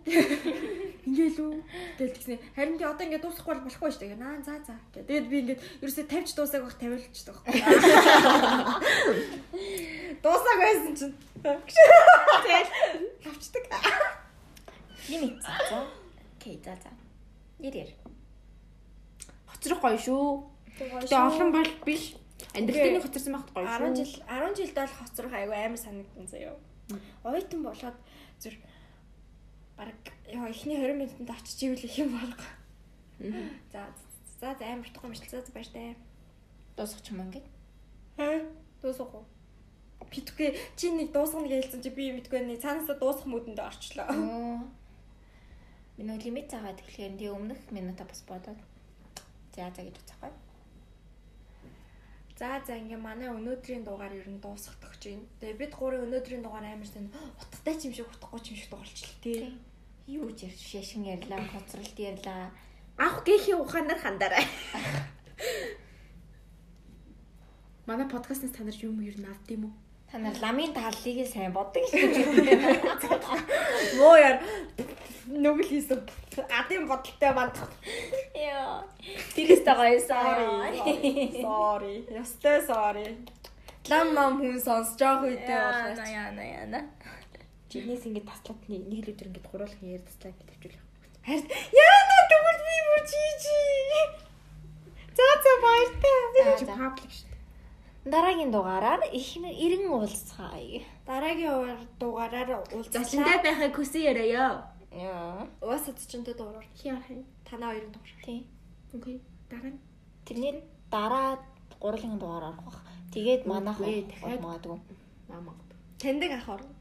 [1.08, 1.54] Ингээл үү
[1.98, 2.40] гэл тэгснэ.
[2.56, 4.22] Харин тий одоо ингэ дуусахгүй бол болохгүй шүү дээ.
[4.22, 4.78] Наа за за.
[4.94, 5.10] Гэт.
[5.10, 7.58] Тэгээд би ингээд ерөөсөө 50 ч 50 л ч таахгүй.
[10.24, 11.16] Дуусааг байсан чинь.
[11.42, 12.70] Тэгэл
[13.26, 13.66] авчдаг.
[15.10, 15.42] Юм ээ.
[15.42, 15.84] За.
[16.38, 16.90] Окей за за.
[17.60, 18.05] Яар.
[19.56, 20.24] Хоцрох гоё шүү.
[20.76, 22.20] Тэгээ олон бол биш.
[22.52, 23.96] Амьдралын хоцорсон багт гоё шүү.
[23.96, 26.60] 10 жил 10 жилд бол хоцрох айгүй амар санагдсан заяа.
[27.24, 27.98] Ойтон болоод
[28.44, 28.56] зүр
[29.80, 29.96] баг
[30.28, 32.46] яа эхний 20 минутанд очиж ивэл их юм болго.
[33.72, 33.88] За
[34.40, 35.96] за за амар утгагүй юм шиг за баяр таа.
[36.76, 37.48] Дуусах ч юм ингээд.
[38.20, 38.44] Хэ?
[38.84, 39.26] Дуусах уу?
[40.12, 44.08] Битгүй чи нэг дуусгана гэж хэлсэн чи би битгүй нэг цаанаасаа дуусах мөдөндөө орчлоо.
[44.12, 44.60] Оо.
[45.98, 48.60] Минут лимит цаагаад тэгэхээр тэг өмнөх минутаа бас бодоод.
[49.56, 50.32] За за гэж уцахгүй.
[52.36, 55.24] За за ингээ манай өнөөдрийн дугаар ер нь дуусгах гэж байна.
[55.40, 57.08] Тэгээ бид гурийн өнөөдрийн дугаар амар тань
[57.40, 59.56] утгатай ч юм шиг утгагүй ч юм шиг дуурчлаа тий.
[60.12, 62.52] Юу ч ярь шашин ярьлаа, хоцролт ярьлаа.
[63.00, 64.44] Анх гээхийн ухаанаар хандараа.
[67.88, 69.85] Манай подкастнаас та нар юм ер нь авд юм уу?
[70.16, 72.16] Та нар ламын тааллыг сайн боддог гэж.
[74.00, 74.40] Муу яар
[75.28, 76.00] нүгэл хийсэн
[76.60, 77.60] адын бодолтой манд.
[78.32, 78.88] Яа.
[79.36, 80.72] Тэрээс тагайсаа.
[81.44, 82.08] Sorry.
[82.16, 83.12] Ястай sorry.
[83.92, 86.08] Лам мам хүн сонсож байгаа үедээ Яа болооч.
[86.08, 86.32] яа
[86.64, 86.80] яа.
[87.68, 90.84] Чинээс ингэж таслаад нэг л өдөр ингэж гурвуулах яар таслаа гэж тавьчихлаа.
[91.28, 91.48] Харин
[91.92, 93.60] яана тэгвэл би бүр чижи.
[95.12, 96.20] За за баяртай.
[96.56, 97.35] Чи паблик шүү дээ.
[98.06, 100.82] Дараагийн дугаараар их эргэн уулзцаая.
[101.10, 103.02] Дараагийн дугаараар уулзлаа.
[103.02, 104.70] Зашландаа байхыг хүсэн яриа.
[104.94, 105.50] Яа.
[105.62, 107.26] Уусаад ч энэ дугаараар Яа хэ.
[107.50, 108.14] танаа хоёрын дугаар.
[108.26, 108.46] Тий.
[108.94, 109.18] Окей.
[109.50, 109.80] Дараа нь
[110.26, 110.54] Тэрний
[110.94, 111.42] дараа
[111.82, 112.80] гурван дугаар орох бах.
[113.14, 114.42] Тэгээд манайх дахиад.
[114.46, 114.80] магадгүй.
[115.28, 115.58] намаг.
[115.98, 116.75] Таньдаг ах орно.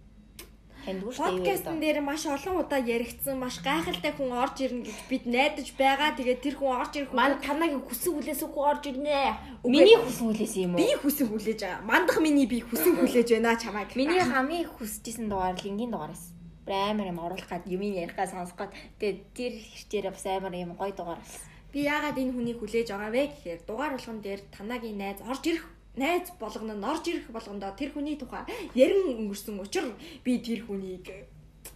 [0.85, 6.13] Подкастн дээр маш олон удаа яригдсан, маш гайхалтай хүн орж ирнэ гэж бид найдаж байгаа.
[6.13, 9.65] Тэгээд тэр хүн орж ирэх Манай танагийн хүсэн хүлээс үгүй орж ирнэ.
[9.65, 10.85] Миний хүсэн хүлээс юм уу?
[10.85, 11.89] би хүсэн хүлээж байгаа.
[11.89, 13.97] Мандах миний би хүсэн хүлээж байна чамайг.
[13.97, 16.37] Миний хамгийн хүсэжсэн дугаар л энгийн дугаараас.
[16.69, 18.77] Бүр амар юм оруулах гад юм ярих гад сонсох гад.
[19.01, 21.49] Тэгээд тэр хэрчээр бас амар юм гоё дугаар болсон.
[21.75, 25.65] би яагаад энэ хүнийг хүлээж байгаа вэ гэхээр дугаар болгон дээр танагийн найз орж ирэх
[25.97, 28.43] найз болгоно нь орж ирэх болгондоо тэр хүний тухай
[28.75, 29.95] ярин өнгөрсөн учраас
[30.25, 31.07] би тэр хүнийг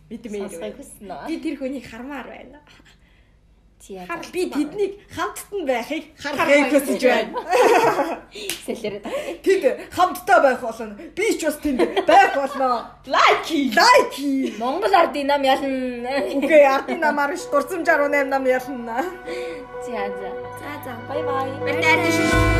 [0.09, 0.77] Мэдмээр.
[1.29, 2.61] Би тэр хүнийг хармаар байна.
[4.09, 7.45] Хар би тэднийг хамттан байхыг харахыг хүсэж байна.
[8.67, 9.01] сэлэрэ.
[9.45, 10.97] Тэд хамтдаа байх болно.
[11.15, 12.89] Би ч бас тэнд байх болно.
[13.07, 14.57] Лайки, лайки.
[14.59, 16.25] Монгол ардын нам ялна.
[16.37, 18.97] Үгүй ардын намаар ш 368 нам ялна.
[19.85, 20.31] За за.
[20.61, 20.93] За за.
[21.09, 21.49] Бай бай.
[21.61, 22.58] Баярлалаа.